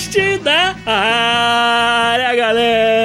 Podcast 0.00 0.38
da 0.42 0.74
área, 0.86 2.34
galera! 2.34 2.99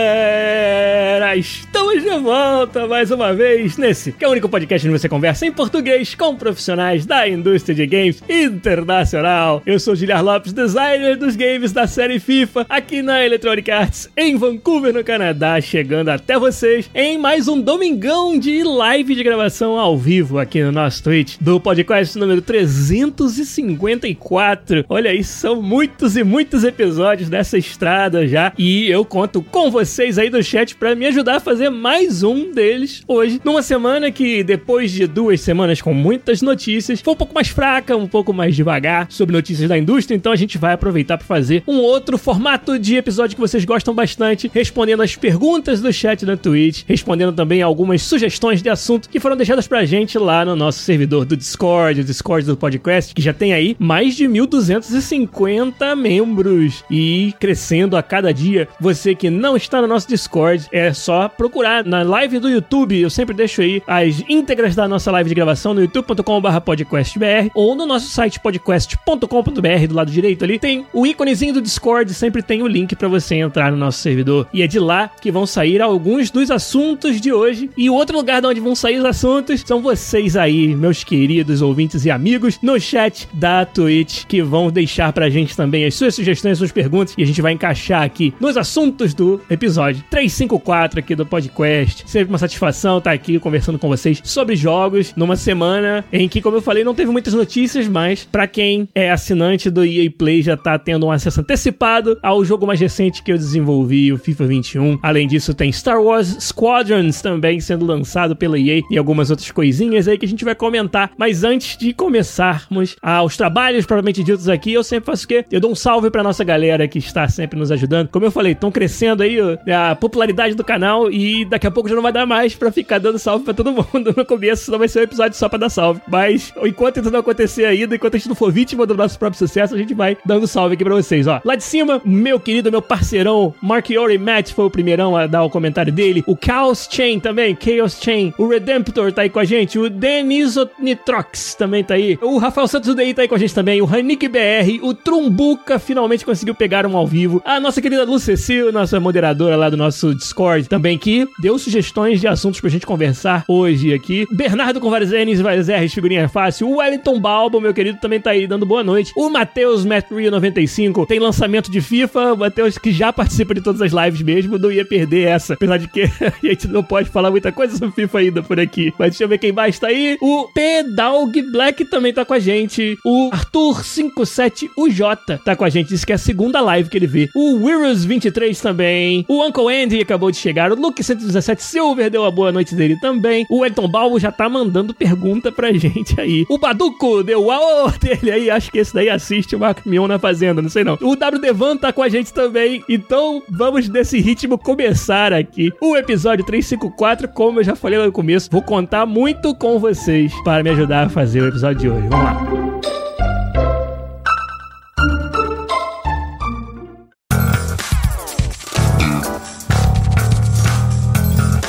Volta 2.22 2.88
mais 2.88 3.12
uma 3.12 3.34
vez 3.34 3.78
nesse, 3.78 4.14
que 4.14 4.24
é 4.24 4.28
o 4.28 4.32
único 4.32 4.48
podcast 4.48 4.88
onde 4.88 4.98
você 4.98 5.10
conversa 5.10 5.46
em 5.46 5.52
português 5.52 6.16
com 6.16 6.34
profissionais 6.36 7.06
da 7.06 7.28
indústria 7.28 7.76
de 7.76 7.86
games 7.86 8.24
internacional. 8.30 9.62
Eu 9.66 9.78
sou 9.80 9.96
Giliar 9.96 10.24
Lopes, 10.24 10.54
designer 10.54 11.18
dos 11.18 11.36
games 11.36 11.74
da 11.74 11.88
série 11.88 12.20
FIFA, 12.20 12.66
aqui 12.70 13.02
na 13.02 13.22
Electronic 13.24 13.70
Arts, 13.70 14.10
em 14.16 14.38
Vancouver, 14.38 14.94
no 14.94 15.04
Canadá, 15.04 15.60
chegando 15.60 16.08
até 16.10 16.40
vocês 16.40 16.90
em 16.96 17.18
mais 17.18 17.50
um 17.50 17.62
domingão 17.62 18.40
de 18.40 18.64
live 18.64 19.14
de 19.14 19.24
gravação 19.24 19.78
ao 19.78 19.98
vivo 19.98 20.40
aqui 20.40 20.64
no 20.64 20.72
nosso 20.72 21.04
Twitch, 21.04 21.36
do 21.40 21.60
podcast 21.60 22.18
número 22.18 22.42
354. 22.42 24.86
Olha 24.88 25.12
aí, 25.12 25.22
são 25.24 25.62
muitos 25.62 26.16
e 26.16 26.24
muitos 26.24 26.64
episódios 26.64 27.28
dessa 27.30 27.58
estrada 27.58 28.26
já, 28.28 28.54
e 28.58 28.90
eu 28.90 29.04
conto 29.04 29.44
com 29.44 29.70
vocês 29.70 30.18
aí 30.18 30.30
do 30.30 30.42
chat 30.42 30.76
para 30.76 30.96
me 30.96 31.06
ajudar 31.08 31.36
a 31.36 31.40
fazer 31.40 31.70
mais 31.70 32.05
um 32.24 32.52
deles 32.52 33.04
hoje, 33.08 33.40
numa 33.44 33.62
semana 33.62 34.12
que, 34.12 34.44
depois 34.44 34.92
de 34.92 35.08
duas 35.08 35.42
semanas 35.42 35.82
com 35.82 35.94
muitas 35.94 36.42
notícias, 36.42 37.02
foi 37.02 37.14
um 37.14 37.18
pouco 37.18 37.34
mais 37.34 37.48
fraca, 37.48 37.96
um 37.96 38.08
pouco 38.08 38.34
mais 38.34 38.56
devagar 38.56 39.08
sobre 39.10 39.36
notícias 39.36 39.70
da 39.70 39.78
indústria, 39.78 40.16
então 40.16 40.32
a 40.32 40.36
gente 40.36 40.58
vai 40.58 40.74
aproveitar 40.74 41.18
para 41.18 41.28
fazer 41.28 41.64
um 41.68 41.78
outro 41.78 42.18
formato 42.18 42.78
de 42.78 42.96
episódio 42.96 43.36
que 43.36 43.42
vocês 43.42 43.66
gostam 43.66 43.94
bastante, 43.94 44.50
respondendo 44.54 45.04
as 45.04 45.16
perguntas 45.16 45.82
do 45.82 45.92
chat 45.92 46.26
da 46.26 46.38
Twitch, 46.38 46.84
respondendo 46.88 47.34
também 47.34 47.62
algumas 47.62 48.02
sugestões 48.02 48.62
de 48.62 48.70
assunto 48.70 49.10
que 49.10 49.20
foram 49.20 49.38
deixadas 49.38 49.68
pra 49.68 49.86
gente 49.86 50.18
lá 50.18 50.46
no 50.46 50.56
nosso 50.56 50.80
servidor 50.80 51.26
do 51.26 51.38
Discord, 51.38 52.02
o 52.02 52.04
Discord 52.04 52.46
do 52.46 52.58
podcast, 52.58 53.14
que 53.14 53.22
já 53.22 53.34
tem 53.34 53.54
aí 53.54 53.76
mais 53.80 54.16
de 54.16 54.28
1250 54.28 55.96
membros 55.96 56.84
e 56.90 57.34
crescendo 57.40 57.98
a 57.98 58.04
cada 58.04 58.34
dia. 58.34 58.68
Você 58.80 59.16
que 59.16 59.30
não 59.30 59.56
está 59.56 59.82
no 59.82 59.88
nosso 59.88 60.08
Discord, 60.08 60.68
é 60.72 60.94
só 60.94 61.30
procurar 61.30 61.86
na 61.86 61.95
live 62.04 62.40
do 62.40 62.50
YouTube. 62.50 63.00
Eu 63.00 63.10
sempre 63.10 63.36
deixo 63.36 63.62
aí 63.62 63.82
as 63.88 64.24
íntegras 64.28 64.76
da 64.76 64.88
nossa 64.88 65.12
live 65.12 65.30
de 65.30 65.36
gravação 65.36 65.74
no 65.74 65.82
youtube.com.br 65.82 66.60
podcastbr 66.64 67.50
ou 67.54 67.76
no 67.76 67.86
nosso 67.86 68.10
site 68.10 68.40
podcast.com.br 68.40 69.88
do 69.88 69.96
lado 69.96 70.12
direito 70.12 70.44
ali 70.44 70.60
tem 70.60 70.86
o 70.94 71.06
íconezinho 71.06 71.54
do 71.54 71.62
Discord, 71.62 72.14
sempre 72.14 72.42
tem 72.42 72.62
o 72.62 72.68
link 72.68 72.96
para 72.96 73.08
você 73.08 73.36
entrar 73.36 73.72
no 73.72 73.78
nosso 73.78 74.00
servidor. 74.00 74.48
E 74.54 74.62
é 74.62 74.68
de 74.68 74.80
lá 74.80 75.10
que 75.22 75.32
vão 75.32 75.46
sair 75.46 75.82
alguns 75.82 76.30
dos 76.32 76.50
assuntos 76.52 77.20
de 77.20 77.32
hoje. 77.32 77.70
E 77.78 77.90
o 77.90 77.94
outro 77.94 78.18
lugar 78.18 78.42
de 78.42 78.48
onde 78.48 78.60
vão 78.60 78.76
sair 78.76 78.98
os 78.98 79.06
assuntos 79.06 79.64
são 79.66 79.82
vocês 79.82 80.36
aí, 80.36 80.76
meus 80.76 81.04
queridos 81.04 81.62
ouvintes 81.62 82.06
e 82.06 82.12
amigos, 82.12 82.60
no 82.62 82.80
chat 82.80 83.28
da 83.34 83.66
Twitch, 83.66 84.26
que 84.26 84.42
vão 84.42 84.72
deixar 84.72 85.12
pra 85.14 85.30
gente 85.30 85.56
também 85.56 85.86
as 85.86 85.96
suas 85.96 86.16
sugestões, 86.16 86.58
suas 86.58 86.72
perguntas, 86.72 87.14
e 87.18 87.24
a 87.24 87.26
gente 87.26 87.42
vai 87.42 87.54
encaixar 87.54 88.04
aqui 88.04 88.34
nos 88.40 88.58
assuntos 88.58 89.14
do 89.14 89.42
episódio 89.50 90.04
354 90.10 91.00
aqui 91.00 91.16
do 91.16 91.26
podcast. 91.26 91.85
Sempre 92.06 92.30
uma 92.30 92.38
satisfação 92.38 92.98
estar 92.98 93.12
aqui 93.12 93.40
conversando 93.40 93.80
com 93.80 93.88
vocês 93.88 94.22
sobre 94.24 94.56
jogos 94.56 95.14
numa 95.16 95.36
semana 95.36 96.04
em 96.12 96.28
que, 96.28 96.42
como 96.42 96.58
eu 96.58 96.62
falei, 96.62 96.84
não 96.84 96.96
teve 96.96 97.12
muitas 97.12 97.34
notícias, 97.34 97.88
mas 97.88 98.24
para 98.24 98.48
quem 98.48 98.88
é 98.94 99.12
assinante 99.12 99.70
do 99.70 99.86
EA 99.86 100.10
Play 100.10 100.42
já 100.42 100.58
tá 100.58 100.78
tendo 100.78 101.06
um 101.06 101.12
acesso 101.12 101.42
antecipado 101.42 102.18
ao 102.22 102.44
jogo 102.44 102.66
mais 102.66 102.80
recente 102.80 103.24
que 103.24 103.32
eu 103.32 103.38
desenvolvi, 103.38 104.12
o 104.12 104.18
FIFA 104.18 104.48
21. 104.48 105.00
Além 105.02 105.28
disso, 105.28 105.54
tem 105.54 105.72
Star 105.72 106.02
Wars 106.02 106.38
Squadrons 106.40 107.22
também 107.22 107.60
sendo 107.60 107.86
lançado 107.86 108.36
pela 108.36 108.58
EA 108.60 108.82
e 108.90 108.98
algumas 108.98 109.30
outras 109.30 109.52
coisinhas 109.52 110.08
aí 110.08 110.18
que 110.18 110.26
a 110.26 110.30
gente 110.30 110.46
vai 110.46 110.56
comentar. 110.56 111.12
Mas 111.18 111.44
antes 111.44 111.78
de 111.78 111.94
começarmos 111.94 112.96
aos 113.02 113.38
trabalhos 113.38 113.86
propriamente 113.86 114.24
ditos 114.24 114.50
aqui, 114.50 114.74
eu 114.74 114.84
sempre 114.84 115.08
faço 115.08 115.26
o 115.26 115.28
quê? 115.28 115.46
Eu 115.52 115.60
dou 115.60 115.72
um 115.72 115.76
salve 115.76 116.10
pra 116.10 116.24
nossa 116.24 116.44
galera 116.44 116.88
que 116.88 117.00
está 117.00 117.28
sempre 117.28 117.58
nos 117.60 117.72
ajudando. 117.72 118.10
Como 118.10 118.26
eu 118.26 118.32
falei, 118.32 118.54
estão 118.54 118.72
crescendo 118.72 119.24
aí 119.24 119.38
a 119.72 119.96
popularidade 119.96 120.56
do 120.56 120.64
canal 120.64 121.12
e 121.12 121.46
daqui 121.46 121.65
a 121.68 121.72
pouco 121.72 121.90
já 121.90 121.96
não 121.96 122.04
vai 122.04 122.12
dar 122.12 122.26
mais 122.26 122.56
pra 122.56 122.72
ficar 122.72 123.00
dando 123.00 123.20
salve 123.20 123.46
pra 123.46 123.54
todo 123.54 123.72
mundo 123.72 124.14
no 124.16 124.26
começo, 124.26 124.66
senão 124.66 124.80
vai 124.80 124.88
ser 124.88 125.00
um 125.00 125.04
episódio 125.04 125.38
só 125.38 125.50
pra 125.50 125.60
dar 125.60 125.70
salve. 125.70 126.02
Mas 126.08 126.54
enquanto 126.64 127.00
isso 127.00 127.12
não 127.12 127.20
acontecer 127.20 127.66
ainda, 127.66 127.96
enquanto 127.96 128.16
a 128.16 128.18
gente 128.18 128.30
não 128.30 128.36
for 128.36 128.52
vítima 128.52 128.86
do 128.86 128.96
nosso 128.96 129.18
próprio 129.18 129.38
sucesso, 129.38 129.74
a 129.74 129.78
gente 129.78 129.94
vai 129.94 130.18
dando 130.26 130.48
salve 130.48 130.76
aqui 130.76 130.84
pra 130.84 130.96
vocês, 130.96 131.28
ó. 131.28 131.42
Lá 131.44 131.56
de 131.56 131.64
cima, 131.64 132.02
meu 132.04 132.40
querido, 132.40 132.72
meu 132.72 132.82
parceirão, 132.82 133.54
Mark 133.62 133.90
Ori 133.98 134.18
Matt 134.18 134.52
foi 134.52 134.66
o 134.66 134.70
primeirão 134.70 135.16
a 135.16 135.28
dar 135.28 135.44
o 135.44 135.50
comentário 135.50 135.92
dele. 135.92 136.24
O 136.28 136.38
Chaos 136.44 136.88
Chain 136.90 137.20
também, 137.20 137.58
Chaos 137.60 138.00
Chain. 138.02 138.34
O 138.38 138.48
Redemptor 138.48 139.12
tá 139.12 139.24
aí 139.24 139.30
com 139.30 139.40
a 139.40 139.46
gente. 139.46 139.78
O 139.80 139.90
Denisonitrox 139.90 141.56
também 141.56 141.84
tá 141.84 141.96
aí. 141.96 142.18
O 142.22 142.38
Rafael 142.38 142.68
Santos 142.68 142.94
Dei 142.96 143.14
tá 143.14 143.22
aí 143.22 143.28
com 143.28 143.36
a 143.36 143.40
gente 143.40 143.54
também. 143.54 143.82
O 143.82 143.86
Hanik 143.86 144.28
BR. 144.28 144.80
O 144.82 144.94
Trumbuca 144.94 145.80
finalmente 145.80 146.26
conseguiu 146.26 146.56
pegar 146.56 146.86
um 146.86 146.96
ao 146.96 147.08
vivo. 147.08 147.42
A 147.46 147.60
nossa 147.60 147.82
querida 147.82 148.04
Lu 148.04 148.20
Cecil, 148.20 148.72
nossa 148.72 149.00
moderadora 149.00 149.56
lá 149.56 149.70
do 149.70 149.78
nosso 149.78 150.14
Discord, 150.16 150.68
também 150.68 150.98
que 150.98 151.28
deu 151.40 151.55
sugestões 151.58 152.20
de 152.20 152.28
assuntos 152.28 152.60
pra 152.60 152.70
gente 152.70 152.86
conversar 152.86 153.44
hoje 153.48 153.94
aqui. 153.94 154.26
Bernardo 154.32 154.80
com 154.80 154.90
vários 154.90 155.12
N's, 155.12 155.42
R's, 155.42 155.94
figurinha 155.94 156.30
fácil. 156.30 156.68
O 156.68 156.78
Wellington 156.78 157.20
Balbo, 157.20 157.62
meu 157.62 157.74
querido, 157.74 158.00
também 158.00 158.20
tá 158.20 158.32
aí 158.32 158.48
dando 158.48 158.66
boa 158.66 158.84
noite. 158.84 159.12
O 159.16 159.30
Matheus 159.30 159.86
Matrio 159.86 160.32
95 160.32 161.06
tem 161.06 161.20
lançamento 161.20 161.72
de 161.72 161.82
FIFA. 161.82 162.34
O 162.34 162.38
Matheus 162.38 162.78
que 162.78 162.92
já 162.92 163.12
participa 163.12 163.54
de 163.54 163.62
todas 163.62 163.82
as 163.82 163.92
lives 163.92 164.22
mesmo, 164.22 164.58
não 164.58 164.72
ia 164.72 164.86
perder 164.86 165.28
essa. 165.28 165.54
Apesar 165.54 165.78
de 165.78 165.88
que 165.88 166.04
a 166.22 166.46
gente 166.46 166.68
não 166.68 166.84
pode 166.84 167.10
falar 167.10 167.32
muita 167.32 167.52
coisa 167.52 167.78
sobre 167.78 167.96
FIFA 167.96 168.20
ainda 168.20 168.44
por 168.44 168.60
aqui. 168.60 168.94
Mas 168.98 169.12
deixa 169.12 169.24
eu 169.24 169.28
ver 169.28 169.38
quem 169.38 169.52
mais 169.52 169.80
tá 169.80 169.88
aí. 169.88 170.18
O 170.22 170.48
P-Dog 170.54 171.42
Black 171.52 171.86
também 171.86 172.14
tá 172.14 172.26
com 172.26 172.34
a 172.34 172.40
gente. 172.40 172.98
O 173.06 173.30
Arthur57UJ 173.32 175.40
tá 175.44 175.56
com 175.56 175.64
a 175.64 175.70
gente. 175.70 175.90
Disse 175.90 176.06
que 176.06 176.12
é 176.12 176.16
a 176.16 176.20
segunda 176.20 176.62
live 176.62 176.90
que 176.90 176.98
ele 176.98 177.08
vê. 177.08 177.30
O 177.34 177.60
Wirus23 177.60 178.60
também. 178.62 179.26
O 179.28 179.44
Uncle 179.44 179.74
Andy 179.74 180.02
acabou 180.02 180.32
de 180.32 180.38
chegar. 180.38 180.72
O 180.72 180.78
Luke117 180.78 181.45
Silver 181.58 182.10
deu 182.10 182.26
a 182.26 182.32
boa 182.32 182.52
noite 182.52 182.76
dele 182.76 182.98
também. 183.00 183.46
O 183.50 183.66
Elton 183.66 183.88
Balbo 183.88 184.20
já 184.20 184.32
tá 184.32 184.50
mandando 184.50 184.94
pergunta 184.94 185.52
pra 185.52 185.72
gente 185.74 186.20
aí. 186.20 186.46
O 186.50 186.58
Baduco 186.58 187.24
deu 187.24 187.52
aô 187.52 187.90
dele 188.00 188.32
aí. 188.32 188.50
Acho 188.50 188.72
que 188.72 188.80
esse 188.80 188.94
daí 188.94 189.10
assiste 189.10 189.56
o 189.56 189.60
Marco 189.60 189.88
Mion 189.88 190.08
na 190.08 190.20
Fazenda, 190.20 190.62
não 190.62 190.70
sei 190.70 190.84
não. 190.84 190.98
O 191.02 191.16
W 191.16 191.42
Devan 191.42 191.78
tá 191.78 191.92
com 191.92 192.02
a 192.02 192.10
gente 192.10 192.34
também. 192.34 192.84
Então 192.90 193.44
vamos 193.50 193.90
nesse 193.90 194.20
ritmo 194.20 194.58
começar 194.58 195.34
aqui 195.34 195.72
o 195.82 195.96
episódio 195.96 196.46
354. 196.46 197.28
Como 197.30 197.60
eu 197.60 197.64
já 197.64 197.76
falei 197.76 198.00
lá 198.00 198.06
no 198.06 198.12
começo, 198.12 198.50
vou 198.52 198.62
contar 198.62 199.06
muito 199.06 199.54
com 199.56 199.80
vocês 199.80 200.34
para 200.44 200.64
me 200.64 200.70
ajudar 200.72 201.08
a 201.08 201.10
fazer 201.10 201.42
o 201.42 201.48
episódio 201.48 201.80
de 201.80 201.90
hoje. 201.90 202.08
Vamos 202.08 202.26
lá. 202.26 203.05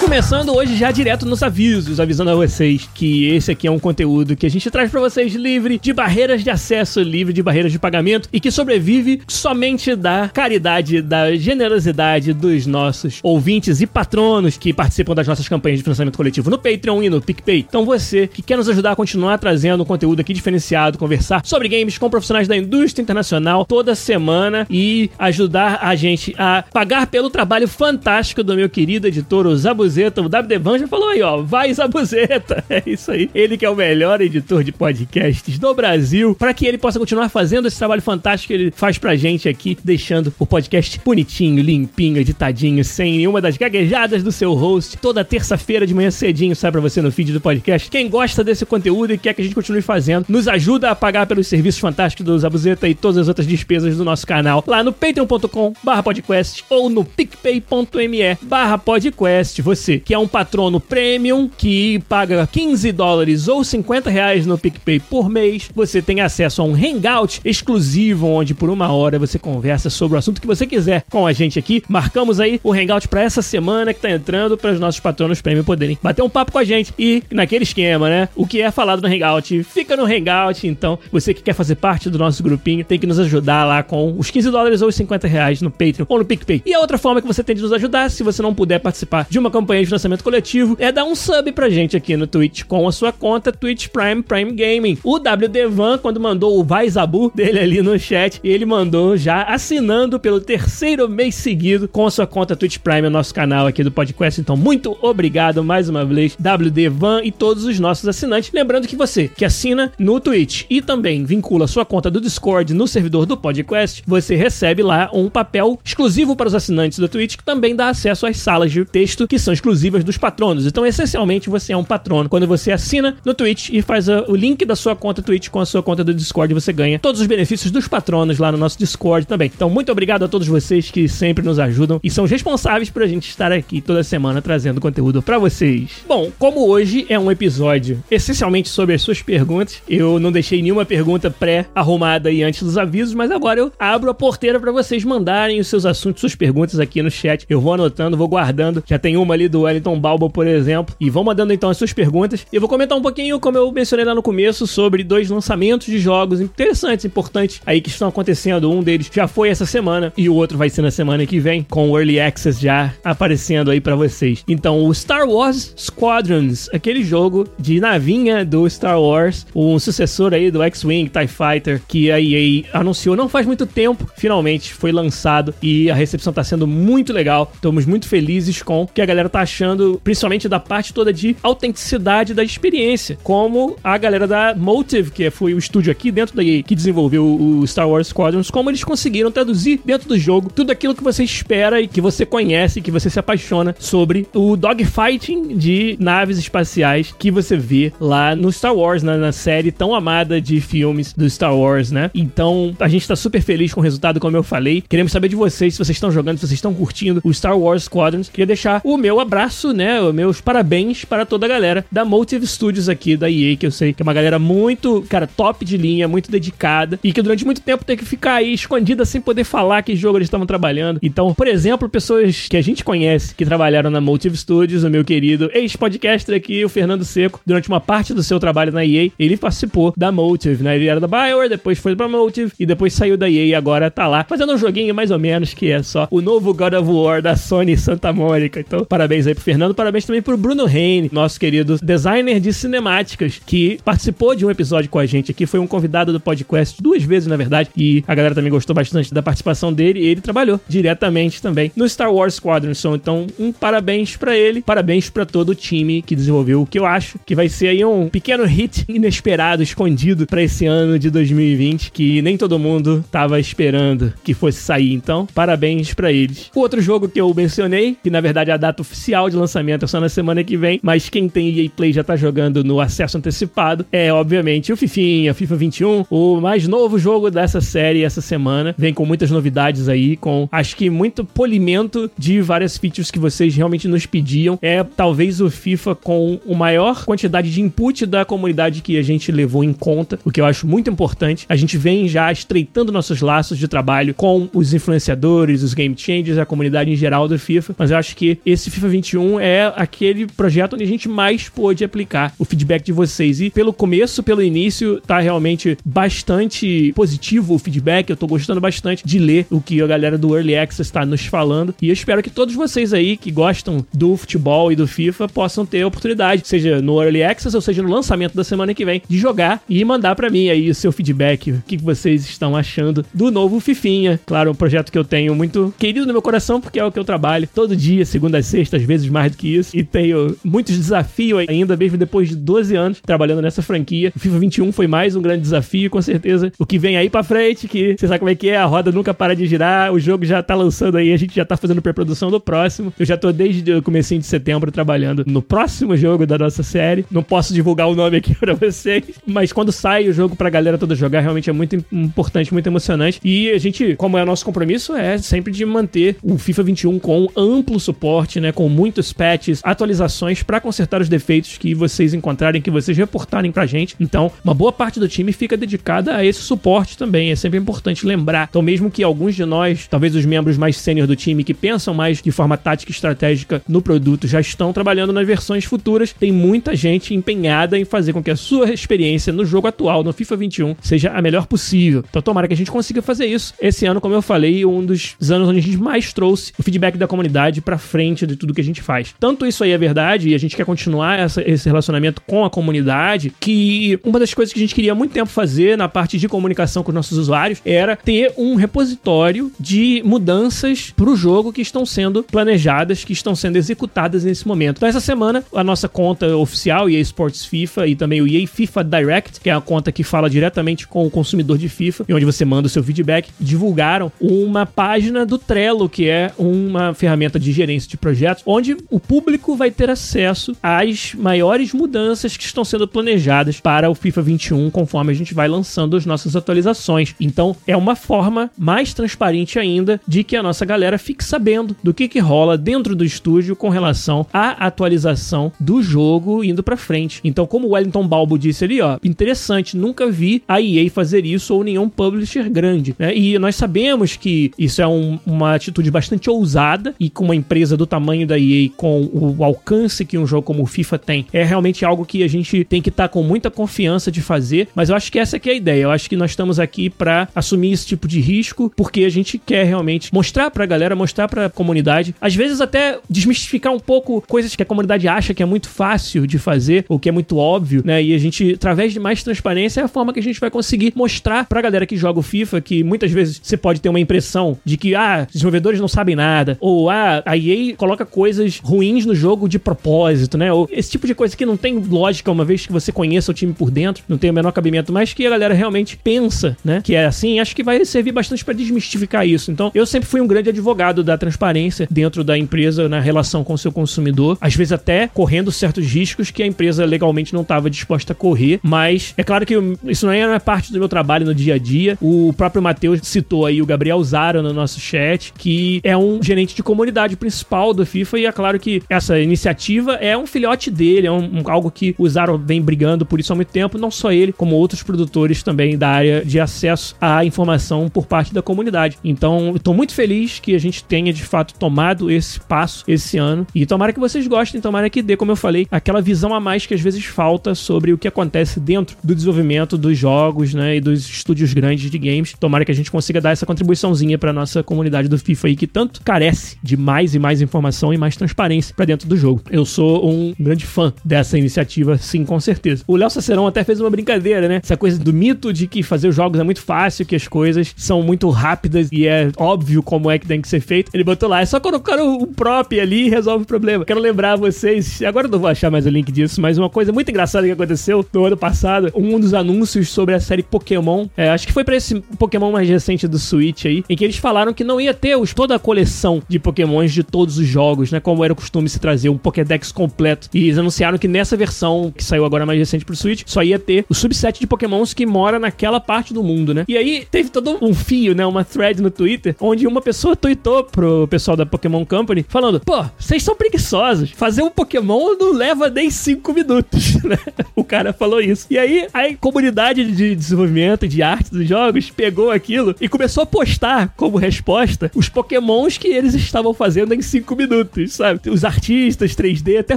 Começando 0.06 0.54
hoje 0.54 0.76
já 0.76 0.92
direto 0.92 1.26
nos 1.26 1.42
avisos, 1.42 1.98
avisando 1.98 2.30
a 2.30 2.34
vocês 2.36 2.88
que 2.94 3.26
esse 3.26 3.50
aqui 3.50 3.66
é 3.66 3.70
um 3.70 3.78
conteúdo 3.78 4.36
que 4.36 4.46
a 4.46 4.48
gente 4.48 4.70
traz 4.70 4.88
para 4.88 5.00
vocês 5.00 5.34
livre 5.34 5.80
de 5.82 5.92
barreiras 5.92 6.44
de 6.44 6.48
acesso, 6.48 7.00
livre 7.00 7.32
de 7.32 7.42
barreiras 7.42 7.72
de 7.72 7.78
pagamento 7.78 8.28
e 8.32 8.38
que 8.38 8.52
sobrevive 8.52 9.20
somente 9.26 9.96
da 9.96 10.28
caridade, 10.28 11.02
da 11.02 11.34
generosidade 11.34 12.32
dos 12.32 12.66
nossos 12.66 13.18
ouvintes 13.20 13.80
e 13.80 13.86
patronos 13.86 14.56
que 14.56 14.72
participam 14.72 15.12
das 15.12 15.26
nossas 15.26 15.48
campanhas 15.48 15.80
de 15.80 15.82
financiamento 15.82 16.16
coletivo 16.16 16.50
no 16.50 16.56
Patreon 16.58 17.02
e 17.02 17.10
no 17.10 17.20
PicPay. 17.20 17.66
Então 17.68 17.84
você 17.84 18.28
que 18.28 18.42
quer 18.42 18.56
nos 18.56 18.68
ajudar 18.68 18.92
a 18.92 18.96
continuar 18.96 19.38
trazendo 19.38 19.84
conteúdo 19.84 20.20
aqui 20.20 20.32
diferenciado, 20.32 20.98
conversar 20.98 21.42
sobre 21.44 21.68
games 21.68 21.98
com 21.98 22.08
profissionais 22.08 22.46
da 22.46 22.56
indústria 22.56 23.02
internacional 23.02 23.64
toda 23.64 23.96
semana 23.96 24.68
e 24.70 25.10
ajudar 25.18 25.80
a 25.82 25.96
gente 25.96 26.32
a 26.38 26.64
pagar 26.72 27.08
pelo 27.08 27.28
trabalho 27.28 27.66
fantástico 27.66 28.44
do 28.44 28.54
meu 28.54 28.70
querido 28.70 29.08
editor, 29.08 29.48
o 29.48 29.56
Zabuzin 29.56 29.95
Zabuzeta. 29.96 30.20
O 30.20 30.28
Dabdevan 30.28 30.78
já 30.78 30.86
falou 30.86 31.08
aí, 31.08 31.22
ó. 31.22 31.40
Vai 31.42 31.72
Zabuzeta. 31.72 32.64
É 32.68 32.82
isso 32.84 33.12
aí. 33.12 33.30
Ele 33.34 33.56
que 33.56 33.64
é 33.64 33.70
o 33.70 33.76
melhor 33.76 34.20
editor 34.20 34.62
de 34.62 34.72
podcasts 34.72 35.58
do 35.58 35.72
Brasil, 35.72 36.34
para 36.34 36.52
que 36.52 36.66
ele 36.66 36.76
possa 36.76 36.98
continuar 36.98 37.28
fazendo 37.28 37.68
esse 37.68 37.78
trabalho 37.78 38.02
fantástico 38.02 38.48
que 38.48 38.54
ele 38.54 38.70
faz 38.70 38.98
pra 38.98 39.14
gente 39.14 39.48
aqui, 39.48 39.78
deixando 39.82 40.34
o 40.38 40.44
podcast 40.44 41.00
bonitinho, 41.04 41.62
limpinho, 41.62 42.18
editadinho, 42.18 42.84
sem 42.84 43.18
nenhuma 43.18 43.40
das 43.40 43.56
gaguejadas 43.56 44.22
do 44.22 44.32
seu 44.32 44.52
host. 44.52 44.98
Toda 44.98 45.24
terça-feira 45.24 45.86
de 45.86 45.94
manhã 45.94 46.10
cedinho 46.10 46.56
sai 46.56 46.72
pra 46.72 46.80
você 46.80 47.00
no 47.00 47.12
feed 47.12 47.32
do 47.32 47.40
podcast. 47.40 47.88
Quem 47.88 48.08
gosta 48.08 48.42
desse 48.42 48.66
conteúdo 48.66 49.12
e 49.14 49.18
quer 49.18 49.32
que 49.32 49.40
a 49.40 49.44
gente 49.44 49.54
continue 49.54 49.80
fazendo, 49.80 50.26
nos 50.28 50.48
ajuda 50.48 50.90
a 50.90 50.94
pagar 50.94 51.26
pelos 51.26 51.46
serviços 51.46 51.80
fantásticos 51.80 52.26
do 52.26 52.38
Zabuzeta 52.38 52.88
e 52.88 52.94
todas 52.94 53.18
as 53.18 53.28
outras 53.28 53.46
despesas 53.46 53.96
do 53.96 54.04
nosso 54.04 54.26
canal 54.26 54.62
lá 54.66 54.82
no 54.82 54.92
patreon.com 54.92 55.72
podcast 56.02 56.64
ou 56.68 56.90
no 56.90 57.04
picpay.me 57.04 58.36
podcast. 58.84 59.62
Você 59.86 60.00
que 60.00 60.12
é 60.12 60.18
um 60.18 60.26
patrono 60.26 60.80
premium 60.80 61.48
que 61.48 62.00
paga 62.08 62.48
15 62.50 62.90
dólares 62.90 63.46
ou 63.46 63.62
50 63.62 64.10
reais 64.10 64.44
no 64.44 64.58
PicPay 64.58 64.98
por 64.98 65.28
mês, 65.28 65.70
você 65.72 66.02
tem 66.02 66.20
acesso 66.20 66.60
a 66.60 66.64
um 66.64 66.74
hangout 66.74 67.40
exclusivo 67.44 68.26
onde 68.26 68.52
por 68.52 68.68
uma 68.68 68.90
hora 68.90 69.16
você 69.16 69.38
conversa 69.38 69.88
sobre 69.88 70.16
o 70.16 70.18
assunto 70.18 70.40
que 70.40 70.46
você 70.46 70.66
quiser 70.66 71.04
com 71.08 71.24
a 71.24 71.32
gente 71.32 71.56
aqui. 71.56 71.84
Marcamos 71.88 72.40
aí 72.40 72.60
o 72.64 72.72
hangout 72.72 73.06
para 73.06 73.22
essa 73.22 73.40
semana 73.42 73.94
que 73.94 74.00
tá 74.00 74.10
entrando 74.10 74.58
para 74.58 74.72
os 74.72 74.80
nossos 74.80 74.98
patronos 74.98 75.40
premium 75.40 75.62
poderem 75.62 75.96
bater 76.02 76.22
um 76.22 76.28
papo 76.28 76.50
com 76.50 76.58
a 76.58 76.64
gente 76.64 76.92
e 76.98 77.22
naquele 77.30 77.62
esquema, 77.62 78.08
né? 78.08 78.28
O 78.34 78.44
que 78.44 78.60
é 78.60 78.72
falado 78.72 79.00
no 79.00 79.08
hangout 79.08 79.62
fica 79.62 79.96
no 79.96 80.04
hangout. 80.04 80.66
Então, 80.66 80.98
você 81.12 81.32
que 81.32 81.42
quer 81.42 81.54
fazer 81.54 81.76
parte 81.76 82.10
do 82.10 82.18
nosso 82.18 82.42
grupinho 82.42 82.84
tem 82.84 82.98
que 82.98 83.06
nos 83.06 83.20
ajudar 83.20 83.64
lá 83.64 83.84
com 83.84 84.16
os 84.18 84.32
15 84.32 84.50
dólares 84.50 84.82
ou 84.82 84.88
os 84.88 84.96
50 84.96 85.28
reais 85.28 85.62
no 85.62 85.70
Patreon 85.70 86.06
ou 86.08 86.18
no 86.18 86.24
PicPay. 86.24 86.62
E 86.66 86.74
a 86.74 86.80
outra 86.80 86.98
forma 86.98 87.20
que 87.20 87.26
você 87.28 87.44
tem 87.44 87.54
de 87.54 87.62
nos 87.62 87.72
ajudar, 87.72 88.10
se 88.10 88.24
você 88.24 88.42
não 88.42 88.52
puder 88.52 88.80
participar 88.80 89.28
de 89.30 89.38
uma 89.38 89.48
campanha 89.48 89.75
de 89.80 89.86
financiamento 89.86 90.24
coletivo, 90.24 90.76
é 90.78 90.90
dar 90.90 91.04
um 91.04 91.14
sub 91.14 91.52
pra 91.52 91.68
gente 91.68 91.96
aqui 91.96 92.16
no 92.16 92.26
Twitch 92.26 92.64
com 92.64 92.86
a 92.86 92.92
sua 92.92 93.12
conta 93.12 93.52
Twitch 93.52 93.88
Prime 93.88 94.22
Prime 94.22 94.52
Gaming. 94.52 94.98
O 95.02 95.16
WD 95.16 95.66
Van, 95.68 95.98
quando 95.98 96.20
mandou 96.20 96.58
o 96.58 96.64
Vai 96.64 96.88
Zabu 96.88 97.30
dele 97.34 97.58
ali 97.58 97.82
no 97.82 97.98
chat, 97.98 98.40
ele 98.42 98.64
mandou 98.64 99.16
já 99.16 99.42
assinando 99.42 100.18
pelo 100.18 100.40
terceiro 100.40 101.08
mês 101.08 101.34
seguido 101.34 101.88
com 101.88 102.06
a 102.06 102.10
sua 102.10 102.26
conta 102.26 102.56
Twitch 102.56 102.78
Prime, 102.78 103.06
o 103.06 103.10
nosso 103.10 103.34
canal 103.34 103.66
aqui 103.66 103.84
do 103.84 103.92
podcast. 103.92 104.40
Então, 104.40 104.56
muito 104.56 104.96
obrigado 105.00 105.62
mais 105.62 105.88
uma 105.88 106.04
vez, 106.04 106.36
WD 106.36 106.88
Van 106.88 107.20
e 107.22 107.30
todos 107.30 107.64
os 107.64 107.78
nossos 107.78 108.08
assinantes. 108.08 108.50
Lembrando 108.52 108.88
que 108.88 108.96
você 108.96 109.28
que 109.28 109.44
assina 109.44 109.92
no 109.98 110.18
Twitch 110.20 110.64
e 110.70 110.80
também 110.80 111.24
vincula 111.24 111.66
sua 111.66 111.84
conta 111.84 112.10
do 112.10 112.20
Discord 112.20 112.72
no 112.74 112.88
servidor 112.88 113.26
do 113.26 113.36
podcast, 113.36 114.02
você 114.06 114.34
recebe 114.34 114.82
lá 114.82 115.10
um 115.12 115.28
papel 115.28 115.78
exclusivo 115.84 116.34
para 116.34 116.48
os 116.48 116.54
assinantes 116.54 116.98
do 116.98 117.08
Twitch 117.08 117.36
que 117.36 117.44
também 117.44 117.74
dá 117.76 117.88
acesso 117.88 118.26
às 118.26 118.36
salas 118.38 118.72
de 118.72 118.84
texto 118.84 119.28
que 119.28 119.38
são 119.38 119.52
exclusivas 119.52 119.65
dos 120.04 120.18
patronos. 120.18 120.66
Então, 120.66 120.86
essencialmente, 120.86 121.50
você 121.50 121.72
é 121.72 121.76
um 121.76 121.84
patrono. 121.84 122.28
Quando 122.28 122.46
você 122.46 122.72
assina 122.72 123.16
no 123.24 123.34
Twitch 123.34 123.70
e 123.70 123.82
faz 123.82 124.08
o 124.08 124.34
link 124.34 124.64
da 124.64 124.76
sua 124.76 124.94
conta 124.94 125.22
Twitch 125.22 125.48
com 125.48 125.60
a 125.60 125.66
sua 125.66 125.82
conta 125.82 126.04
do 126.04 126.14
Discord, 126.14 126.52
você 126.54 126.72
ganha 126.72 126.98
todos 126.98 127.20
os 127.20 127.26
benefícios 127.26 127.70
dos 127.70 127.88
patronos 127.88 128.38
lá 128.38 128.52
no 128.52 128.58
nosso 128.58 128.78
Discord 128.78 129.26
também. 129.26 129.50
Então, 129.54 129.68
muito 129.68 129.90
obrigado 129.90 130.24
a 130.24 130.28
todos 130.28 130.46
vocês 130.46 130.90
que 130.90 131.08
sempre 131.08 131.44
nos 131.44 131.58
ajudam 131.58 132.00
e 132.02 132.10
são 132.10 132.24
responsáveis 132.24 132.90
por 132.90 133.02
a 133.02 133.06
gente 133.06 133.28
estar 133.28 133.52
aqui 133.52 133.80
toda 133.80 134.02
semana 134.02 134.40
trazendo 134.40 134.80
conteúdo 134.80 135.22
para 135.22 135.38
vocês. 135.38 135.90
Bom, 136.06 136.30
como 136.38 136.66
hoje 136.68 137.06
é 137.08 137.18
um 137.18 137.30
episódio 137.30 138.02
essencialmente 138.10 138.68
sobre 138.68 138.94
as 138.94 139.02
suas 139.02 139.22
perguntas, 139.22 139.82
eu 139.88 140.18
não 140.18 140.32
deixei 140.32 140.62
nenhuma 140.62 140.84
pergunta 140.84 141.30
pré-arrumada 141.30 142.28
aí 142.28 142.42
antes 142.42 142.62
dos 142.62 142.78
avisos, 142.78 143.14
mas 143.14 143.30
agora 143.30 143.60
eu 143.60 143.72
abro 143.78 144.10
a 144.10 144.14
porteira 144.14 144.60
para 144.60 144.72
vocês 144.72 145.04
mandarem 145.04 145.60
os 145.60 145.66
seus 145.66 145.86
assuntos, 145.86 146.20
suas 146.20 146.34
perguntas 146.34 146.78
aqui 146.78 147.02
no 147.02 147.10
chat. 147.10 147.44
Eu 147.48 147.60
vou 147.60 147.74
anotando, 147.74 148.16
vou 148.16 148.28
guardando. 148.28 148.82
Já 148.86 148.98
tem 148.98 149.16
uma 149.16 149.34
ali 149.34 149.48
do 149.48 149.55
Wellington 149.62 149.98
Balbo, 149.98 150.30
por 150.30 150.46
exemplo. 150.46 150.94
E 151.00 151.10
vão 151.10 151.24
mandando 151.24 151.52
então 151.52 151.70
as 151.70 151.76
suas 151.76 151.92
perguntas. 151.92 152.46
Eu 152.52 152.60
vou 152.60 152.68
comentar 152.68 152.96
um 152.96 153.02
pouquinho, 153.02 153.40
como 153.40 153.58
eu 153.58 153.70
mencionei 153.72 154.04
lá 154.04 154.14
no 154.14 154.22
começo, 154.22 154.66
sobre 154.66 155.02
dois 155.02 155.30
lançamentos 155.30 155.86
de 155.86 155.98
jogos 155.98 156.40
interessantes, 156.40 157.04
importantes 157.04 157.60
aí 157.64 157.80
que 157.80 157.88
estão 157.88 158.08
acontecendo. 158.08 158.70
Um 158.70 158.82
deles 158.82 159.10
já 159.12 159.26
foi 159.28 159.48
essa 159.48 159.66
semana 159.66 160.12
e 160.16 160.28
o 160.28 160.34
outro 160.34 160.58
vai 160.58 160.68
ser 160.68 160.82
na 160.82 160.90
semana 160.90 161.26
que 161.26 161.38
vem, 161.38 161.62
com 161.62 161.90
o 161.90 161.98
Early 161.98 162.20
Access 162.20 162.60
já 162.60 162.94
aparecendo 163.04 163.70
aí 163.70 163.80
para 163.80 163.96
vocês. 163.96 164.44
Então, 164.48 164.84
o 164.84 164.94
Star 164.94 165.28
Wars 165.28 165.72
Squadrons, 165.76 166.68
aquele 166.72 167.02
jogo 167.02 167.46
de 167.58 167.80
navinha 167.80 168.44
do 168.44 168.68
Star 168.68 169.00
Wars, 169.00 169.46
um 169.54 169.78
sucessor 169.78 170.34
aí 170.34 170.50
do 170.50 170.62
X-Wing 170.62 171.08
TIE 171.08 171.26
Fighter, 171.26 171.80
que 171.86 172.10
a 172.10 172.20
EA 172.20 172.64
anunciou 172.72 173.16
não 173.16 173.28
faz 173.28 173.46
muito 173.46 173.66
tempo, 173.66 174.08
finalmente 174.16 174.74
foi 174.74 174.92
lançado 174.92 175.54
e 175.62 175.90
a 175.90 175.94
recepção 175.94 176.32
tá 176.32 176.44
sendo 176.44 176.66
muito 176.66 177.12
legal. 177.12 177.50
Estamos 177.54 177.86
muito 177.86 178.08
felizes 178.08 178.62
com 178.62 178.82
o 178.82 178.86
que 178.86 179.00
a 179.00 179.06
galera 179.06 179.28
tá 179.28 179.45
achando, 179.46 180.00
principalmente 180.02 180.48
da 180.48 180.60
parte 180.60 180.92
toda 180.92 181.12
de 181.12 181.36
autenticidade 181.42 182.34
da 182.34 182.42
experiência, 182.42 183.16
como 183.22 183.76
a 183.82 183.96
galera 183.96 184.26
da 184.26 184.54
Motive, 184.54 185.10
que 185.10 185.30
foi 185.30 185.54
o 185.54 185.58
estúdio 185.58 185.90
aqui 185.90 186.10
dentro 186.10 186.36
da 186.36 186.44
EA 186.44 186.62
que 186.62 186.74
desenvolveu 186.74 187.24
o 187.24 187.66
Star 187.66 187.88
Wars 187.88 188.08
Squadrons, 188.08 188.50
como 188.50 188.70
eles 188.70 188.84
conseguiram 188.84 189.30
traduzir 189.30 189.80
dentro 189.84 190.08
do 190.08 190.18
jogo 190.18 190.50
tudo 190.54 190.70
aquilo 190.70 190.94
que 190.94 191.02
você 191.02 191.22
espera 191.22 191.80
e 191.80 191.86
que 191.86 192.00
você 192.00 192.26
conhece, 192.26 192.80
que 192.80 192.90
você 192.90 193.08
se 193.08 193.18
apaixona 193.18 193.74
sobre 193.78 194.26
o 194.34 194.56
dogfighting 194.56 195.56
de 195.56 195.96
naves 196.00 196.38
espaciais 196.38 197.14
que 197.18 197.30
você 197.30 197.56
vê 197.56 197.92
lá 198.00 198.34
no 198.34 198.50
Star 198.50 198.74
Wars, 198.74 199.02
né, 199.02 199.16
na 199.16 199.32
série 199.32 199.70
tão 199.70 199.94
amada 199.94 200.40
de 200.40 200.60
filmes 200.60 201.12
do 201.12 201.28
Star 201.30 201.56
Wars, 201.56 201.90
né? 201.90 202.10
Então, 202.14 202.74
a 202.80 202.88
gente 202.88 203.06
tá 203.06 203.14
super 203.14 203.40
feliz 203.40 203.72
com 203.72 203.80
o 203.80 203.82
resultado, 203.82 204.18
como 204.18 204.36
eu 204.36 204.42
falei. 204.42 204.82
Queremos 204.88 205.12
saber 205.12 205.28
de 205.28 205.36
vocês 205.36 205.74
se 205.74 205.78
vocês 205.78 205.96
estão 205.96 206.10
jogando, 206.10 206.38
se 206.38 206.46
vocês 206.46 206.58
estão 206.58 206.74
curtindo 206.74 207.20
o 207.22 207.32
Star 207.32 207.56
Wars 207.56 207.84
Squadrons. 207.84 208.28
Queria 208.28 208.46
deixar 208.46 208.80
o 208.84 208.96
meu 208.96 209.20
abraço, 209.20 209.35
né? 209.72 210.00
Os 210.00 210.14
meus 210.14 210.40
parabéns 210.40 211.04
para 211.04 211.26
toda 211.26 211.46
a 211.46 211.48
galera 211.48 211.84
da 211.90 212.04
Motive 212.04 212.46
Studios 212.46 212.88
aqui 212.88 213.16
da 213.16 213.30
EA, 213.30 213.56
que 213.56 213.66
eu 213.66 213.70
sei 213.70 213.92
que 213.92 214.02
é 214.02 214.04
uma 214.04 214.14
galera 214.14 214.38
muito, 214.38 215.04
cara, 215.08 215.26
top 215.26 215.64
de 215.64 215.76
linha, 215.76 216.08
muito 216.08 216.30
dedicada 216.30 216.98
e 217.02 217.12
que 217.12 217.20
durante 217.20 217.44
muito 217.44 217.60
tempo 217.60 217.84
teve 217.84 218.02
que 218.02 218.08
ficar 218.08 218.34
aí 218.34 218.54
escondida 218.54 219.04
sem 219.04 219.20
poder 219.20 219.44
falar 219.44 219.82
que 219.82 219.94
jogo 219.94 220.18
eles 220.18 220.26
estavam 220.26 220.46
trabalhando. 220.46 220.98
Então, 221.02 221.34
por 221.34 221.46
exemplo, 221.46 221.88
pessoas 221.88 222.48
que 222.48 222.56
a 222.56 222.62
gente 222.62 222.82
conhece 222.82 223.34
que 223.34 223.44
trabalharam 223.44 223.90
na 223.90 224.00
Motive 224.00 224.36
Studios, 224.36 224.84
o 224.84 224.90
meu 224.90 225.04
querido 225.04 225.50
ex-podcaster 225.52 226.34
aqui, 226.34 226.64
o 226.64 226.68
Fernando 226.68 227.04
Seco, 227.04 227.40
durante 227.44 227.68
uma 227.68 227.80
parte 227.80 228.14
do 228.14 228.22
seu 228.22 228.40
trabalho 228.40 228.72
na 228.72 228.84
EA, 228.84 229.10
ele 229.18 229.36
participou 229.36 229.92
da 229.96 230.10
Motive, 230.10 230.62
né? 230.64 230.76
Ele 230.76 230.86
era 230.86 231.00
da 231.00 231.06
BioWare, 231.06 231.48
depois 231.48 231.78
foi 231.78 231.94
pra 231.94 232.08
Motive 232.08 232.52
e 232.58 232.64
depois 232.64 232.92
saiu 232.92 233.16
da 233.16 233.28
EA 233.28 233.46
e 233.46 233.54
agora 233.54 233.90
tá 233.90 234.06
lá 234.06 234.24
fazendo 234.24 234.54
um 234.54 234.58
joguinho 234.58 234.94
mais 234.94 235.10
ou 235.10 235.18
menos 235.18 235.52
que 235.52 235.70
é 235.70 235.82
só 235.82 236.08
o 236.10 236.20
novo 236.20 236.54
God 236.54 236.74
of 236.74 236.90
War 236.90 237.20
da 237.20 237.36
Sony 237.36 237.76
Santa 237.76 238.12
Mônica. 238.12 238.60
Então, 238.60 238.84
parabéns 238.84 239.25
aí 239.26 239.34
pro 239.34 239.42
Fernando, 239.42 239.74
parabéns 239.74 240.04
também 240.04 240.22
pro 240.22 240.36
Bruno 240.36 240.64
Reine, 240.66 241.10
nosso 241.12 241.38
querido 241.38 241.78
designer 241.82 242.40
de 242.40 242.52
cinemáticas, 242.52 243.40
que 243.44 243.78
participou 243.84 244.34
de 244.34 244.44
um 244.44 244.50
episódio 244.50 244.90
com 244.90 244.98
a 244.98 245.06
gente 245.06 245.30
aqui, 245.30 245.46
foi 245.46 245.60
um 245.60 245.66
convidado 245.66 246.12
do 246.12 246.20
podcast 246.20 246.82
duas 246.82 247.02
vezes, 247.02 247.28
na 247.28 247.36
verdade, 247.36 247.70
e 247.76 248.04
a 248.06 248.14
galera 248.14 248.34
também 248.34 248.50
gostou 248.50 248.74
bastante 248.74 249.12
da 249.12 249.22
participação 249.22 249.72
dele, 249.72 250.00
e 250.00 250.06
ele 250.06 250.20
trabalhou 250.20 250.60
diretamente 250.68 251.40
também 251.40 251.72
no 251.76 251.88
Star 251.88 252.12
Wars 252.12 252.34
Squadron. 252.34 252.72
Então, 252.94 253.26
um 253.38 253.52
parabéns 253.52 254.16
para 254.16 254.36
ele, 254.36 254.62
parabéns 254.62 255.10
para 255.10 255.24
todo 255.24 255.50
o 255.50 255.54
time 255.54 256.02
que 256.02 256.14
desenvolveu 256.14 256.62
o 256.62 256.66
que 256.66 256.78
eu 256.78 256.86
acho 256.86 257.18
que 257.24 257.34
vai 257.34 257.48
ser 257.48 257.68
aí 257.68 257.84
um 257.84 258.08
pequeno 258.08 258.44
hit 258.44 258.84
inesperado, 258.88 259.62
escondido 259.62 260.26
para 260.26 260.42
esse 260.42 260.66
ano 260.66 260.98
de 260.98 261.10
2020, 261.10 261.90
que 261.90 262.20
nem 262.22 262.36
todo 262.36 262.58
mundo 262.58 263.04
tava 263.10 263.38
esperando 263.40 264.12
que 264.22 264.34
fosse 264.34 264.60
sair. 264.60 264.92
Então, 264.92 265.26
parabéns 265.34 265.94
para 265.94 266.12
eles. 266.12 266.50
O 266.54 266.60
outro 266.60 266.80
jogo 266.80 267.08
que 267.08 267.20
eu 267.20 267.32
mencionei, 267.34 267.96
que 268.02 268.10
na 268.10 268.20
verdade 268.20 268.50
a 268.50 268.56
data 268.56 268.82
oficial 268.82 269.05
de 269.06 269.36
lançamento 269.36 269.84
é 269.84 269.88
só 269.88 270.00
na 270.00 270.08
semana 270.08 270.42
que 270.42 270.56
vem, 270.56 270.80
mas 270.82 271.08
quem 271.08 271.28
tem 271.28 271.60
EA 271.60 271.70
Play 271.70 271.92
já 271.92 272.02
tá 272.02 272.16
jogando 272.16 272.64
no 272.64 272.80
acesso 272.80 273.16
antecipado, 273.16 273.86
é 273.92 274.12
obviamente 274.12 274.72
o 274.72 274.76
Fifinha, 274.76 275.32
FIFA 275.32 275.56
21, 275.56 276.04
o 276.10 276.40
mais 276.40 276.66
novo 276.66 276.98
jogo 276.98 277.30
dessa 277.30 277.60
série 277.60 278.02
essa 278.02 278.20
semana. 278.20 278.74
Vem 278.76 278.92
com 278.92 279.06
muitas 279.06 279.30
novidades 279.30 279.88
aí, 279.88 280.16
com 280.16 280.48
acho 280.50 280.76
que 280.76 280.90
muito 280.90 281.24
polimento 281.24 282.10
de 282.18 282.40
várias 282.40 282.76
features 282.76 283.10
que 283.10 283.18
vocês 283.18 283.54
realmente 283.54 283.86
nos 283.86 284.06
pediam. 284.06 284.58
É 284.60 284.82
talvez 284.82 285.40
o 285.40 285.48
FIFA 285.48 285.94
com 285.94 286.40
o 286.44 286.54
maior 286.54 287.04
quantidade 287.04 287.50
de 287.50 287.60
input 287.60 288.06
da 288.06 288.24
comunidade 288.24 288.82
que 288.82 288.98
a 288.98 289.02
gente 289.02 289.30
levou 289.30 289.62
em 289.62 289.72
conta, 289.72 290.18
o 290.24 290.30
que 290.30 290.40
eu 290.40 290.46
acho 290.46 290.66
muito 290.66 290.90
importante. 290.90 291.46
A 291.48 291.56
gente 291.56 291.78
vem 291.78 292.08
já 292.08 292.30
estreitando 292.32 292.92
nossos 292.92 293.20
laços 293.20 293.56
de 293.56 293.68
trabalho 293.68 294.14
com 294.14 294.48
os 294.52 294.74
influenciadores, 294.74 295.62
os 295.62 295.74
game 295.74 295.94
changers, 295.96 296.38
a 296.38 296.46
comunidade 296.46 296.90
em 296.90 296.96
geral 296.96 297.28
do 297.28 297.38
FIFA, 297.38 297.74
mas 297.78 297.90
eu 297.90 297.96
acho 297.96 298.16
que 298.16 298.38
esse 298.44 298.70
FIFA 298.70 298.88
21 298.88 298.95
é 299.40 299.72
aquele 299.76 300.26
projeto 300.26 300.74
onde 300.74 300.84
a 300.84 300.86
gente 300.86 301.08
mais 301.08 301.48
pôde 301.48 301.84
aplicar 301.84 302.32
o 302.38 302.44
feedback 302.44 302.84
de 302.84 302.92
vocês. 302.92 303.40
E 303.40 303.50
pelo 303.50 303.72
começo, 303.72 304.22
pelo 304.22 304.42
início, 304.42 305.00
tá 305.06 305.20
realmente 305.20 305.76
bastante 305.84 306.92
positivo 306.94 307.54
o 307.54 307.58
feedback. 307.58 308.10
Eu 308.10 308.16
tô 308.16 308.26
gostando 308.26 308.60
bastante 308.60 309.06
de 309.06 309.18
ler 309.18 309.46
o 309.50 309.60
que 309.60 309.80
a 309.80 309.86
galera 309.86 310.16
do 310.16 310.34
Early 310.36 310.56
Access 310.56 310.92
tá 310.92 311.04
nos 311.04 311.26
falando. 311.26 311.74
E 311.80 311.88
eu 311.88 311.92
espero 311.92 312.22
que 312.22 312.30
todos 312.30 312.54
vocês 312.54 312.92
aí 312.92 313.16
que 313.16 313.30
gostam 313.30 313.84
do 313.92 314.16
futebol 314.16 314.72
e 314.72 314.76
do 314.76 314.86
FIFA 314.86 315.28
possam 315.28 315.66
ter 315.66 315.82
a 315.82 315.86
oportunidade, 315.86 316.46
seja 316.46 316.80
no 316.80 317.02
Early 317.02 317.22
Access 317.22 317.54
ou 317.54 317.60
seja 317.60 317.82
no 317.82 317.90
lançamento 317.90 318.34
da 318.34 318.44
semana 318.44 318.74
que 318.74 318.84
vem, 318.84 319.02
de 319.08 319.18
jogar 319.18 319.62
e 319.68 319.84
mandar 319.84 320.14
para 320.14 320.30
mim 320.30 320.48
aí 320.48 320.70
o 320.70 320.74
seu 320.74 320.92
feedback, 320.92 321.52
o 321.52 321.62
que 321.66 321.76
vocês 321.76 322.24
estão 322.24 322.56
achando 322.56 323.04
do 323.12 323.30
novo 323.30 323.60
Fifinha. 323.60 324.20
Claro, 324.26 324.50
um 324.50 324.54
projeto 324.54 324.90
que 324.90 324.98
eu 324.98 325.04
tenho 325.04 325.34
muito 325.34 325.74
querido 325.78 326.06
no 326.06 326.12
meu 326.12 326.22
coração, 326.22 326.60
porque 326.60 326.78
é 326.78 326.84
o 326.84 326.92
que 326.92 326.98
eu 326.98 327.04
trabalho 327.04 327.48
todo 327.54 327.76
dia, 327.76 328.04
segunda 328.04 328.38
a 328.38 328.42
sexta, 328.42 328.78
vezes 328.86 329.08
mais 329.08 329.32
do 329.32 329.38
que 329.38 329.54
isso. 329.54 329.76
E 329.76 329.82
tenho 329.82 330.36
muitos 330.44 330.76
desafios 330.76 331.44
ainda, 331.48 331.76
mesmo 331.76 331.98
depois 331.98 332.28
de 332.28 332.36
12 332.36 332.76
anos 332.76 333.00
trabalhando 333.00 333.42
nessa 333.42 333.62
franquia. 333.62 334.12
O 334.14 334.18
FIFA 334.18 334.38
21 334.38 334.72
foi 334.72 334.86
mais 334.86 335.16
um 335.16 335.22
grande 335.22 335.42
desafio, 335.42 335.90
com 335.90 336.00
certeza. 336.00 336.52
O 336.58 336.64
que 336.64 336.78
vem 336.78 336.96
aí 336.96 337.10
pra 337.10 337.22
frente, 337.22 337.68
que 337.68 337.96
você 337.98 338.06
sabe 338.06 338.18
como 338.20 338.30
é 338.30 338.34
que 338.34 338.48
é, 338.48 338.56
a 338.56 338.64
roda 338.64 338.92
nunca 338.92 339.12
para 339.12 339.34
de 339.34 339.46
girar, 339.46 339.92
o 339.92 339.98
jogo 339.98 340.24
já 340.24 340.42
tá 340.42 340.54
lançando 340.54 340.96
aí, 340.96 341.12
a 341.12 341.16
gente 341.16 341.34
já 341.34 341.44
tá 341.44 341.56
fazendo 341.56 341.82
pré-produção 341.82 342.30
do 342.30 342.40
próximo. 342.40 342.92
Eu 342.98 343.04
já 343.04 343.16
tô 343.16 343.32
desde 343.32 343.72
o 343.72 343.82
comecinho 343.82 344.20
de 344.20 344.26
setembro 344.26 344.70
trabalhando 344.70 345.24
no 345.26 345.42
próximo 345.42 345.96
jogo 345.96 346.26
da 346.26 346.38
nossa 346.38 346.62
série. 346.62 347.04
Não 347.10 347.22
posso 347.22 347.52
divulgar 347.52 347.88
o 347.88 347.94
nome 347.94 348.16
aqui 348.16 348.34
pra 348.38 348.54
vocês, 348.54 349.04
mas 349.26 349.52
quando 349.52 349.72
sai 349.72 350.08
o 350.08 350.12
jogo 350.12 350.36
pra 350.36 350.50
galera 350.50 350.78
toda 350.78 350.94
jogar, 350.94 351.20
realmente 351.20 351.50
é 351.50 351.52
muito 351.52 351.76
importante, 351.92 352.52
muito 352.52 352.66
emocionante. 352.66 353.20
E 353.24 353.50
a 353.50 353.58
gente, 353.58 353.96
como 353.96 354.16
é 354.18 354.22
o 354.22 354.26
nosso 354.26 354.44
compromisso, 354.44 354.94
é 354.94 355.18
sempre 355.18 355.52
de 355.52 355.64
manter 355.64 356.16
o 356.22 356.38
FIFA 356.38 356.62
21 356.62 356.98
com 356.98 357.28
amplo 357.36 357.78
suporte, 357.78 358.40
né, 358.40 358.52
com 358.52 358.68
muitos 358.76 359.10
patches, 359.10 359.62
atualizações 359.64 360.42
para 360.42 360.60
consertar 360.60 361.00
os 361.00 361.08
defeitos 361.08 361.56
que 361.56 361.74
vocês 361.74 362.12
encontrarem, 362.12 362.60
que 362.60 362.70
vocês 362.70 362.96
reportarem 362.96 363.50
pra 363.50 363.64
gente. 363.64 363.96
Então, 363.98 364.30
uma 364.44 364.52
boa 364.52 364.70
parte 364.70 365.00
do 365.00 365.08
time 365.08 365.32
fica 365.32 365.56
dedicada 365.56 366.14
a 366.14 366.22
esse 366.24 366.40
suporte 366.40 366.98
também. 366.98 367.30
É 367.30 367.36
sempre 367.36 367.58
importante 367.58 368.06
lembrar. 368.06 368.48
Então, 368.50 368.60
mesmo 368.60 368.90
que 368.90 369.02
alguns 369.02 369.34
de 369.34 369.46
nós, 369.46 369.86
talvez 369.88 370.14
os 370.14 370.26
membros 370.26 370.58
mais 370.58 370.76
sênior 370.76 371.06
do 371.06 371.16
time, 371.16 371.42
que 371.42 371.54
pensam 371.54 371.94
mais 371.94 372.20
de 372.20 372.30
forma 372.30 372.58
tática 372.58 372.92
e 372.92 372.94
estratégica 372.94 373.62
no 373.66 373.80
produto, 373.80 374.28
já 374.28 374.40
estão 374.40 374.74
trabalhando 374.74 375.12
nas 375.12 375.26
versões 375.26 375.64
futuras, 375.64 376.12
tem 376.12 376.30
muita 376.30 376.76
gente 376.76 377.14
empenhada 377.14 377.78
em 377.78 377.84
fazer 377.86 378.12
com 378.12 378.22
que 378.22 378.30
a 378.30 378.36
sua 378.36 378.70
experiência 378.74 379.32
no 379.32 379.46
jogo 379.46 379.68
atual, 379.68 380.04
no 380.04 380.12
FIFA 380.12 380.36
21, 380.36 380.76
seja 380.82 381.12
a 381.12 381.22
melhor 381.22 381.46
possível. 381.46 382.04
Então, 382.10 382.20
tomara 382.20 382.46
que 382.46 382.54
a 382.54 382.56
gente 382.56 382.70
consiga 382.70 383.00
fazer 383.00 383.24
isso. 383.24 383.54
Esse 383.58 383.86
ano, 383.86 384.02
como 384.02 384.14
eu 384.14 384.20
falei, 384.20 384.66
um 384.66 384.84
dos 384.84 385.16
anos 385.30 385.48
onde 385.48 385.60
a 385.60 385.62
gente 385.62 385.78
mais 385.78 386.12
trouxe 386.12 386.52
o 386.58 386.62
feedback 386.62 386.98
da 386.98 387.06
comunidade 387.06 387.62
para 387.62 387.78
frente 387.78 388.26
de 388.26 388.36
tudo 388.36 388.52
que 388.52 388.60
a 388.60 388.64
gente 388.66 388.82
faz. 388.82 389.14
Tanto 389.18 389.46
isso 389.46 389.64
aí 389.64 389.70
é 389.70 389.78
verdade, 389.78 390.28
e 390.28 390.34
a 390.34 390.38
gente 390.38 390.56
quer 390.56 390.64
continuar 390.64 391.18
essa, 391.18 391.42
esse 391.48 391.68
relacionamento 391.68 392.20
com 392.26 392.44
a 392.44 392.50
comunidade, 392.50 393.32
que 393.40 393.98
uma 394.04 394.18
das 394.18 394.32
coisas 394.34 394.52
que 394.52 394.58
a 394.58 394.62
gente 394.62 394.74
queria 394.74 394.92
há 394.92 394.94
muito 394.94 395.12
tempo 395.12 395.30
fazer 395.30 395.76
na 395.76 395.88
parte 395.88 396.18
de 396.18 396.28
comunicação 396.28 396.82
com 396.82 396.90
os 396.90 396.94
nossos 396.94 397.18
usuários 397.18 397.60
era 397.64 397.96
ter 397.96 398.32
um 398.36 398.54
repositório 398.54 399.50
de 399.58 400.02
mudanças 400.04 400.92
para 400.96 401.08
o 401.08 401.16
jogo 401.16 401.52
que 401.52 401.62
estão 401.62 401.86
sendo 401.86 402.22
planejadas, 402.22 403.04
que 403.04 403.12
estão 403.12 403.34
sendo 403.34 403.56
executadas 403.56 404.24
nesse 404.24 404.46
momento. 404.46 404.78
Então, 404.78 404.88
essa 404.88 405.00
semana, 405.00 405.44
a 405.54 405.64
nossa 405.64 405.88
conta 405.88 406.36
oficial, 406.36 406.88
EA 406.88 407.00
Sports 407.00 407.44
FIFA, 407.44 407.86
e 407.86 407.96
também 407.96 408.20
o 408.20 408.28
EA 408.28 408.46
FIFA 408.46 408.84
Direct, 408.84 409.40
que 409.40 409.50
é 409.50 409.52
a 409.52 409.60
conta 409.60 409.92
que 409.92 410.02
fala 410.02 410.28
diretamente 410.28 410.86
com 410.86 411.06
o 411.06 411.10
consumidor 411.10 411.58
de 411.58 411.68
FIFA, 411.68 412.04
e 412.08 412.14
onde 412.14 412.24
você 412.24 412.44
manda 412.44 412.66
o 412.66 412.70
seu 412.70 412.82
feedback, 412.82 413.28
divulgaram 413.40 414.12
uma 414.20 414.66
página 414.66 415.24
do 415.24 415.38
Trello, 415.38 415.88
que 415.88 416.08
é 416.08 416.32
uma 416.38 416.94
ferramenta 416.94 417.38
de 417.38 417.52
gerência 417.52 417.88
de 417.88 417.96
projetos, 417.96 418.42
onde 418.56 418.76
o 418.90 418.98
público 418.98 419.54
vai 419.54 419.70
ter 419.70 419.90
acesso 419.90 420.56
às 420.62 421.14
maiores 421.14 421.74
mudanças 421.74 422.36
que 422.36 422.44
estão 422.44 422.64
sendo 422.64 422.88
planejadas 422.88 423.60
para 423.60 423.90
o 423.90 423.94
FIFA 423.94 424.22
21, 424.22 424.70
conforme 424.70 425.12
a 425.12 425.14
gente 425.14 425.34
vai 425.34 425.46
lançando 425.46 425.96
as 425.96 426.06
nossas 426.06 426.34
atualizações. 426.34 427.14
Então, 427.20 427.54
é 427.66 427.76
uma 427.76 427.94
forma 427.94 428.50
mais 428.56 428.94
transparente 428.94 429.58
ainda 429.58 430.00
de 430.08 430.24
que 430.24 430.36
a 430.36 430.42
nossa 430.42 430.64
galera 430.64 430.98
fique 430.98 431.22
sabendo 431.22 431.76
do 431.82 431.92
que, 431.92 432.08
que 432.08 432.18
rola 432.18 432.56
dentro 432.56 432.96
do 432.96 433.04
estúdio 433.04 433.54
com 433.54 433.68
relação 433.68 434.26
à 434.32 434.66
atualização 434.66 435.52
do 435.60 435.82
jogo 435.82 436.42
indo 436.42 436.62
para 436.62 436.76
frente. 436.76 437.20
Então, 437.22 437.46
como 437.46 437.68
o 437.68 437.70
Wellington 437.72 438.08
Balbo 438.08 438.38
disse 438.38 438.64
ali, 438.64 438.80
ó, 438.80 438.98
interessante, 439.04 439.76
nunca 439.76 440.10
vi 440.10 440.42
a 440.48 440.62
EA 440.62 440.90
fazer 440.90 441.26
isso 441.26 441.54
ou 441.54 441.62
nenhum 441.62 441.90
publisher 441.90 442.48
grande, 442.48 442.94
né? 442.98 443.14
E 443.14 443.38
nós 443.38 443.56
sabemos 443.56 444.16
que 444.16 444.50
isso 444.58 444.80
é 444.80 444.86
um, 444.86 445.18
uma 445.26 445.54
atitude 445.54 445.90
bastante 445.90 446.30
ousada 446.30 446.94
e 446.98 447.10
com 447.10 447.24
uma 447.24 447.36
empresa 447.36 447.76
do 447.76 447.86
tamanho 447.86 448.26
da 448.26 448.38
EA, 448.38 448.45
com 448.76 449.08
o 449.12 449.44
alcance 449.44 450.04
que 450.04 450.18
um 450.18 450.26
jogo 450.26 450.42
como 450.42 450.62
o 450.62 450.66
FIFA 450.66 450.98
tem, 450.98 451.26
é 451.32 451.44
realmente 451.44 451.84
algo 451.84 452.04
que 452.04 452.22
a 452.22 452.28
gente 452.28 452.64
tem 452.64 452.82
que 452.82 452.88
estar 452.88 453.04
tá 453.04 453.08
com 453.08 453.22
muita 453.22 453.50
confiança 453.50 454.10
de 454.10 454.20
fazer, 454.20 454.68
mas 454.74 454.88
eu 454.88 454.96
acho 454.96 455.10
que 455.10 455.18
essa 455.18 455.36
é 455.36 455.50
a 455.50 455.54
ideia. 455.54 455.82
Eu 455.82 455.90
acho 455.90 456.08
que 456.08 456.16
nós 456.16 456.30
estamos 456.30 456.58
aqui 456.58 456.90
para 456.90 457.28
assumir 457.34 457.72
esse 457.72 457.86
tipo 457.86 458.08
de 458.08 458.20
risco, 458.20 458.72
porque 458.76 459.04
a 459.04 459.08
gente 459.08 459.38
quer 459.38 459.64
realmente 459.64 460.12
mostrar 460.12 460.50
pra 460.50 460.66
galera, 460.66 460.96
mostrar 460.96 461.28
pra 461.28 461.48
comunidade, 461.48 462.14
às 462.20 462.34
vezes 462.34 462.60
até 462.60 462.98
desmistificar 463.08 463.72
um 463.72 463.80
pouco 463.80 464.22
coisas 464.28 464.54
que 464.54 464.62
a 464.62 464.66
comunidade 464.66 465.08
acha 465.08 465.34
que 465.34 465.42
é 465.42 465.46
muito 465.46 465.68
fácil 465.68 466.26
de 466.26 466.38
fazer, 466.38 466.84
ou 466.88 466.98
que 466.98 467.08
é 467.08 467.12
muito 467.12 467.36
óbvio, 467.36 467.82
né? 467.84 468.02
E 468.02 468.14
a 468.14 468.18
gente, 468.18 468.54
através 468.54 468.92
de 468.92 469.00
mais 469.00 469.22
transparência, 469.22 469.80
é 469.80 469.84
a 469.84 469.88
forma 469.88 470.12
que 470.12 470.20
a 470.20 470.22
gente 470.22 470.40
vai 470.40 470.50
conseguir 470.50 470.92
mostrar 470.94 471.46
pra 471.46 471.60
galera 471.60 471.86
que 471.86 471.96
joga 471.96 472.18
o 472.18 472.22
FIFA 472.22 472.60
que 472.60 472.82
muitas 472.82 473.10
vezes 473.10 473.40
você 473.42 473.56
pode 473.56 473.80
ter 473.80 473.88
uma 473.88 474.00
impressão 474.00 474.58
de 474.64 474.76
que, 474.76 474.94
ah, 474.94 475.26
desenvolvedores 475.30 475.80
não 475.80 475.88
sabem 475.88 476.16
nada, 476.16 476.56
ou 476.60 476.90
ah, 476.90 477.22
a 477.24 477.36
EA 477.36 477.74
coloca 477.76 478.04
coisas 478.04 478.35
ruins 478.62 479.06
no 479.06 479.14
jogo 479.14 479.48
de 479.48 479.58
propósito, 479.58 480.38
né? 480.38 480.52
Ou 480.52 480.68
esse 480.70 480.90
tipo 480.90 481.06
de 481.06 481.14
coisa 481.14 481.36
que 481.36 481.46
não 481.46 481.56
tem 481.56 481.78
lógica 481.78 482.30
uma 482.30 482.44
vez 482.44 482.66
que 482.66 482.72
você 482.72 482.92
conheça 482.92 483.30
o 483.30 483.34
time 483.34 483.52
por 483.52 483.70
dentro, 483.70 484.02
não 484.08 484.18
tem 484.18 484.30
o 484.30 484.32
menor 484.34 484.52
cabimento, 484.52 484.92
mas 484.92 485.12
que 485.12 485.26
a 485.26 485.30
galera 485.30 485.54
realmente 485.54 485.96
pensa, 485.96 486.56
né? 486.64 486.80
Que 486.82 486.94
é 486.94 487.06
assim, 487.06 487.40
acho 487.40 487.54
que 487.54 487.62
vai 487.62 487.84
servir 487.84 488.12
bastante 488.12 488.44
para 488.44 488.54
desmistificar 488.54 489.26
isso. 489.26 489.50
Então, 489.50 489.70
eu 489.74 489.86
sempre 489.86 490.08
fui 490.08 490.20
um 490.20 490.26
grande 490.26 490.50
advogado 490.50 491.02
da 491.02 491.16
transparência 491.16 491.86
dentro 491.90 492.22
da 492.22 492.36
empresa 492.36 492.88
na 492.88 493.00
relação 493.00 493.44
com 493.44 493.54
o 493.54 493.58
seu 493.58 493.72
consumidor, 493.72 494.38
às 494.40 494.54
vezes 494.54 494.72
até 494.72 495.08
correndo 495.08 495.50
certos 495.52 495.86
riscos 495.86 496.30
que 496.30 496.42
a 496.42 496.46
empresa 496.46 496.84
legalmente 496.84 497.34
não 497.34 497.42
estava 497.42 497.70
disposta 497.70 498.12
a 498.12 498.16
correr, 498.16 498.60
mas 498.62 499.14
é 499.16 499.22
claro 499.22 499.46
que 499.46 499.54
isso 499.86 500.06
não 500.06 500.12
é 500.12 500.38
parte 500.38 500.72
do 500.72 500.78
meu 500.78 500.88
trabalho 500.88 501.26
no 501.26 501.34
dia 501.34 501.54
a 501.54 501.58
dia. 501.58 501.96
O 502.00 502.32
próprio 502.36 502.62
Matheus 502.62 503.00
citou 503.02 503.46
aí 503.46 503.60
o 503.62 503.66
Gabriel 503.66 504.02
Zara 504.02 504.42
no 504.42 504.52
nosso 504.52 504.80
chat, 504.80 505.32
que 505.38 505.80
é 505.82 505.96
um 505.96 506.22
gerente 506.22 506.54
de 506.54 506.62
comunidade 506.62 507.16
principal 507.16 507.72
do 507.72 507.84
FIFA 507.86 508.18
e 508.18 508.25
é 508.26 508.32
claro 508.32 508.58
que 508.58 508.82
essa 508.88 509.18
iniciativa 509.18 509.94
é 509.94 510.16
um 510.16 510.26
filhote 510.26 510.70
dele, 510.70 511.06
é 511.06 511.12
um, 511.12 511.40
um 511.40 511.50
algo 511.50 511.70
que 511.70 511.94
o 511.98 512.08
Zara 512.08 512.36
vem 512.36 512.60
brigando 512.60 513.06
por 513.06 513.20
isso 513.20 513.32
há 513.32 513.36
muito 513.36 513.48
tempo, 513.48 513.78
não 513.78 513.90
só 513.90 514.12
ele, 514.12 514.32
como 514.32 514.54
outros 514.54 514.82
produtores 514.82 515.42
também 515.42 515.76
da 515.76 515.88
área 515.88 516.24
de 516.24 516.38
acesso 516.40 516.94
à 517.00 517.24
informação 517.24 517.88
por 517.88 518.06
parte 518.06 518.34
da 518.34 518.42
comunidade. 518.42 518.98
Então, 519.04 519.54
estou 519.56 519.74
muito 519.74 519.94
feliz 519.94 520.38
que 520.38 520.54
a 520.54 520.58
gente 520.58 520.84
tenha 520.84 521.12
de 521.12 521.22
fato 521.22 521.54
tomado 521.54 522.10
esse 522.10 522.40
passo 522.40 522.84
esse 522.86 523.18
ano 523.18 523.46
e 523.54 523.66
tomara 523.66 523.92
que 523.92 524.00
vocês 524.00 524.26
gostem, 524.26 524.60
tomara 524.60 524.90
que 524.90 525.02
dê, 525.02 525.16
como 525.16 525.32
eu 525.32 525.36
falei, 525.36 525.66
aquela 525.70 526.00
visão 526.00 526.34
a 526.34 526.40
mais 526.40 526.66
que 526.66 526.74
às 526.74 526.80
vezes 526.80 527.04
falta 527.04 527.54
sobre 527.54 527.92
o 527.92 527.98
que 527.98 528.08
acontece 528.08 528.60
dentro 528.60 528.96
do 529.02 529.14
desenvolvimento 529.14 529.76
dos 529.78 529.96
jogos, 529.96 530.54
né, 530.54 530.76
e 530.76 530.80
dos 530.80 531.08
estúdios 531.08 531.52
grandes 531.52 531.90
de 531.90 531.98
games. 531.98 532.34
Tomara 532.38 532.64
que 532.64 532.72
a 532.72 532.74
gente 532.74 532.90
consiga 532.90 533.20
dar 533.20 533.30
essa 533.30 533.46
contribuiçãozinha 533.46 534.18
para 534.18 534.32
nossa 534.32 534.62
comunidade 534.62 535.08
do 535.08 535.18
FIFA 535.18 535.48
aí 535.48 535.56
que 535.56 535.66
tanto 535.66 536.00
carece 536.02 536.56
de 536.62 536.76
mais 536.76 537.14
e 537.14 537.18
mais 537.18 537.40
informação 537.40 537.92
e 537.92 537.98
mais 537.98 538.05
transparência 538.14 538.74
para 538.74 538.84
dentro 538.84 539.08
do 539.08 539.16
jogo. 539.16 539.42
Eu 539.50 539.64
sou 539.64 540.08
um 540.08 540.34
grande 540.38 540.66
fã 540.66 540.92
dessa 541.04 541.38
iniciativa, 541.38 541.96
sim, 541.96 542.24
com 542.24 542.38
certeza. 542.38 542.84
O 542.86 542.96
Léo 542.96 543.10
Sacerão 543.10 543.46
até 543.46 543.64
fez 543.64 543.80
uma 543.80 543.90
brincadeira, 543.90 544.46
né? 544.48 544.60
Essa 544.62 544.76
coisa 544.76 544.98
do 544.98 545.12
mito 545.12 545.52
de 545.52 545.66
que 545.66 545.82
fazer 545.82 546.08
os 546.08 546.14
jogos 546.14 546.38
é 546.38 546.44
muito 546.44 546.60
fácil, 546.60 547.06
que 547.06 547.16
as 547.16 547.26
coisas 547.26 547.72
são 547.76 548.02
muito 548.02 548.28
rápidas 548.28 548.88
e 548.92 549.06
é 549.06 549.30
óbvio 549.36 549.82
como 549.82 550.10
é 550.10 550.18
que 550.18 550.26
tem 550.26 550.40
que 550.40 550.48
ser 550.48 550.60
feito. 550.60 550.90
Ele 550.92 551.02
botou 551.04 551.28
lá, 551.28 551.40
é 551.40 551.46
só 551.46 551.58
colocar 551.58 551.98
o 551.98 552.26
prop 552.26 552.78
ali 552.78 553.06
e 553.06 553.10
resolve 553.10 553.44
o 553.44 553.46
problema. 553.46 553.84
Quero 553.84 554.00
lembrar 554.00 554.36
vocês, 554.36 555.02
agora 555.02 555.26
eu 555.26 555.30
não 555.30 555.38
vou 555.38 555.48
achar 555.48 555.70
mais 555.70 555.86
o 555.86 555.88
link 555.88 556.12
disso, 556.12 556.40
mas 556.40 556.58
uma 556.58 556.68
coisa 556.68 556.92
muito 556.92 557.10
engraçada 557.10 557.46
que 557.46 557.52
aconteceu 557.52 558.04
no 558.12 558.24
ano 558.24 558.36
passado, 558.36 558.90
um 558.94 559.18
dos 559.18 559.32
anúncios 559.32 559.88
sobre 559.88 560.14
a 560.14 560.20
série 560.20 560.42
Pokémon, 560.42 561.06
é, 561.16 561.30
acho 561.30 561.46
que 561.46 561.52
foi 561.52 561.64
para 561.64 561.76
esse 561.76 562.00
Pokémon 562.18 562.52
mais 562.52 562.68
recente 562.68 563.08
do 563.08 563.18
Switch 563.18 563.64
aí, 563.64 563.84
em 563.88 563.96
que 563.96 564.04
eles 564.04 564.16
falaram 564.16 564.52
que 564.52 564.64
não 564.64 564.80
ia 564.80 564.92
ter 564.92 565.16
os, 565.16 565.32
toda 565.32 565.54
a 565.54 565.58
coleção 565.58 566.22
de 566.28 566.38
Pokémons 566.38 566.92
de 566.92 567.02
todos 567.02 567.38
os 567.38 567.46
jogos, 567.46 567.90
né? 567.90 567.95
Como 568.00 568.24
era 568.24 568.32
o 568.32 568.36
costume 568.36 568.68
se 568.68 568.78
trazer 568.78 569.08
um 569.08 569.18
Pokédex 569.18 569.72
completo. 569.72 570.28
E 570.32 570.44
eles 570.44 570.58
anunciaram 570.58 570.98
que 570.98 571.08
nessa 571.08 571.36
versão 571.36 571.92
que 571.96 572.04
saiu 572.04 572.24
agora 572.24 572.46
mais 572.46 572.58
recente 572.58 572.84
pro 572.84 572.96
Switch, 572.96 573.22
só 573.26 573.42
ia 573.42 573.58
ter 573.58 573.84
o 573.88 573.94
subset 573.94 574.38
de 574.38 574.46
Pokémons 574.46 574.94
que 574.94 575.06
mora 575.06 575.38
naquela 575.38 575.80
parte 575.80 576.12
do 576.12 576.22
mundo, 576.22 576.54
né? 576.54 576.64
E 576.68 576.76
aí 576.76 577.06
teve 577.10 577.30
todo 577.30 577.58
um 577.60 577.74
fio, 577.74 578.14
né? 578.14 578.24
Uma 578.26 578.44
thread 578.44 578.80
no 578.82 578.90
Twitter, 578.90 579.34
onde 579.40 579.66
uma 579.66 579.80
pessoa 579.80 580.16
tweetou 580.16 580.64
pro 580.64 581.06
pessoal 581.08 581.36
da 581.36 581.46
Pokémon 581.46 581.84
Company 581.84 582.24
falando: 582.28 582.60
pô, 582.60 582.84
vocês 582.98 583.22
são 583.22 583.36
preguiçosos. 583.36 584.10
Fazer 584.10 584.42
um 584.42 584.50
Pokémon 584.50 585.16
não 585.18 585.32
leva 585.32 585.68
nem 585.68 585.90
5 585.90 586.32
minutos, 586.32 586.94
né? 587.04 587.18
O 587.54 587.64
cara 587.64 587.92
falou 587.92 588.20
isso. 588.20 588.46
E 588.50 588.58
aí 588.58 588.86
a 588.92 589.14
comunidade 589.16 589.90
de 589.92 590.14
desenvolvimento 590.14 590.88
de 590.88 591.02
arte 591.02 591.30
dos 591.30 591.48
jogos 591.48 591.90
pegou 591.90 592.30
aquilo 592.30 592.74
e 592.80 592.88
começou 592.88 593.22
a 593.22 593.26
postar 593.26 593.92
como 593.96 594.16
resposta 594.16 594.90
os 594.94 595.08
Pokémons 595.08 595.78
que 595.78 595.88
eles 595.88 596.14
estavam 596.14 596.52
fazendo 596.52 596.92
em 596.94 597.02
5 597.02 597.36
minutos, 597.36 597.85
sabe? 597.94 598.30
Os 598.30 598.44
artistas 598.44 599.14
3D, 599.14 599.58
até 599.60 599.76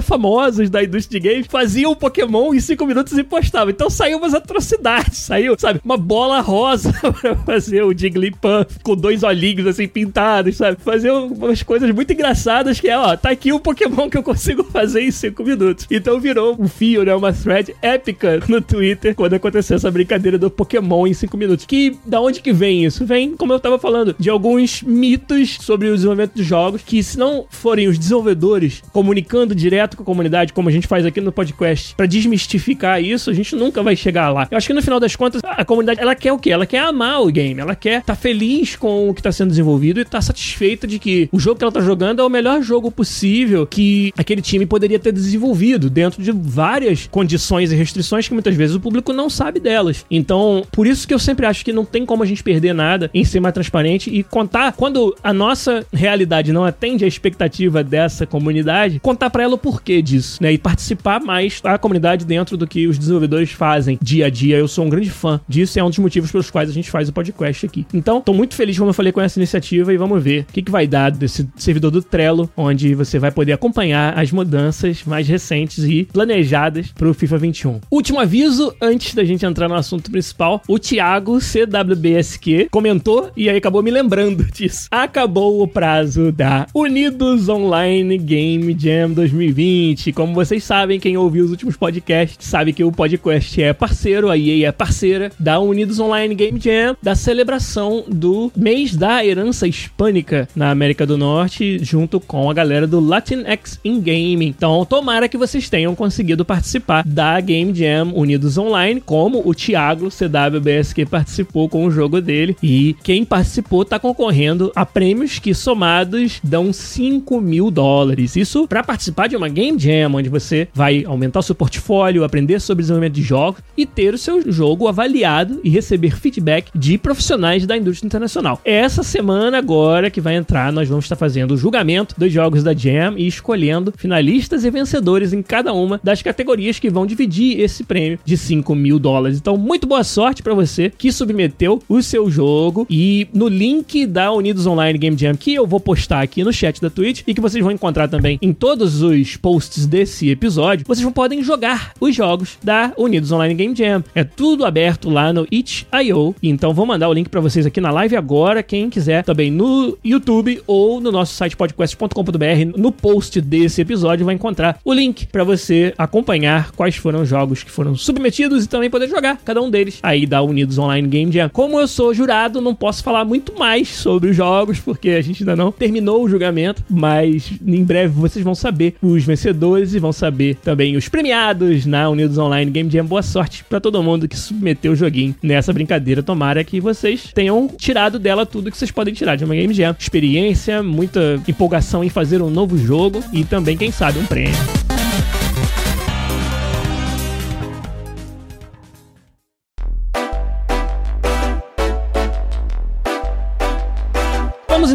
famosos 0.00 0.70
da 0.70 0.82
indústria 0.82 1.20
de 1.20 1.28
games, 1.28 1.46
faziam 1.48 1.94
Pokémon 1.94 2.54
em 2.54 2.60
5 2.60 2.86
minutos 2.86 3.16
e 3.16 3.22
postavam. 3.22 3.70
Então 3.70 3.90
saiu 3.90 4.18
umas 4.18 4.34
atrocidades, 4.34 5.18
saiu, 5.18 5.54
sabe? 5.58 5.80
Uma 5.84 5.96
bola 5.96 6.40
rosa 6.40 6.92
pra 7.20 7.36
fazer 7.36 7.82
o 7.82 7.96
Jigglypuff 7.96 8.80
com 8.82 8.96
dois 8.96 9.22
olhinhos 9.22 9.66
assim 9.66 9.86
pintados, 9.86 10.56
sabe? 10.56 10.78
Fazer 10.82 11.10
umas 11.10 11.62
coisas 11.62 11.90
muito 11.90 12.12
engraçadas 12.12 12.80
que 12.80 12.88
é, 12.88 12.98
ó, 12.98 13.16
tá 13.16 13.30
aqui 13.30 13.52
o 13.52 13.60
Pokémon 13.60 14.08
que 14.08 14.16
eu 14.16 14.22
consigo 14.22 14.64
fazer 14.64 15.02
em 15.02 15.10
5 15.10 15.42
minutos. 15.44 15.86
Então 15.90 16.18
virou 16.20 16.56
um 16.58 16.68
fio, 16.68 17.04
né? 17.04 17.14
Uma 17.14 17.32
thread 17.32 17.74
épica 17.82 18.40
no 18.48 18.60
Twitter 18.60 19.14
quando 19.14 19.34
aconteceu 19.34 19.76
essa 19.76 19.90
brincadeira 19.90 20.38
do 20.38 20.50
Pokémon 20.50 21.06
em 21.06 21.14
5 21.14 21.36
minutos. 21.36 21.66
Que 21.66 21.96
da 22.06 22.20
onde 22.20 22.40
que 22.40 22.52
vem 22.52 22.84
isso? 22.84 23.04
Vem, 23.04 23.36
como 23.36 23.52
eu 23.52 23.60
tava 23.60 23.78
falando, 23.78 24.14
de 24.18 24.30
alguns 24.30 24.82
mitos 24.82 25.58
sobre 25.60 25.88
o 25.88 25.94
desenvolvimento 25.94 26.34
dos 26.34 26.46
jogos 26.46 26.82
que 26.82 27.02
se 27.02 27.18
não 27.18 27.46
forem 27.50 27.88
os 27.88 27.98
desenvolvedores 28.00 28.82
comunicando 28.92 29.54
direto 29.54 29.96
com 29.96 30.02
a 30.02 30.06
comunidade, 30.06 30.52
como 30.52 30.68
a 30.68 30.72
gente 30.72 30.86
faz 30.86 31.06
aqui 31.06 31.20
no 31.20 31.30
podcast, 31.30 31.94
para 31.94 32.06
desmistificar 32.06 33.02
isso, 33.02 33.30
a 33.30 33.34
gente 33.34 33.54
nunca 33.54 33.82
vai 33.82 33.94
chegar 33.94 34.30
lá. 34.30 34.48
Eu 34.50 34.56
acho 34.56 34.66
que 34.66 34.74
no 34.74 34.82
final 34.82 34.98
das 34.98 35.14
contas, 35.14 35.40
a 35.44 35.64
comunidade, 35.64 36.00
ela 36.00 36.14
quer 36.14 36.32
o 36.32 36.38
quê? 36.38 36.50
Ela 36.50 36.66
quer 36.66 36.80
amar 36.80 37.22
o 37.22 37.26
game, 37.30 37.60
ela 37.60 37.76
quer 37.76 38.00
estar 38.00 38.14
tá 38.14 38.20
feliz 38.20 38.76
com 38.76 39.08
o 39.08 39.14
que 39.14 39.20
está 39.20 39.30
sendo 39.30 39.50
desenvolvido 39.50 40.00
e 40.00 40.02
estar 40.02 40.18
tá 40.18 40.22
satisfeita 40.22 40.86
de 40.86 40.98
que 40.98 41.28
o 41.30 41.38
jogo 41.38 41.58
que 41.58 41.64
ela 41.64 41.70
está 41.70 41.80
jogando 41.80 42.20
é 42.20 42.24
o 42.24 42.28
melhor 42.28 42.62
jogo 42.62 42.90
possível 42.90 43.66
que 43.66 44.12
aquele 44.16 44.42
time 44.42 44.66
poderia 44.66 44.98
ter 44.98 45.12
desenvolvido 45.12 45.90
dentro 45.90 46.22
de 46.22 46.32
várias 46.32 47.06
condições 47.06 47.70
e 47.70 47.76
restrições 47.76 48.26
que 48.26 48.34
muitas 48.34 48.54
vezes 48.54 48.76
o 48.76 48.80
público 48.80 49.12
não 49.12 49.28
sabe 49.28 49.60
delas. 49.60 50.04
Então, 50.10 50.64
por 50.72 50.86
isso 50.86 51.06
que 51.06 51.14
eu 51.14 51.18
sempre 51.18 51.46
acho 51.46 51.64
que 51.64 51.72
não 51.72 51.84
tem 51.84 52.06
como 52.06 52.22
a 52.22 52.26
gente 52.26 52.42
perder 52.42 52.72
nada 52.72 53.10
em 53.12 53.24
ser 53.24 53.40
mais 53.40 53.54
transparente 53.54 54.10
e 54.10 54.22
contar 54.22 54.72
quando 54.72 55.14
a 55.22 55.32
nossa 55.32 55.86
realidade 55.92 56.52
não 56.52 56.64
atende 56.64 57.04
a 57.04 57.08
expectativa 57.08 57.82
dessa 57.90 58.24
comunidade, 58.24 59.00
contar 59.00 59.28
para 59.28 59.42
ela 59.42 59.54
o 59.54 59.58
porquê 59.58 60.00
disso, 60.00 60.42
né? 60.42 60.52
E 60.52 60.58
participar 60.58 61.20
mais 61.20 61.60
da 61.60 61.76
comunidade 61.76 62.24
dentro 62.24 62.56
do 62.56 62.66
que 62.66 62.86
os 62.86 62.96
desenvolvedores 62.96 63.50
fazem 63.50 63.98
dia 64.00 64.26
a 64.26 64.30
dia. 64.30 64.56
Eu 64.56 64.68
sou 64.68 64.86
um 64.86 64.88
grande 64.88 65.10
fã 65.10 65.40
disso 65.48 65.76
e 65.76 65.80
é 65.80 65.84
um 65.84 65.90
dos 65.90 65.98
motivos 65.98 66.30
pelos 66.30 66.50
quais 66.50 66.70
a 66.70 66.72
gente 66.72 66.90
faz 66.90 67.08
o 67.08 67.12
podcast 67.12 67.66
aqui. 67.66 67.84
Então, 67.92 68.20
tô 68.20 68.32
muito 68.32 68.54
feliz, 68.54 68.78
como 68.78 68.90
eu 68.90 68.94
falei, 68.94 69.12
com 69.12 69.20
essa 69.20 69.38
iniciativa 69.38 69.92
e 69.92 69.96
vamos 69.96 70.22
ver 70.22 70.46
o 70.48 70.52
que, 70.52 70.62
que 70.62 70.70
vai 70.70 70.86
dar 70.86 71.10
desse 71.10 71.48
servidor 71.56 71.90
do 71.90 72.02
Trello, 72.02 72.48
onde 72.56 72.94
você 72.94 73.18
vai 73.18 73.32
poder 73.32 73.52
acompanhar 73.52 74.16
as 74.16 74.30
mudanças 74.30 75.02
mais 75.04 75.26
recentes 75.26 75.84
e 75.84 76.04
planejadas 76.04 76.92
pro 76.92 77.12
FIFA 77.12 77.38
21. 77.38 77.80
Último 77.90 78.20
aviso, 78.20 78.74
antes 78.80 79.14
da 79.14 79.24
gente 79.24 79.44
entrar 79.44 79.68
no 79.68 79.74
assunto 79.74 80.10
principal, 80.10 80.62
o 80.68 80.78
Thiago 80.78 81.40
CWBSQ 81.40 82.68
comentou 82.70 83.30
e 83.36 83.48
aí 83.48 83.56
acabou 83.56 83.82
me 83.82 83.90
lembrando 83.90 84.44
disso. 84.52 84.86
Acabou 84.90 85.62
o 85.62 85.66
prazo 85.66 86.30
da 86.30 86.66
Unidos 86.74 87.48
Online 87.48 87.79
Game 88.18 88.76
Jam 88.78 89.12
2020. 89.12 90.12
Como 90.12 90.34
vocês 90.34 90.62
sabem, 90.62 91.00
quem 91.00 91.16
ouviu 91.16 91.44
os 91.44 91.50
últimos 91.50 91.76
podcasts 91.76 92.46
sabe 92.46 92.72
que 92.74 92.84
o 92.84 92.92
podcast 92.92 93.62
é 93.62 93.72
parceiro, 93.72 94.28
a 94.28 94.36
EA 94.36 94.68
é 94.68 94.72
parceira 94.72 95.32
da 95.38 95.58
Unidos 95.58 95.98
Online 95.98 96.34
Game 96.34 96.60
Jam, 96.60 96.94
da 97.02 97.14
celebração 97.14 98.04
do 98.06 98.52
mês 98.54 98.94
da 98.94 99.24
herança 99.24 99.66
hispânica 99.66 100.46
na 100.54 100.70
América 100.70 101.06
do 101.06 101.16
Norte, 101.16 101.78
junto 101.82 102.20
com 102.20 102.50
a 102.50 102.54
galera 102.54 102.86
do 102.86 103.00
Latinx 103.00 103.80
in 103.82 104.00
Gaming. 104.00 104.48
Então, 104.48 104.84
tomara 104.84 105.28
que 105.28 105.38
vocês 105.38 105.70
tenham 105.70 105.94
conseguido 105.94 106.44
participar 106.44 107.02
da 107.06 107.40
Game 107.40 107.74
Jam 107.74 108.12
Unidos 108.14 108.58
Online, 108.58 109.00
como 109.00 109.40
o 109.42 109.54
Thiago 109.54 110.10
CWBSQ 110.10 111.06
participou 111.06 111.68
com 111.68 111.86
o 111.86 111.90
jogo 111.90 112.20
dele. 112.20 112.56
E 112.62 112.94
quem 113.02 113.24
participou 113.24 113.82
está 113.82 113.98
concorrendo 113.98 114.70
a 114.76 114.84
prêmios 114.84 115.38
que 115.38 115.54
somados 115.54 116.40
dão 116.44 116.72
5 116.72 117.40
mil 117.40 117.69
dólares. 117.70 118.36
Isso 118.36 118.66
para 118.66 118.82
participar 118.82 119.26
de 119.26 119.36
uma 119.36 119.48
Game 119.48 119.78
Jam, 119.78 120.14
onde 120.14 120.28
você 120.28 120.68
vai 120.74 121.04
aumentar 121.04 121.40
o 121.40 121.42
seu 121.42 121.54
portfólio, 121.54 122.24
aprender 122.24 122.60
sobre 122.60 122.82
desenvolvimento 122.82 123.14
de 123.14 123.22
jogos 123.22 123.62
e 123.76 123.86
ter 123.86 124.14
o 124.14 124.18
seu 124.18 124.50
jogo 124.50 124.88
avaliado 124.88 125.60
e 125.62 125.70
receber 125.70 126.16
feedback 126.16 126.70
de 126.74 126.98
profissionais 126.98 127.66
da 127.66 127.76
indústria 127.76 128.06
internacional. 128.06 128.60
Essa 128.64 129.02
semana 129.02 129.58
agora 129.58 130.10
que 130.10 130.20
vai 130.20 130.36
entrar, 130.36 130.72
nós 130.72 130.88
vamos 130.88 131.04
estar 131.04 131.16
fazendo 131.16 131.54
o 131.54 131.56
julgamento 131.56 132.14
dos 132.18 132.32
jogos 132.32 132.62
da 132.62 132.74
Jam 132.74 133.14
e 133.16 133.26
escolhendo 133.26 133.92
finalistas 133.96 134.64
e 134.64 134.70
vencedores 134.70 135.32
em 135.32 135.42
cada 135.42 135.72
uma 135.72 136.00
das 136.02 136.22
categorias 136.22 136.78
que 136.78 136.90
vão 136.90 137.06
dividir 137.06 137.60
esse 137.60 137.84
prêmio 137.84 138.18
de 138.24 138.36
5 138.36 138.74
mil 138.74 138.98
dólares. 138.98 139.38
Então, 139.38 139.56
muito 139.56 139.86
boa 139.86 140.04
sorte 140.04 140.42
para 140.42 140.54
você 140.54 140.90
que 140.96 141.12
submeteu 141.12 141.82
o 141.88 142.02
seu 142.02 142.30
jogo 142.30 142.86
e 142.88 143.28
no 143.32 143.48
link 143.48 144.06
da 144.06 144.32
Unidos 144.32 144.66
Online 144.66 144.98
Game 144.98 145.16
Jam 145.16 145.34
que 145.34 145.54
eu 145.54 145.66
vou 145.66 145.80
postar 145.80 146.20
aqui 146.20 146.44
no 146.44 146.52
chat 146.52 146.80
da 146.80 146.90
Twitch 146.90 147.22
e 147.26 147.34
que 147.34 147.40
vocês 147.60 147.64
vão 147.64 147.72
encontrar 147.72 148.08
também 148.08 148.38
em 148.40 148.52
todos 148.52 149.02
os 149.02 149.36
posts 149.36 149.86
desse 149.86 150.30
episódio, 150.30 150.86
vocês 150.86 151.08
podem 151.12 151.42
jogar 151.42 151.92
os 152.00 152.14
jogos 152.14 152.58
da 152.62 152.92
Unidos 152.96 153.30
Online 153.30 153.54
Game 153.54 153.76
Jam. 153.76 154.02
É 154.14 154.24
tudo 154.24 154.64
aberto 154.64 155.10
lá 155.10 155.32
no 155.32 155.46
itch.io. 155.50 156.34
Então 156.42 156.72
vou 156.72 156.86
mandar 156.86 157.08
o 157.08 157.12
link 157.12 157.28
para 157.28 157.40
vocês 157.40 157.66
aqui 157.66 157.80
na 157.80 157.90
live 157.90 158.16
agora, 158.16 158.62
quem 158.62 158.88
quiser 158.88 159.24
também 159.24 159.50
no 159.50 159.98
YouTube 160.02 160.62
ou 160.66 161.00
no 161.00 161.12
nosso 161.12 161.34
site 161.34 161.56
podcast.com.br, 161.56 162.78
no 162.78 162.90
post 162.90 163.40
desse 163.40 163.82
episódio 163.82 164.24
vai 164.24 164.34
encontrar 164.34 164.78
o 164.84 164.92
link 164.92 165.26
para 165.26 165.44
você 165.44 165.92
acompanhar 165.98 166.72
quais 166.72 166.96
foram 166.96 167.22
os 167.22 167.28
jogos 167.28 167.62
que 167.62 167.70
foram 167.70 167.94
submetidos 167.94 168.64
e 168.64 168.68
também 168.68 168.88
poder 168.88 169.08
jogar 169.08 169.38
cada 169.44 169.60
um 169.60 169.70
deles 169.70 169.98
aí 170.02 170.26
da 170.26 170.40
Unidos 170.40 170.78
Online 170.78 171.06
Game 171.06 171.32
Jam. 171.32 171.50
Como 171.50 171.78
eu 171.78 171.86
sou 171.86 172.14
jurado, 172.14 172.60
não 172.60 172.74
posso 172.74 173.02
falar 173.02 173.24
muito 173.24 173.58
mais 173.58 173.88
sobre 173.88 174.30
os 174.30 174.36
jogos, 174.36 174.80
porque 174.80 175.10
a 175.10 175.20
gente 175.20 175.42
ainda 175.42 175.56
não 175.56 175.70
terminou 175.70 176.22
o 176.22 176.28
julgamento, 176.28 176.82
mas 176.88 177.39
em 177.66 177.84
breve 177.84 178.12
vocês 178.12 178.44
vão 178.44 178.54
saber 178.54 178.94
os 179.02 179.24
vencedores 179.24 179.94
e 179.94 179.98
vão 179.98 180.12
saber 180.12 180.56
também 180.56 180.96
os 180.96 181.08
premiados 181.08 181.86
na 181.86 182.08
Unidos 182.08 182.38
Online 182.38 182.70
Game 182.70 182.90
Jam. 182.90 183.04
Boa 183.04 183.22
sorte 183.22 183.64
para 183.64 183.80
todo 183.80 184.02
mundo 184.02 184.28
que 184.28 184.36
submeteu 184.36 184.92
o 184.92 184.96
joguinho 184.96 185.34
nessa 185.42 185.72
brincadeira. 185.72 186.22
Tomara 186.22 186.64
que 186.64 186.80
vocês 186.80 187.30
tenham 187.32 187.68
tirado 187.76 188.18
dela 188.18 188.44
tudo 188.44 188.70
que 188.70 188.76
vocês 188.76 188.90
podem 188.90 189.14
tirar 189.14 189.36
de 189.36 189.44
uma 189.44 189.54
Game 189.54 189.72
Jam. 189.72 189.94
Experiência, 189.98 190.82
muita 190.82 191.40
empolgação 191.46 192.02
em 192.02 192.08
fazer 192.08 192.42
um 192.42 192.50
novo 192.50 192.76
jogo 192.76 193.22
e 193.32 193.44
também, 193.44 193.76
quem 193.76 193.90
sabe, 193.90 194.18
um 194.18 194.26
prêmio. 194.26 194.89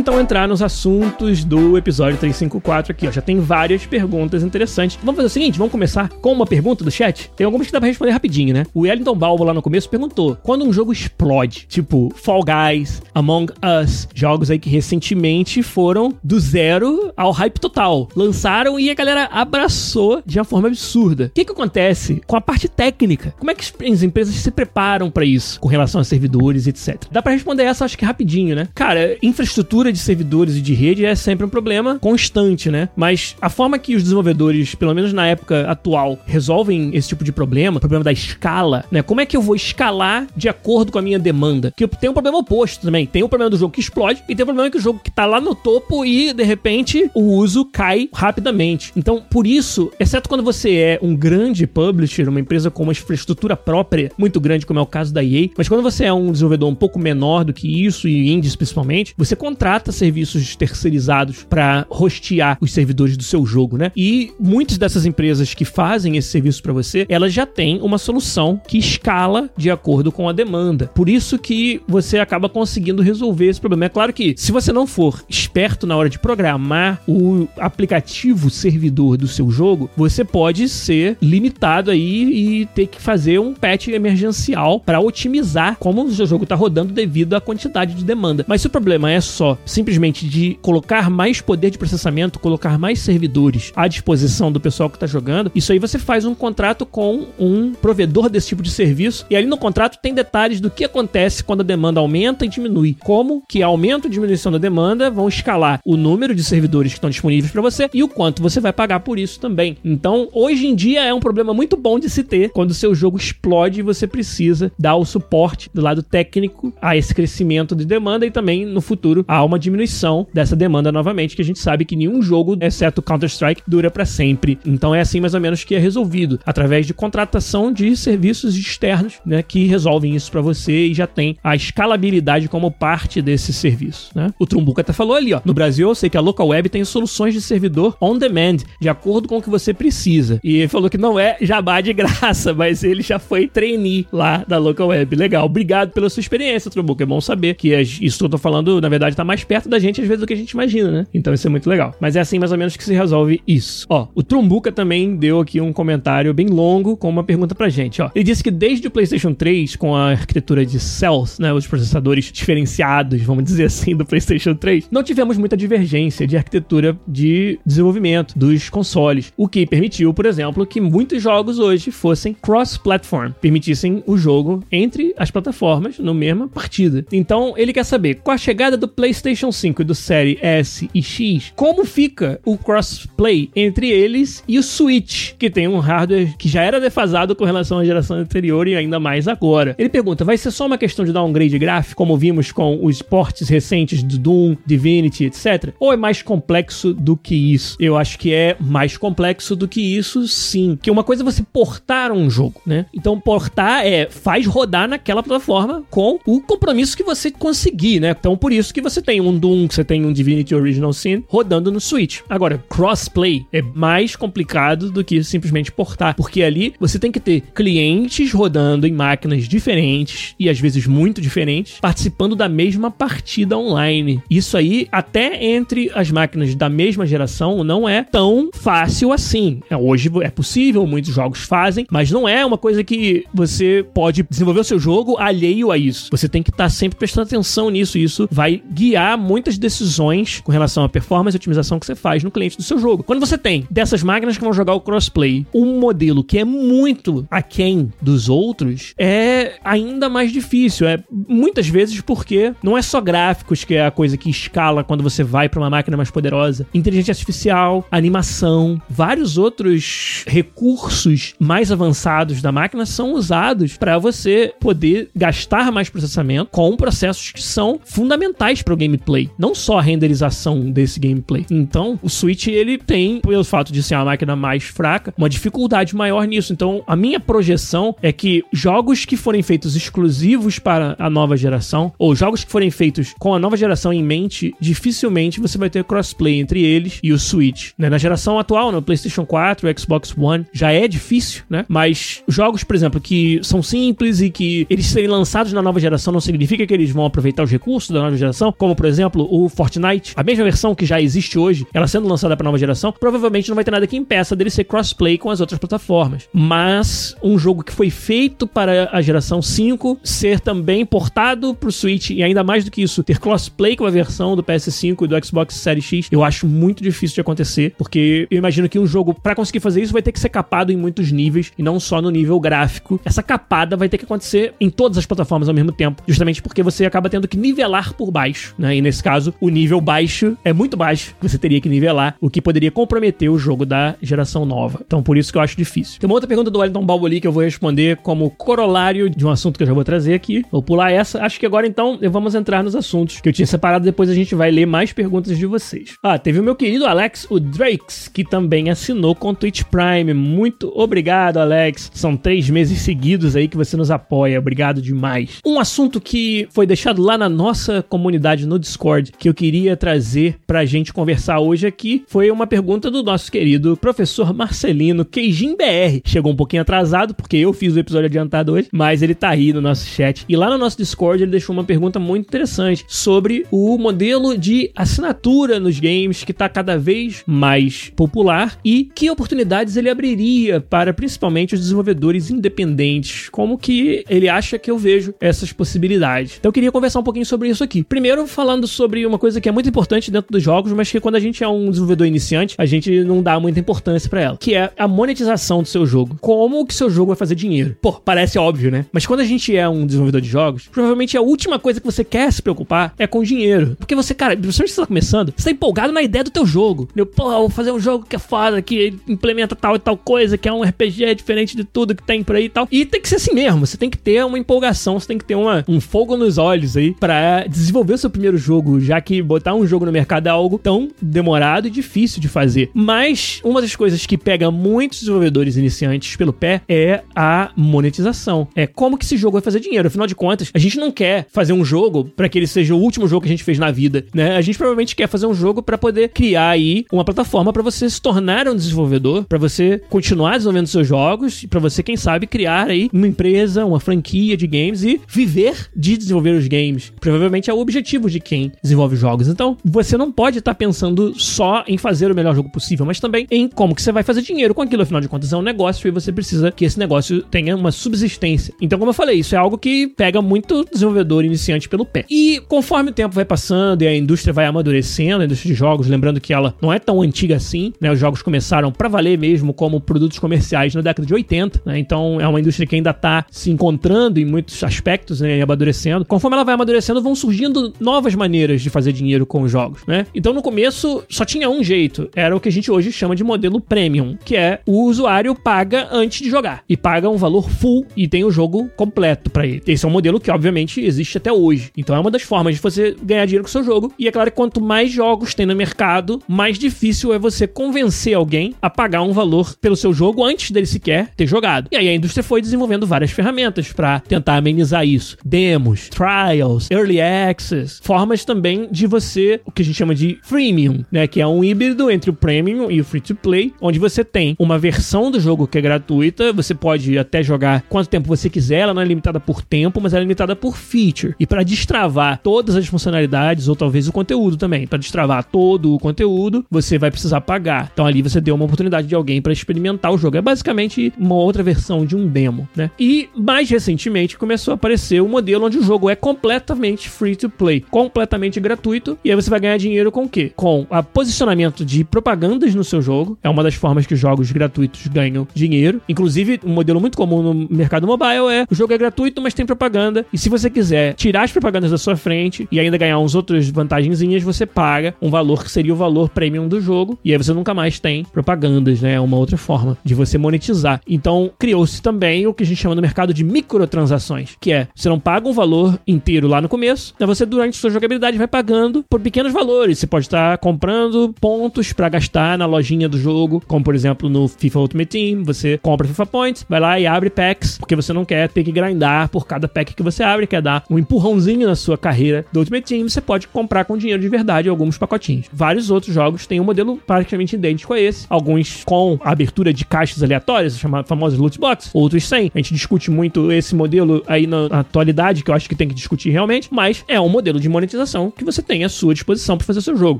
Então 0.05 0.21
entrar 0.21 0.47
nos 0.47 0.61
assuntos 0.61 1.43
do 1.43 1.75
episódio 1.79 2.19
354 2.19 2.91
aqui, 2.91 3.07
ó. 3.07 3.11
Já 3.11 3.23
tem 3.23 3.39
várias 3.39 3.87
perguntas 3.87 4.43
interessantes. 4.43 4.99
Vamos 5.01 5.15
fazer 5.15 5.25
o 5.25 5.31
seguinte, 5.31 5.57
vamos 5.57 5.71
começar 5.71 6.09
com 6.09 6.31
uma 6.31 6.45
pergunta 6.45 6.83
do 6.83 6.91
chat? 6.91 7.31
Tem 7.35 7.43
algumas 7.43 7.65
que 7.65 7.73
dá 7.73 7.79
pra 7.79 7.87
responder 7.87 8.11
rapidinho, 8.11 8.53
né? 8.53 8.67
O 8.71 8.81
Wellington 8.81 9.15
Balbo 9.15 9.43
lá 9.43 9.51
no 9.51 9.63
começo 9.63 9.89
perguntou, 9.89 10.37
quando 10.43 10.63
um 10.63 10.71
jogo 10.71 10.93
explode, 10.93 11.65
tipo 11.67 12.13
Fall 12.15 12.43
Guys, 12.43 13.01
Among 13.15 13.51
Us, 13.81 14.07
jogos 14.13 14.51
aí 14.51 14.59
que 14.59 14.69
recentemente 14.69 15.63
foram 15.63 16.13
do 16.23 16.39
zero 16.39 17.11
ao 17.17 17.31
hype 17.31 17.59
total. 17.59 18.07
Lançaram 18.15 18.79
e 18.79 18.91
a 18.91 18.93
galera 18.93 19.27
abraçou 19.31 20.21
de 20.23 20.37
uma 20.37 20.45
forma 20.45 20.67
absurda. 20.67 21.25
O 21.25 21.29
que 21.31 21.45
que 21.45 21.51
acontece 21.51 22.21
com 22.27 22.35
a 22.35 22.41
parte 22.41 22.67
técnica? 22.67 23.33
Como 23.39 23.49
é 23.49 23.55
que 23.55 23.65
as 23.91 24.03
empresas 24.03 24.35
se 24.35 24.51
preparam 24.51 25.09
para 25.09 25.25
isso, 25.25 25.59
com 25.59 25.67
relação 25.67 25.99
a 25.99 26.03
servidores, 26.03 26.67
etc? 26.67 27.05
Dá 27.11 27.23
para 27.23 27.31
responder 27.31 27.63
essa, 27.63 27.85
acho 27.85 27.97
que 27.97 28.05
rapidinho, 28.05 28.55
né? 28.55 28.67
Cara, 28.75 29.17
infraestrutura 29.23 29.94
de 29.95 30.01
servidores 30.01 30.55
e 30.55 30.61
de 30.61 30.73
rede 30.73 31.05
é 31.05 31.15
sempre 31.15 31.45
um 31.45 31.49
problema 31.49 31.97
constante, 31.99 32.69
né? 32.69 32.89
Mas 32.95 33.35
a 33.41 33.49
forma 33.49 33.79
que 33.79 33.95
os 33.95 34.03
desenvolvedores, 34.03 34.75
pelo 34.75 34.93
menos 34.93 35.13
na 35.13 35.25
época 35.27 35.69
atual, 35.69 36.19
resolvem 36.25 36.91
esse 36.93 37.09
tipo 37.09 37.23
de 37.23 37.31
problema, 37.31 37.77
o 37.77 37.79
problema 37.79 38.03
da 38.03 38.11
escala, 38.11 38.85
né? 38.91 39.01
Como 39.01 39.21
é 39.21 39.25
que 39.25 39.35
eu 39.35 39.41
vou 39.41 39.55
escalar 39.55 40.27
de 40.35 40.49
acordo 40.49 40.91
com 40.91 40.99
a 40.99 41.01
minha 41.01 41.17
demanda? 41.17 41.73
Que 41.75 41.87
tem 41.87 42.09
um 42.09 42.13
problema 42.13 42.37
oposto 42.37 42.81
também. 42.81 43.05
Tem 43.05 43.23
o 43.23 43.29
problema 43.29 43.49
do 43.49 43.57
jogo 43.57 43.73
que 43.73 43.79
explode 43.79 44.23
e 44.27 44.35
tem 44.35 44.43
o 44.43 44.45
problema 44.45 44.69
que 44.69 44.77
o 44.77 44.81
jogo 44.81 44.99
que 45.03 45.11
tá 45.11 45.25
lá 45.25 45.39
no 45.39 45.55
topo 45.55 46.05
e 46.05 46.33
de 46.33 46.43
repente 46.43 47.09
o 47.13 47.21
uso 47.21 47.65
cai 47.65 48.09
rapidamente. 48.13 48.91
Então, 48.95 49.23
por 49.29 49.47
isso, 49.47 49.91
exceto 49.99 50.27
quando 50.27 50.43
você 50.43 50.75
é 50.75 50.99
um 51.01 51.15
grande 51.15 51.65
publisher, 51.65 52.27
uma 52.27 52.39
empresa 52.39 52.69
com 52.69 52.83
uma 52.83 52.91
infraestrutura 52.91 53.55
própria 53.55 54.11
muito 54.17 54.39
grande, 54.39 54.65
como 54.65 54.79
é 54.79 54.81
o 54.81 54.85
caso 54.85 55.13
da 55.13 55.23
EA, 55.23 55.49
mas 55.57 55.69
quando 55.69 55.81
você 55.81 56.05
é 56.05 56.13
um 56.13 56.31
desenvolvedor 56.31 56.69
um 56.69 56.75
pouco 56.75 56.99
menor 56.99 57.43
do 57.43 57.53
que 57.53 57.85
isso 57.85 58.07
e 58.07 58.31
indies 58.31 58.55
principalmente, 58.55 59.13
você 59.17 59.35
contrata 59.35 59.84
contrata 59.85 59.91
serviços 59.91 60.55
terceirizados 60.55 61.45
para 61.49 61.85
hostear 61.89 62.57
os 62.59 62.71
servidores 62.71 63.15
do 63.15 63.23
seu 63.23 63.45
jogo, 63.45 63.77
né? 63.77 63.91
E 63.95 64.31
muitas 64.39 64.77
dessas 64.77 65.05
empresas 65.05 65.53
que 65.53 65.65
fazem 65.65 66.17
esse 66.17 66.29
serviço 66.29 66.61
para 66.63 66.73
você, 66.73 67.05
elas 67.07 67.33
já 67.33 67.45
têm 67.45 67.79
uma 67.81 67.97
solução 67.97 68.59
que 68.67 68.77
escala 68.77 69.49
de 69.55 69.69
acordo 69.69 70.11
com 70.11 70.27
a 70.27 70.33
demanda. 70.33 70.89
Por 70.93 71.09
isso 71.09 71.37
que 71.37 71.81
você 71.87 72.19
acaba 72.19 72.49
conseguindo 72.49 73.03
resolver 73.03 73.47
esse 73.47 73.59
problema. 73.59 73.85
É 73.85 73.89
claro 73.89 74.13
que 74.13 74.33
se 74.37 74.51
você 74.51 74.71
não 74.71 74.87
for 74.87 75.23
esperto 75.29 75.85
na 75.85 75.95
hora 75.95 76.09
de 76.09 76.19
programar 76.19 77.01
o 77.07 77.47
aplicativo 77.57 78.49
servidor 78.49 79.17
do 79.17 79.27
seu 79.27 79.51
jogo, 79.51 79.89
você 79.95 80.23
pode 80.23 80.67
ser 80.67 81.17
limitado 81.21 81.91
aí 81.91 82.61
e 82.61 82.65
ter 82.67 82.87
que 82.87 83.01
fazer 83.01 83.39
um 83.39 83.53
patch 83.53 83.89
emergencial 83.89 84.79
para 84.79 84.99
otimizar 84.99 85.77
como 85.79 86.03
o 86.03 86.11
seu 86.11 86.25
jogo 86.25 86.43
está 86.43 86.55
rodando 86.55 86.93
devido 86.93 87.35
à 87.35 87.41
quantidade 87.41 87.93
de 87.93 88.03
demanda. 88.03 88.45
Mas 88.47 88.61
se 88.61 88.67
o 88.67 88.69
problema 88.69 89.11
é 89.11 89.21
só 89.21 89.57
simplesmente 89.75 90.27
de 90.27 90.57
colocar 90.61 91.09
mais 91.09 91.41
poder 91.41 91.69
de 91.69 91.77
processamento, 91.77 92.39
colocar 92.39 92.79
mais 92.79 92.99
servidores 92.99 93.73
à 93.75 93.89
disposição 93.89 94.49
do 94.49 94.59
pessoal 94.59 94.89
que 94.89 94.95
está 94.95 95.05
jogando, 95.05 95.51
isso 95.53 95.71
aí 95.73 95.79
você 95.79 95.99
faz 95.99 96.23
um 96.23 96.33
contrato 96.33 96.85
com 96.85 97.27
um 97.37 97.73
provedor 97.73 98.29
desse 98.29 98.47
tipo 98.47 98.63
de 98.63 98.71
serviço 98.71 99.25
e 99.29 99.35
ali 99.35 99.45
no 99.45 99.57
contrato 99.57 99.99
tem 100.01 100.13
detalhes 100.13 100.61
do 100.61 100.69
que 100.69 100.85
acontece 100.85 101.43
quando 101.43 101.59
a 101.59 101.63
demanda 101.63 101.99
aumenta 101.99 102.45
e 102.45 102.47
diminui. 102.47 102.95
Como 103.03 103.43
que 103.49 103.61
aumento 103.61 104.07
e 104.07 104.09
diminuição 104.09 104.49
da 104.51 104.57
demanda 104.57 105.11
vão 105.11 105.27
escalar 105.27 105.81
o 105.83 105.97
número 105.97 106.33
de 106.33 106.43
servidores 106.43 106.93
que 106.93 106.97
estão 106.97 107.09
disponíveis 107.09 107.51
para 107.51 107.61
você 107.61 107.89
e 107.93 108.01
o 108.01 108.07
quanto 108.07 108.41
você 108.41 108.61
vai 108.61 108.71
pagar 108.71 109.01
por 109.01 109.19
isso 109.19 109.41
também. 109.41 109.77
Então, 109.83 110.29
hoje 110.31 110.67
em 110.67 110.75
dia 110.75 111.03
é 111.03 111.13
um 111.13 111.19
problema 111.19 111.53
muito 111.53 111.75
bom 111.75 111.99
de 111.99 112.09
se 112.09 112.23
ter 112.23 112.49
quando 112.51 112.71
o 112.71 112.75
seu 112.75 112.95
jogo 112.95 113.17
explode 113.17 113.81
e 113.81 113.83
você 113.83 114.07
precisa 114.07 114.71
dar 114.79 114.95
o 114.95 115.03
suporte 115.03 115.69
do 115.73 115.81
lado 115.81 116.01
técnico 116.01 116.73
a 116.81 116.95
esse 116.95 117.13
crescimento 117.13 117.75
de 117.75 117.85
demanda 117.85 118.25
e 118.25 118.31
também 118.31 118.65
no 118.65 118.79
futuro 118.79 119.25
a 119.27 119.43
uma 119.43 119.54
uma 119.55 119.59
diminuição 119.59 120.27
dessa 120.33 120.55
demanda 120.55 120.91
novamente, 120.91 121.35
que 121.35 121.41
a 121.41 121.45
gente 121.45 121.59
sabe 121.59 121.85
que 121.85 121.95
nenhum 121.95 122.21
jogo, 122.21 122.57
exceto 122.61 123.01
Counter-Strike, 123.01 123.63
dura 123.65 123.89
para 123.89 124.05
sempre. 124.05 124.59
Então 124.65 124.93
é 124.93 124.99
assim 125.01 125.19
mais 125.19 125.33
ou 125.33 125.39
menos 125.39 125.63
que 125.63 125.73
é 125.73 125.79
resolvido, 125.79 126.39
através 126.45 126.85
de 126.85 126.93
contratação 126.93 127.71
de 127.71 127.95
serviços 127.95 128.55
externos, 128.55 129.15
né, 129.25 129.41
que 129.41 129.65
resolvem 129.65 130.15
isso 130.15 130.31
para 130.31 130.41
você 130.41 130.87
e 130.87 130.93
já 130.93 131.07
tem 131.07 131.37
a 131.43 131.55
escalabilidade 131.55 132.49
como 132.49 132.69
parte 132.69 133.21
desse 133.21 133.53
serviço, 133.53 134.11
né? 134.13 134.33
O 134.37 134.45
Trumbuca 134.45 134.81
até 134.81 134.91
falou 134.91 135.15
ali, 135.15 135.33
ó, 135.33 135.41
no 135.45 135.53
Brasil 135.53 135.87
eu 135.87 135.95
sei 135.95 136.09
que 136.09 136.17
a 136.17 136.21
Local 136.21 136.47
Web 136.47 136.69
tem 136.69 136.83
soluções 136.83 137.33
de 137.33 137.41
servidor 137.41 137.95
on 138.01 138.17
demand, 138.17 138.57
de 138.79 138.89
acordo 138.89 139.27
com 139.27 139.37
o 139.37 139.41
que 139.41 139.49
você 139.49 139.73
precisa. 139.73 140.39
E 140.43 140.57
ele 140.57 140.67
falou 140.67 140.89
que 140.89 140.97
não 140.97 141.17
é 141.17 141.37
jabá 141.41 141.79
de 141.79 141.93
graça, 141.93 142.51
mas 142.53 142.83
ele 142.83 143.01
já 143.01 143.19
foi 143.19 143.47
trainee 143.47 144.07
lá 144.11 144.43
da 144.47 144.57
Local 144.57 144.87
Web. 144.87 145.15
Legal, 145.15 145.45
obrigado 145.45 145.91
pela 145.91 146.09
sua 146.09 146.19
experiência, 146.19 146.69
Trumbuca. 146.69 147.03
É 147.03 147.05
bom 147.05 147.21
saber 147.21 147.55
que 147.55 147.73
isso 147.79 148.17
que 148.17 148.25
eu 148.25 148.29
tô 148.29 148.37
falando, 148.37 148.81
na 148.81 148.89
verdade, 148.89 149.15
tá 149.15 149.23
mais 149.23 149.43
perto 149.45 149.69
da 149.69 149.79
gente 149.79 150.01
às 150.01 150.07
vezes 150.07 150.21
do 150.21 150.27
que 150.27 150.33
a 150.33 150.37
gente 150.37 150.51
imagina, 150.51 150.91
né? 150.91 151.07
Então 151.13 151.33
isso 151.33 151.47
é 151.47 151.49
muito 151.49 151.69
legal. 151.69 151.95
Mas 151.99 152.15
é 152.15 152.19
assim 152.19 152.39
mais 152.39 152.51
ou 152.51 152.57
menos 152.57 152.75
que 152.75 152.83
se 152.83 152.93
resolve 152.93 153.41
isso. 153.47 153.85
Ó, 153.89 154.07
o 154.13 154.23
Trumbuca 154.23 154.71
também 154.71 155.15
deu 155.15 155.39
aqui 155.39 155.61
um 155.61 155.71
comentário 155.71 156.33
bem 156.33 156.47
longo 156.47 156.97
com 156.97 157.09
uma 157.09 157.23
pergunta 157.23 157.55
pra 157.55 157.69
gente, 157.69 158.01
ó. 158.01 158.09
Ele 158.13 158.23
disse 158.23 158.43
que 158.43 158.51
desde 158.51 158.87
o 158.87 158.91
PlayStation 158.91 159.33
3, 159.33 159.75
com 159.75 159.95
a 159.95 160.11
arquitetura 160.11 160.65
de 160.65 160.79
Cells, 160.79 161.41
né, 161.41 161.53
os 161.53 161.67
processadores 161.67 162.31
diferenciados, 162.31 163.21
vamos 163.21 163.43
dizer 163.43 163.65
assim, 163.65 163.95
do 163.95 164.05
PlayStation 164.05 164.55
3, 164.55 164.87
não 164.91 165.03
tivemos 165.03 165.37
muita 165.37 165.55
divergência 165.55 166.27
de 166.27 166.37
arquitetura 166.37 166.97
de 167.07 167.59
desenvolvimento 167.65 168.37
dos 168.37 168.69
consoles, 168.69 169.31
o 169.37 169.47
que 169.47 169.65
permitiu, 169.65 170.13
por 170.13 170.25
exemplo, 170.25 170.65
que 170.65 170.81
muitos 170.81 171.21
jogos 171.21 171.59
hoje 171.59 171.91
fossem 171.91 172.33
cross-platform, 172.33 173.31
permitissem 173.41 174.03
o 174.05 174.17
jogo 174.17 174.63
entre 174.71 175.13
as 175.17 175.31
plataformas 175.31 175.99
no 175.99 176.13
mesma 176.13 176.47
partida. 176.47 177.05
Então, 177.11 177.53
ele 177.57 177.73
quer 177.73 177.83
saber, 177.83 178.15
com 178.15 178.31
a 178.31 178.37
chegada 178.37 178.77
do 178.77 178.87
PlayStation 178.87 179.34
5 179.35 179.81
e 179.81 179.85
do 179.85 179.95
Série 179.95 180.37
S 180.41 180.89
e 180.93 181.01
X, 181.01 181.51
como 181.55 181.85
fica 181.85 182.39
o 182.45 182.57
crossplay 182.57 183.49
entre 183.55 183.89
eles 183.89 184.43
e 184.47 184.57
o 184.57 184.63
Switch, 184.63 185.33
que 185.37 185.49
tem 185.49 185.67
um 185.67 185.79
hardware 185.79 186.35
que 186.37 186.49
já 186.49 186.61
era 186.61 186.79
defasado 186.79 187.35
com 187.35 187.45
relação 187.45 187.79
à 187.79 187.85
geração 187.85 188.17
anterior 188.17 188.67
e 188.67 188.75
ainda 188.75 188.99
mais 188.99 189.27
agora. 189.27 189.75
Ele 189.77 189.89
pergunta: 189.89 190.25
vai 190.25 190.37
ser 190.37 190.51
só 190.51 190.65
uma 190.65 190.77
questão 190.77 191.05
de 191.05 191.11
dar 191.11 191.23
um 191.23 191.33
grade 191.33 191.57
gráfico, 191.57 191.95
como 191.95 192.17
vimos 192.17 192.51
com 192.51 192.83
os 192.83 193.01
portes 193.01 193.49
recentes 193.49 194.03
do 194.03 194.17
Doom, 194.17 194.55
Divinity, 194.65 195.25
etc? 195.25 195.73
Ou 195.79 195.93
é 195.93 195.97
mais 195.97 196.21
complexo 196.21 196.93
do 196.93 197.15
que 197.17 197.35
isso? 197.35 197.75
Eu 197.79 197.97
acho 197.97 198.17
que 198.17 198.33
é 198.33 198.55
mais 198.59 198.97
complexo 198.97 199.55
do 199.55 199.67
que 199.67 199.81
isso, 199.81 200.27
sim. 200.27 200.77
Que 200.81 200.91
uma 200.91 201.03
coisa 201.03 201.23
é 201.23 201.25
você 201.25 201.43
portar 201.43 202.11
um 202.11 202.29
jogo, 202.29 202.61
né? 202.65 202.85
Então, 202.93 203.19
portar 203.19 203.85
é 203.85 204.07
faz 204.09 204.45
rodar 204.45 204.87
naquela 204.87 205.23
plataforma 205.23 205.83
com 205.89 206.19
o 206.25 206.41
compromisso 206.41 206.95
que 206.95 207.03
você 207.03 207.31
conseguir, 207.31 207.99
né? 207.99 208.15
Então, 208.17 208.37
por 208.37 208.51
isso 208.51 208.73
que 208.73 208.81
você 208.81 209.01
tem 209.01 209.21
um 209.25 209.37
Doom, 209.37 209.67
que 209.67 209.75
você 209.75 209.83
tem 209.83 210.05
um 210.05 210.13
Divinity 210.13 210.55
Original 210.55 210.93
Sin 210.93 211.23
rodando 211.27 211.71
no 211.71 211.79
Switch. 211.79 212.19
Agora, 212.29 212.63
crossplay 212.69 213.45
é 213.51 213.61
mais 213.61 214.15
complicado 214.15 214.91
do 214.91 215.03
que 215.03 215.23
simplesmente 215.23 215.71
portar, 215.71 216.15
porque 216.15 216.43
ali 216.43 216.73
você 216.79 216.99
tem 216.99 217.11
que 217.11 217.19
ter 217.19 217.41
clientes 217.53 218.31
rodando 218.31 218.87
em 218.87 218.91
máquinas 218.91 219.47
diferentes 219.47 220.35
e 220.39 220.49
às 220.49 220.59
vezes 220.59 220.87
muito 220.87 221.21
diferentes, 221.21 221.79
participando 221.79 222.35
da 222.35 222.47
mesma 222.47 222.91
partida 222.91 223.57
online. 223.57 224.21
Isso 224.29 224.57
aí, 224.57 224.87
até 224.91 225.43
entre 225.43 225.91
as 225.93 226.11
máquinas 226.11 226.55
da 226.55 226.69
mesma 226.69 227.05
geração, 227.05 227.63
não 227.63 227.87
é 227.87 228.03
tão 228.03 228.49
fácil 228.53 229.11
assim. 229.11 229.61
É, 229.69 229.77
hoje 229.77 230.09
é 230.21 230.29
possível, 230.29 230.85
muitos 230.85 231.13
jogos 231.13 231.43
fazem, 231.43 231.85
mas 231.91 232.11
não 232.11 232.27
é 232.27 232.45
uma 232.45 232.57
coisa 232.57 232.83
que 232.83 233.25
você 233.33 233.85
pode 233.93 234.23
desenvolver 234.29 234.61
o 234.61 234.63
seu 234.63 234.79
jogo 234.79 235.17
alheio 235.17 235.71
a 235.71 235.77
isso. 235.77 236.09
Você 236.11 236.27
tem 236.27 236.43
que 236.43 236.49
estar 236.49 236.69
sempre 236.69 236.97
prestando 236.97 237.27
atenção 237.27 237.69
nisso. 237.69 237.97
Isso 237.97 238.27
vai 238.31 238.61
guiar 238.71 239.14
muitas 239.17 239.57
decisões 239.57 240.41
com 240.41 240.51
relação 240.51 240.83
à 240.83 240.89
performance 240.89 241.35
e 241.35 241.39
otimização 241.39 241.79
que 241.79 241.85
você 241.85 241.95
faz 241.95 242.23
no 242.23 242.31
cliente 242.31 242.57
do 242.57 242.63
seu 242.63 242.77
jogo. 242.79 243.03
Quando 243.03 243.19
você 243.19 243.37
tem 243.37 243.67
dessas 243.69 244.03
máquinas 244.03 244.37
que 244.37 244.43
vão 244.43 244.53
jogar 244.53 244.73
o 244.73 244.81
crossplay, 244.81 245.45
um 245.53 245.79
modelo 245.79 246.23
que 246.23 246.37
é 246.37 246.45
muito 246.45 247.27
aquém 247.29 247.91
dos 248.01 248.29
outros, 248.29 248.93
é 248.97 249.53
ainda 249.63 250.09
mais 250.09 250.31
difícil. 250.31 250.87
É 250.87 251.03
muitas 251.11 251.67
vezes 251.67 252.01
porque 252.01 252.53
não 252.63 252.77
é 252.77 252.81
só 252.81 253.01
gráficos 253.01 253.63
que 253.63 253.75
é 253.75 253.85
a 253.85 253.91
coisa 253.91 254.17
que 254.17 254.29
escala 254.29 254.83
quando 254.83 255.03
você 255.03 255.23
vai 255.23 255.49
para 255.49 255.59
uma 255.59 255.69
máquina 255.69 255.97
mais 255.97 256.11
poderosa. 256.11 256.67
Inteligência 256.73 257.11
artificial, 257.11 257.85
animação, 257.91 258.81
vários 258.89 259.37
outros 259.37 260.23
recursos 260.27 261.33
mais 261.39 261.71
avançados 261.71 262.41
da 262.41 262.51
máquina 262.51 262.85
são 262.85 263.13
usados 263.13 263.77
para 263.77 263.97
você 263.97 264.53
poder 264.59 265.09
gastar 265.15 265.71
mais 265.71 265.89
processamento 265.89 266.49
com 266.51 266.75
processos 266.75 267.31
que 267.31 267.41
são 267.41 267.79
fundamentais 267.83 268.61
para 268.61 268.73
o 268.73 268.77
gameplay, 268.77 269.04
não 269.37 269.53
só 269.53 269.79
a 269.79 269.81
renderização 269.81 270.71
desse 270.71 270.99
gameplay. 270.99 271.45
Então, 271.49 271.99
o 272.01 272.09
Switch 272.09 272.47
ele 272.47 272.77
tem, 272.77 273.19
pelo 273.19 273.43
fato 273.43 273.71
de 273.71 273.81
ser 273.83 273.95
uma 273.95 274.05
máquina 274.05 274.35
mais 274.35 274.63
fraca, 274.63 275.13
uma 275.17 275.29
dificuldade 275.29 275.95
maior 275.95 276.25
nisso. 276.25 276.53
Então, 276.53 276.83
a 276.87 276.95
minha 276.95 277.19
projeção 277.19 277.95
é 278.01 278.11
que 278.11 278.43
jogos 278.51 279.05
que 279.05 279.17
forem 279.17 279.41
feitos 279.41 279.75
exclusivos 279.75 280.59
para 280.59 280.95
a 280.99 281.09
nova 281.09 281.37
geração, 281.37 281.93
ou 281.97 282.15
jogos 282.15 282.43
que 282.43 282.51
forem 282.51 282.71
feitos 282.71 283.13
com 283.19 283.33
a 283.33 283.39
nova 283.39 283.57
geração 283.57 283.93
em 283.93 284.03
mente, 284.03 284.53
dificilmente 284.59 285.39
você 285.39 285.57
vai 285.57 285.69
ter 285.69 285.83
crossplay 285.83 286.39
entre 286.39 286.63
eles 286.63 286.99
e 287.03 287.11
o 287.11 287.19
Switch. 287.19 287.71
Né? 287.77 287.89
Na 287.89 287.97
geração 287.97 288.39
atual, 288.39 288.71
no 288.71 288.81
PlayStation 288.81 289.25
4, 289.25 289.67
Xbox 289.79 290.15
One, 290.17 290.45
já 290.53 290.71
é 290.71 290.87
difícil, 290.87 291.43
né? 291.49 291.65
Mas 291.67 292.23
jogos, 292.27 292.63
por 292.63 292.75
exemplo, 292.75 292.99
que 292.99 293.39
são 293.43 293.61
simples 293.61 294.21
e 294.21 294.29
que 294.29 294.65
eles 294.69 294.85
serem 294.85 295.09
lançados 295.09 295.53
na 295.53 295.61
nova 295.61 295.79
geração 295.79 296.13
não 296.13 296.21
significa 296.21 296.65
que 296.65 296.73
eles 296.73 296.91
vão 296.91 297.05
aproveitar 297.05 297.43
os 297.43 297.51
recursos 297.51 297.89
da 297.91 298.01
nova 298.01 298.15
geração, 298.15 298.51
como 298.51 298.75
por 298.75 298.85
exemplo 298.85 298.94
o 299.03 299.49
Fortnite, 299.49 300.13
a 300.15 300.23
mesma 300.23 300.43
versão 300.43 300.75
que 300.75 300.85
já 300.85 301.01
existe 301.01 301.37
hoje, 301.37 301.65
ela 301.73 301.87
sendo 301.87 302.07
lançada 302.07 302.35
para 302.35 302.45
nova 302.45 302.57
geração, 302.57 302.91
provavelmente 302.91 303.49
não 303.49 303.55
vai 303.55 303.63
ter 303.63 303.71
nada 303.71 303.87
que 303.87 303.97
impeça 303.97 304.35
dele 304.35 304.49
ser 304.49 304.63
crossplay 304.63 305.17
com 305.17 305.29
as 305.29 305.41
outras 305.41 305.59
plataformas. 305.59 306.27
Mas 306.33 307.15
um 307.21 307.37
jogo 307.37 307.63
que 307.63 307.71
foi 307.71 307.89
feito 307.89 308.47
para 308.47 308.89
a 308.91 309.01
geração 309.01 309.41
5 309.41 309.99
ser 310.03 310.39
também 310.39 310.85
portado 310.85 311.53
pro 311.53 311.71
Switch 311.71 312.11
e 312.11 312.23
ainda 312.23 312.43
mais 312.43 312.63
do 312.63 312.71
que 312.71 312.81
isso, 312.81 313.03
ter 313.03 313.19
crossplay 313.19 313.75
com 313.75 313.85
a 313.85 313.89
versão 313.89 314.35
do 314.35 314.43
PS5 314.43 315.03
e 315.03 315.07
do 315.07 315.25
Xbox 315.25 315.55
Series 315.55 315.85
X, 315.85 316.07
eu 316.11 316.23
acho 316.23 316.47
muito 316.47 316.83
difícil 316.83 317.15
de 317.15 317.21
acontecer, 317.21 317.73
porque 317.77 318.27
eu 318.29 318.37
imagino 318.37 318.69
que 318.69 318.79
um 318.79 318.87
jogo 318.87 319.13
para 319.13 319.35
conseguir 319.35 319.59
fazer 319.59 319.81
isso 319.81 319.93
vai 319.93 320.01
ter 320.01 320.11
que 320.11 320.19
ser 320.19 320.29
capado 320.29 320.71
em 320.71 320.77
muitos 320.77 321.11
níveis 321.11 321.51
e 321.57 321.63
não 321.63 321.79
só 321.79 322.01
no 322.01 322.09
nível 322.09 322.39
gráfico. 322.39 322.99
Essa 323.03 323.23
capada 323.23 323.75
vai 323.75 323.89
ter 323.89 323.97
que 323.97 324.05
acontecer 324.05 324.53
em 324.59 324.69
todas 324.69 324.97
as 324.97 325.05
plataformas 325.05 325.47
ao 325.47 325.55
mesmo 325.55 325.71
tempo, 325.71 326.03
justamente 326.07 326.41
porque 326.41 326.63
você 326.63 326.85
acaba 326.85 327.09
tendo 327.09 327.27
que 327.27 327.37
nivelar 327.37 327.93
por 327.93 328.11
baixo, 328.11 328.53
né? 328.57 328.75
E 328.75 328.81
nesse 328.85 329.03
caso, 329.03 329.33
o 329.41 329.49
nível 329.49 329.81
baixo 329.81 330.37
é 330.43 330.53
muito 330.53 330.77
baixo, 330.77 331.15
você 331.19 331.37
teria 331.37 331.59
que 331.59 331.67
nivelar, 331.67 332.15
o 332.21 332.29
que 332.29 332.41
poderia 332.41 332.71
comprometer 332.71 333.29
o 333.29 333.37
jogo 333.37 333.65
da 333.65 333.95
geração 334.01 334.45
nova. 334.45 334.81
Então, 334.85 335.01
por 335.01 335.17
isso 335.17 335.31
que 335.31 335.37
eu 335.37 335.41
acho 335.41 335.57
difícil. 335.57 335.99
Tem 335.99 336.07
uma 336.07 336.13
outra 336.13 336.27
pergunta 336.27 336.51
do 336.51 336.59
Wellington 336.59 336.85
Balbo 336.85 337.05
ali 337.05 337.19
que 337.19 337.27
eu 337.27 337.31
vou 337.31 337.43
responder 337.43 337.97
como 337.97 338.29
corolário 338.29 339.09
de 339.09 339.25
um 339.25 339.29
assunto 339.29 339.57
que 339.57 339.63
eu 339.63 339.67
já 339.67 339.73
vou 339.73 339.83
trazer 339.83 340.13
aqui. 340.13 340.43
Vou 340.51 340.61
pular 340.61 340.91
essa. 340.91 341.23
Acho 341.23 341.39
que 341.39 341.45
agora 341.45 341.65
então 341.65 341.99
vamos 342.11 342.35
entrar 342.35 342.63
nos 342.63 342.75
assuntos 342.75 343.19
que 343.19 343.27
eu 343.27 343.33
tinha 343.33 343.47
separado. 343.47 343.83
Depois 343.83 344.09
a 344.09 344.13
gente 344.13 344.35
vai 344.35 344.51
ler 344.51 344.65
mais 344.65 344.93
perguntas 344.93 345.37
de 345.37 345.45
vocês. 345.45 345.95
Ah, 346.03 346.19
teve 346.19 346.39
o 346.39 346.43
meu 346.43 346.55
querido 346.55 346.85
Alex, 346.85 347.25
o 347.29 347.39
Drakes, 347.39 348.07
que 348.07 348.23
também 348.23 348.69
assinou 348.69 349.15
com 349.15 349.29
o 349.29 349.35
Twitch 349.35 349.63
Prime. 349.63 350.13
Muito 350.13 350.71
obrigado, 350.75 351.37
Alex. 351.37 351.91
São 351.93 352.15
três 352.15 352.49
meses 352.49 352.81
seguidos 352.81 353.35
aí 353.35 353.47
que 353.47 353.57
você 353.57 353.75
nos 353.75 353.89
apoia. 353.89 354.37
Obrigado 354.37 354.81
demais. 354.81 355.39
Um 355.45 355.59
assunto 355.59 355.99
que 355.99 356.47
foi 356.51 356.67
deixado 356.67 357.01
lá 357.01 357.17
na 357.17 357.29
nossa 357.29 357.81
comunidade 357.81 358.45
no 358.45 358.59
Discord 358.59 358.74
que 359.17 359.29
eu 359.29 359.33
queria 359.33 359.75
trazer 359.75 360.37
pra 360.45 360.65
gente 360.65 360.93
conversar 360.93 361.39
hoje 361.39 361.67
aqui 361.67 362.03
foi 362.07 362.29
uma 362.31 362.47
pergunta 362.47 362.91
do 362.91 363.03
nosso 363.03 363.31
querido 363.31 363.77
professor 363.77 364.33
Marcelino 364.33 365.05
Queijim 365.05 365.55
BR. 365.55 366.01
Chegou 366.05 366.31
um 366.31 366.35
pouquinho 366.35 366.61
atrasado 366.61 367.13
porque 367.13 367.37
eu 367.37 367.53
fiz 367.53 367.75
o 367.75 367.79
episódio 367.79 368.07
adiantado 368.07 368.53
hoje, 368.53 368.67
mas 368.71 369.01
ele 369.01 369.15
tá 369.15 369.29
aí 369.29 369.53
no 369.53 369.61
nosso 369.61 369.85
chat. 369.85 370.25
E 370.27 370.35
lá 370.35 370.49
no 370.49 370.57
nosso 370.57 370.77
Discord 370.77 371.23
ele 371.23 371.31
deixou 371.31 371.53
uma 371.53 371.63
pergunta 371.63 371.99
muito 371.99 372.27
interessante 372.27 372.85
sobre 372.87 373.45
o 373.51 373.77
modelo 373.77 374.37
de 374.37 374.71
assinatura 374.75 375.59
nos 375.59 375.79
games 375.79 376.23
que 376.23 376.33
tá 376.33 376.49
cada 376.49 376.77
vez 376.77 377.23
mais 377.25 377.91
popular 377.95 378.57
e 378.63 378.89
que 378.93 379.09
oportunidades 379.09 379.77
ele 379.77 379.89
abriria 379.89 380.59
para 380.61 380.93
principalmente 380.93 381.55
os 381.55 381.61
desenvolvedores 381.61 382.29
independentes. 382.29 383.29
Como 383.29 383.57
que 383.57 384.03
ele 384.09 384.29
acha 384.29 384.57
que 384.57 384.69
eu 384.69 384.77
vejo 384.77 385.13
essas 385.19 385.51
possibilidades. 385.51 386.37
Então 386.39 386.49
eu 386.49 386.53
queria 386.53 386.71
conversar 386.71 386.99
um 386.99 387.03
pouquinho 387.03 387.25
sobre 387.25 387.49
isso 387.49 387.63
aqui. 387.63 387.83
Primeiro 387.83 388.25
falando 388.55 388.67
sobre 388.67 389.05
uma 389.05 389.19
coisa 389.19 389.41
que 389.41 389.49
é 389.49 389.51
muito 389.51 389.67
importante 389.67 390.09
dentro 390.09 390.31
dos 390.31 390.41
jogos, 390.41 390.71
mas 390.71 390.89
que 390.89 390.99
quando 390.99 391.15
a 391.15 391.19
gente 391.19 391.43
é 391.43 391.47
um 391.47 391.69
desenvolvedor 391.69 392.07
iniciante, 392.07 392.55
a 392.57 392.65
gente 392.65 393.03
não 393.03 393.21
dá 393.21 393.37
muita 393.39 393.59
importância 393.59 394.09
para 394.09 394.21
ela, 394.21 394.37
que 394.37 394.55
é 394.55 394.71
a 394.77 394.87
monetização 394.87 395.61
do 395.61 395.67
seu 395.67 395.85
jogo. 395.85 396.17
Como 396.21 396.65
que 396.65 396.73
seu 396.73 396.89
jogo 396.89 397.07
vai 397.07 397.17
fazer 397.17 397.35
dinheiro? 397.35 397.75
Pô, 397.81 397.91
parece 397.91 398.39
óbvio, 398.39 398.71
né? 398.71 398.85
Mas 398.93 399.05
quando 399.05 399.19
a 399.19 399.25
gente 399.25 399.55
é 399.55 399.67
um 399.67 399.85
desenvolvedor 399.85 400.21
de 400.21 400.29
jogos, 400.29 400.69
provavelmente 400.71 401.17
a 401.17 401.21
última 401.21 401.59
coisa 401.59 401.81
que 401.81 401.85
você 401.85 402.03
quer 402.03 402.31
se 402.31 402.41
preocupar 402.41 402.93
é 402.97 403.05
com 403.05 403.21
dinheiro. 403.23 403.75
Porque 403.77 403.93
você, 403.93 404.13
cara, 404.13 404.37
principalmente 404.37 404.73
você 404.73 404.81
tá 404.81 404.87
começando, 404.87 405.33
você 405.35 405.45
tá 405.45 405.51
empolgado 405.51 405.91
na 405.91 406.01
ideia 406.01 406.23
do 406.23 406.31
teu 406.31 406.45
jogo. 406.45 406.87
Eu, 406.95 407.05
pô, 407.05 407.29
vou 407.29 407.49
fazer 407.49 407.71
um 407.71 407.79
jogo 407.79 408.05
que 408.07 408.15
é 408.15 408.19
foda, 408.19 408.61
que 408.61 408.93
implementa 409.07 409.55
tal 409.55 409.75
e 409.75 409.79
tal 409.79 409.97
coisa, 409.97 410.37
que 410.37 410.47
é 410.47 410.53
um 410.53 410.63
RPG 410.63 411.13
diferente 411.15 411.57
de 411.57 411.65
tudo 411.65 411.93
que 411.93 412.03
tem 412.03 412.23
por 412.23 412.37
aí 412.37 412.45
e 412.45 412.49
tal. 412.49 412.67
E 412.71 412.85
tem 412.85 413.01
que 413.01 413.09
ser 413.09 413.15
assim 413.15 413.33
mesmo. 413.33 413.65
Você 413.65 413.75
tem 413.75 413.89
que 413.89 413.97
ter 413.97 414.23
uma 414.25 414.39
empolgação, 414.39 414.97
você 414.97 415.07
tem 415.07 415.17
que 415.17 415.25
ter 415.25 415.35
uma, 415.35 415.65
um 415.67 415.81
fogo 415.81 416.15
nos 416.15 416.37
olhos 416.37 416.77
aí 416.77 416.93
para 416.93 417.45
desenvolver 417.47 417.93
o 417.93 417.97
seu 417.97 418.09
primeiro 418.09 418.37
jogo, 418.37 418.44
já 418.79 419.01
que 419.01 419.21
botar 419.21 419.53
um 419.53 419.65
jogo 419.65 419.85
no 419.85 419.91
mercado 419.91 420.27
é 420.27 420.29
algo 420.29 420.57
tão 420.57 420.89
demorado 421.01 421.67
e 421.67 421.71
difícil 421.71 422.21
de 422.21 422.27
fazer. 422.27 422.69
Mas 422.73 423.39
uma 423.43 423.61
das 423.61 423.75
coisas 423.75 424.05
que 424.05 424.17
pega 424.17 424.51
muitos 424.51 424.99
desenvolvedores 424.99 425.57
iniciantes 425.57 426.15
pelo 426.15 426.33
pé 426.33 426.61
é 426.67 427.01
a 427.15 427.51
monetização. 427.55 428.47
É 428.55 428.67
como 428.67 428.97
que 428.97 429.05
esse 429.05 429.17
jogo 429.17 429.33
vai 429.33 429.41
fazer 429.41 429.59
dinheiro. 429.59 429.87
Afinal 429.87 430.07
de 430.07 430.15
contas, 430.15 430.51
a 430.53 430.59
gente 430.59 430.77
não 430.77 430.91
quer 430.91 431.27
fazer 431.31 431.53
um 431.53 431.65
jogo 431.65 432.05
para 432.15 432.29
que 432.29 432.37
ele 432.37 432.47
seja 432.47 432.75
o 432.75 432.79
último 432.79 433.07
jogo 433.07 433.21
que 433.21 433.27
a 433.27 433.31
gente 433.31 433.43
fez 433.43 433.59
na 433.59 433.71
vida, 433.71 434.05
né? 434.13 434.35
A 434.35 434.41
gente 434.41 434.57
provavelmente 434.57 434.95
quer 434.95 435.07
fazer 435.07 435.25
um 435.25 435.33
jogo 435.33 435.61
para 435.61 435.77
poder 435.77 436.09
criar 436.09 436.49
aí 436.49 436.85
uma 436.91 437.03
plataforma 437.03 437.51
para 437.51 437.63
você 437.63 437.89
se 437.89 438.01
tornar 438.01 438.47
um 438.47 438.55
desenvolvedor, 438.55 439.25
para 439.25 439.37
você 439.37 439.81
continuar 439.89 440.33
desenvolvendo 440.33 440.67
seus 440.67 440.87
jogos 440.87 441.43
e 441.43 441.47
para 441.47 441.59
você, 441.59 441.81
quem 441.81 441.97
sabe, 441.97 442.27
criar 442.27 442.69
aí 442.69 442.89
uma 442.93 443.07
empresa, 443.07 443.65
uma 443.65 443.79
franquia 443.79 444.37
de 444.37 444.47
games 444.47 444.83
e 444.83 445.01
viver 445.07 445.69
de 445.75 445.97
desenvolver 445.97 446.31
os 446.31 446.47
games. 446.47 446.91
Provavelmente 446.99 447.49
é 447.49 447.53
o 447.53 447.59
objetivo 447.59 448.09
de 448.09 448.19
quem 448.19 448.34
desenvolve 448.61 448.95
jogos. 448.95 449.27
Então, 449.27 449.57
você 449.63 449.97
não 449.97 450.11
pode 450.11 450.39
estar 450.39 450.53
tá 450.53 450.55
pensando 450.55 451.13
só 451.19 451.63
em 451.67 451.77
fazer 451.77 452.11
o 452.11 452.15
melhor 452.15 452.35
jogo 452.35 452.49
possível, 452.49 452.85
mas 452.85 452.99
também 452.99 453.27
em 453.29 453.47
como 453.47 453.75
que 453.75 453.81
você 453.81 453.91
vai 453.91 454.03
fazer 454.03 454.21
dinheiro 454.21 454.53
com 454.53 454.61
aquilo. 454.61 454.83
Afinal 454.83 455.01
de 455.01 455.07
contas, 455.07 455.31
é 455.33 455.37
um 455.37 455.41
negócio 455.41 455.87
e 455.87 455.91
você 455.91 456.11
precisa 456.11 456.51
que 456.51 456.65
esse 456.65 456.79
negócio 456.79 457.21
tenha 457.23 457.55
uma 457.55 457.71
subsistência. 457.71 458.53
Então, 458.61 458.77
como 458.79 458.89
eu 458.89 458.93
falei, 458.93 459.19
isso 459.19 459.35
é 459.35 459.37
algo 459.37 459.57
que 459.57 459.87
pega 459.87 460.21
muito 460.21 460.65
desenvolvedor 460.71 461.23
iniciante 461.23 461.69
pelo 461.69 461.85
pé. 461.85 462.05
E 462.09 462.41
conforme 462.47 462.91
o 462.91 462.93
tempo 462.93 463.15
vai 463.15 463.25
passando 463.25 463.81
e 463.81 463.87
a 463.87 463.95
indústria 463.95 464.33
vai 464.33 464.45
amadurecendo, 464.45 465.21
a 465.21 465.25
indústria 465.25 465.53
de 465.53 465.57
jogos, 465.57 465.87
lembrando 465.87 466.19
que 466.19 466.33
ela 466.33 466.53
não 466.61 466.71
é 466.71 466.79
tão 466.79 467.01
antiga 467.01 467.35
assim, 467.35 467.73
né? 467.79 467.91
Os 467.91 467.99
jogos 467.99 468.21
começaram 468.21 468.71
para 468.71 468.87
valer 468.87 469.17
mesmo 469.17 469.53
como 469.53 469.79
produtos 469.79 470.19
comerciais 470.19 470.73
na 470.75 470.81
década 470.81 471.05
de 471.05 471.13
80, 471.13 471.61
né? 471.65 471.79
Então, 471.79 472.19
é 472.19 472.27
uma 472.27 472.39
indústria 472.39 472.67
que 472.67 472.75
ainda 472.75 472.93
tá 472.93 473.25
se 473.29 473.51
encontrando 473.51 474.19
em 474.19 474.25
muitos 474.25 474.63
aspectos, 474.63 475.21
né? 475.21 475.37
E 475.37 475.41
amadurecendo. 475.41 476.05
Conforme 476.05 476.35
ela 476.35 476.43
vai 476.43 476.55
amadurecendo, 476.55 477.01
vão 477.01 477.15
surgindo 477.15 477.73
novas 477.79 478.15
maneiras 478.15 478.24
de 478.61 478.69
fazer 478.69 478.91
dinheiro 478.91 479.25
com 479.25 479.41
os 479.41 479.51
jogos, 479.51 479.85
né? 479.87 480.05
Então, 480.13 480.33
no 480.33 480.41
começo, 480.41 481.03
só 481.09 481.25
tinha 481.25 481.49
um 481.49 481.63
jeito. 481.63 482.09
Era 482.15 482.35
o 482.35 482.39
que 482.39 482.49
a 482.49 482.51
gente 482.51 482.71
hoje 482.71 482.91
chama 482.91 483.15
de 483.15 483.23
modelo 483.23 483.59
premium, 483.61 484.17
que 484.23 484.35
é 484.35 484.59
o 484.65 484.83
usuário 484.83 485.35
paga 485.35 485.87
antes 485.91 486.21
de 486.21 486.29
jogar 486.29 486.63
e 486.67 486.77
paga 486.77 487.09
um 487.09 487.17
valor 487.17 487.49
full 487.49 487.85
e 487.95 488.07
tem 488.07 488.23
o 488.23 488.31
jogo 488.31 488.69
completo 488.75 489.29
para 489.29 489.45
ele. 489.45 489.61
Esse 489.67 489.85
é 489.85 489.87
um 489.87 489.91
modelo 489.91 490.19
que, 490.19 490.31
obviamente, 490.31 490.81
existe 490.81 491.17
até 491.17 491.31
hoje. 491.31 491.71
Então, 491.77 491.95
é 491.95 491.99
uma 491.99 492.11
das 492.11 492.21
formas 492.21 492.55
de 492.55 492.61
você 492.61 492.95
ganhar 493.01 493.25
dinheiro 493.25 493.43
com 493.43 493.49
o 493.49 493.51
seu 493.51 493.63
jogo. 493.63 493.93
E 493.97 494.07
é 494.07 494.11
claro 494.11 494.31
que 494.31 494.37
quanto 494.37 494.61
mais 494.61 494.91
jogos 494.91 495.33
tem 495.33 495.45
no 495.45 495.55
mercado, 495.55 496.21
mais 496.27 496.57
difícil 496.57 497.13
é 497.13 497.19
você 497.19 497.47
convencer 497.47 498.13
alguém 498.13 498.53
a 498.61 498.69
pagar 498.69 499.01
um 499.01 499.11
valor 499.11 499.55
pelo 499.55 499.75
seu 499.75 499.93
jogo 499.93 500.23
antes 500.23 500.51
dele 500.51 500.65
sequer 500.65 501.09
ter 501.15 501.27
jogado. 501.27 501.67
E 501.71 501.75
aí 501.75 501.87
a 501.87 501.95
indústria 501.95 502.23
foi 502.23 502.41
desenvolvendo 502.41 502.85
várias 502.85 503.11
ferramentas 503.11 503.71
para 503.71 503.99
tentar 503.99 504.35
amenizar 504.35 504.85
isso. 504.85 505.17
Demos, 505.25 505.89
trials, 505.89 506.69
early 506.71 507.01
access, 507.01 507.79
formas 507.81 508.14
também 508.23 508.67
de 508.71 508.87
você, 508.87 509.41
o 509.45 509.51
que 509.51 509.61
a 509.61 509.65
gente 509.65 509.75
chama 509.75 509.95
de 509.95 510.19
freemium, 510.23 510.83
né, 510.91 511.07
que 511.07 511.19
é 511.19 511.27
um 511.27 511.43
híbrido 511.43 511.89
entre 511.89 512.09
o 512.09 512.13
premium 512.13 512.69
e 512.69 512.79
o 512.79 512.85
free 512.85 513.01
to 513.01 513.15
play, 513.15 513.53
onde 513.59 513.79
você 513.79 514.03
tem 514.03 514.35
uma 514.39 514.57
versão 514.57 515.09
do 515.09 515.19
jogo 515.19 515.47
que 515.47 515.57
é 515.57 515.61
gratuita, 515.61 516.31
você 516.31 516.53
pode 516.53 516.97
até 516.97 517.23
jogar 517.23 517.63
quanto 517.67 517.89
tempo 517.89 518.07
você 518.07 518.29
quiser, 518.29 518.59
ela 518.59 518.73
não 518.73 518.81
é 518.81 518.85
limitada 518.85 519.19
por 519.19 519.41
tempo, 519.41 519.81
mas 519.81 519.93
ela 519.93 520.01
é 520.01 520.03
limitada 520.03 520.35
por 520.35 520.55
feature. 520.55 521.15
E 521.19 521.25
para 521.25 521.43
destravar 521.43 522.19
todas 522.21 522.55
as 522.55 522.67
funcionalidades 522.67 523.47
ou 523.47 523.55
talvez 523.55 523.87
o 523.87 523.91
conteúdo 523.91 524.37
também, 524.37 524.67
para 524.67 524.77
destravar 524.77 525.23
todo 525.23 525.73
o 525.73 525.79
conteúdo, 525.79 526.45
você 526.49 526.77
vai 526.77 526.91
precisar 526.91 527.21
pagar. 527.21 527.69
Então 527.73 527.85
ali 527.85 528.01
você 528.01 528.21
deu 528.21 528.35
uma 528.35 528.45
oportunidade 528.45 528.87
de 528.87 528.95
alguém 528.95 529.21
para 529.21 529.33
experimentar 529.33 529.91
o 529.91 529.97
jogo. 529.97 530.17
É 530.17 530.21
basicamente 530.21 530.93
uma 530.97 531.15
outra 531.15 531.43
versão 531.43 531.85
de 531.85 531.95
um 531.95 532.07
demo, 532.07 532.47
né? 532.55 532.69
E 532.79 533.09
mais 533.15 533.49
recentemente 533.49 534.17
começou 534.17 534.51
a 534.51 534.55
aparecer 534.55 535.01
o 535.01 535.05
um 535.05 535.09
modelo 535.09 535.45
onde 535.45 535.57
o 535.57 535.63
jogo 535.63 535.89
é 535.89 535.95
completamente 535.95 536.89
free 536.89 537.15
to 537.15 537.29
play, 537.29 537.61
completamente 537.71 538.04
gratuito, 538.39 538.97
e 539.03 539.09
aí 539.09 539.15
você 539.15 539.29
vai 539.29 539.39
ganhar 539.39 539.57
dinheiro 539.57 539.91
com 539.91 540.03
o 540.03 540.09
quê? 540.09 540.31
Com 540.35 540.65
a 540.69 540.81
posicionamento 540.81 541.65
de 541.65 541.83
propagandas 541.83 542.53
no 542.55 542.63
seu 542.63 542.81
jogo. 542.81 543.17
É 543.23 543.29
uma 543.29 543.43
das 543.43 543.55
formas 543.55 543.85
que 543.85 543.93
os 543.93 543.99
jogos 543.99 544.31
gratuitos 544.31 544.87
ganham 544.87 545.27
dinheiro. 545.33 545.81
Inclusive, 545.87 546.39
um 546.43 546.53
modelo 546.53 546.79
muito 546.79 546.97
comum 546.97 547.21
no 547.21 547.47
mercado 547.49 547.87
mobile 547.87 548.31
é 548.31 548.45
o 548.49 548.55
jogo 548.55 548.73
é 548.73 548.77
gratuito, 548.77 549.21
mas 549.21 549.33
tem 549.33 549.45
propaganda. 549.45 550.05
E 550.11 550.17
se 550.17 550.29
você 550.29 550.49
quiser 550.49 550.93
tirar 550.93 551.23
as 551.23 551.31
propagandas 551.31 551.71
da 551.71 551.77
sua 551.77 551.95
frente 551.95 552.47
e 552.51 552.59
ainda 552.59 552.77
ganhar 552.77 552.99
uns 552.99 553.15
outros 553.15 553.49
vantagenzinhas, 553.49 554.23
você 554.23 554.45
paga 554.45 554.95
um 555.01 555.09
valor 555.09 555.43
que 555.43 555.51
seria 555.51 555.73
o 555.73 555.75
valor 555.75 556.09
premium 556.09 556.47
do 556.47 556.61
jogo. 556.61 556.97
E 557.03 557.11
aí 557.11 557.17
você 557.17 557.33
nunca 557.33 557.53
mais 557.53 557.79
tem 557.79 558.03
propagandas, 558.03 558.81
né? 558.81 558.93
É 558.93 558.99
uma 558.99 559.17
outra 559.17 559.37
forma 559.37 559.77
de 559.83 559.93
você 559.93 560.17
monetizar. 560.17 560.81
Então, 560.87 561.31
criou-se 561.37 561.81
também 561.81 562.27
o 562.27 562.33
que 562.33 562.43
a 562.43 562.45
gente 562.45 562.61
chama 562.61 562.75
no 562.75 562.81
mercado 562.81 563.13
de 563.13 563.23
microtransações, 563.23 564.35
que 564.39 564.51
é 564.51 564.67
você 564.75 564.89
não 564.89 564.99
paga 564.99 565.27
um 565.27 565.33
valor 565.33 565.79
inteiro 565.87 566.27
lá 566.27 566.41
no 566.41 566.49
começo, 566.49 566.93
né? 566.99 567.05
você 567.05 567.25
durante 567.25 567.57
sua 567.57 567.69
jogabilidade 567.95 568.17
vai 568.17 568.27
pagando 568.27 568.83
por 568.83 568.99
pequenos 568.99 569.33
valores. 569.33 569.79
Você 569.79 569.87
pode 569.87 570.05
estar 570.05 570.37
comprando 570.37 571.13
pontos 571.19 571.73
para 571.73 571.89
gastar 571.89 572.37
na 572.37 572.45
lojinha 572.45 572.87
do 572.87 572.97
jogo, 572.97 573.41
como 573.47 573.63
por 573.63 573.73
exemplo 573.73 574.09
no 574.09 574.27
FIFA 574.27 574.59
Ultimate 574.59 574.89
Team, 574.89 575.23
você 575.23 575.57
compra 575.61 575.87
FIFA 575.87 576.05
Points, 576.05 576.45
vai 576.47 576.59
lá 576.59 576.79
e 576.79 576.85
abre 576.85 577.09
packs, 577.09 577.57
porque 577.57 577.75
você 577.75 577.93
não 577.93 578.05
quer 578.05 578.29
ter 578.29 578.43
que 578.43 578.51
grindar 578.51 579.09
por 579.09 579.25
cada 579.25 579.47
pack 579.47 579.73
que 579.73 579.83
você 579.83 580.03
abre, 580.03 580.27
quer 580.27 580.41
dar 580.41 580.63
um 580.69 580.77
empurrãozinho 580.77 581.47
na 581.47 581.55
sua 581.55 581.77
carreira 581.77 582.25
do 582.31 582.39
Ultimate 582.39 582.65
Team, 582.65 582.87
você 582.87 583.01
pode 583.01 583.27
comprar 583.27 583.65
com 583.65 583.77
dinheiro 583.77 584.01
de 584.01 584.09
verdade 584.09 584.49
alguns 584.49 584.77
pacotinhos. 584.77 585.27
Vários 585.31 585.71
outros 585.71 585.93
jogos 585.93 586.27
têm 586.27 586.39
um 586.39 586.43
modelo 586.43 586.77
praticamente 586.85 587.35
idêntico 587.35 587.73
a 587.73 587.79
esse, 587.79 588.05
alguns 588.09 588.63
com 588.63 588.99
abertura 589.03 589.53
de 589.53 589.65
caixas 589.65 590.03
aleatórias, 590.03 590.57
chamadas 590.57 590.87
famosas 590.87 591.17
loot 591.17 591.39
box, 591.39 591.69
outros 591.73 592.07
sem. 592.07 592.31
A 592.33 592.37
gente 592.37 592.53
discute 592.53 592.91
muito 592.91 593.31
esse 593.31 593.55
modelo 593.55 594.03
aí 594.07 594.27
na 594.27 594.45
atualidade, 594.47 595.23
que 595.23 595.31
eu 595.31 595.35
acho 595.35 595.47
que 595.47 595.55
tem 595.55 595.67
que 595.67 595.73
discutir 595.73 596.09
realmente, 596.09 596.49
mas 596.51 596.83
é 596.87 596.99
um 596.99 597.09
modelo 597.09 597.39
de 597.39 597.49
monetização 597.49 597.84
que 598.11 598.23
você 598.23 598.41
tem 598.41 598.63
à 598.63 598.69
sua 598.69 598.93
disposição 598.93 599.37
para 599.37 599.45
fazer 599.45 599.61
seu 599.61 599.77
jogo. 599.77 599.99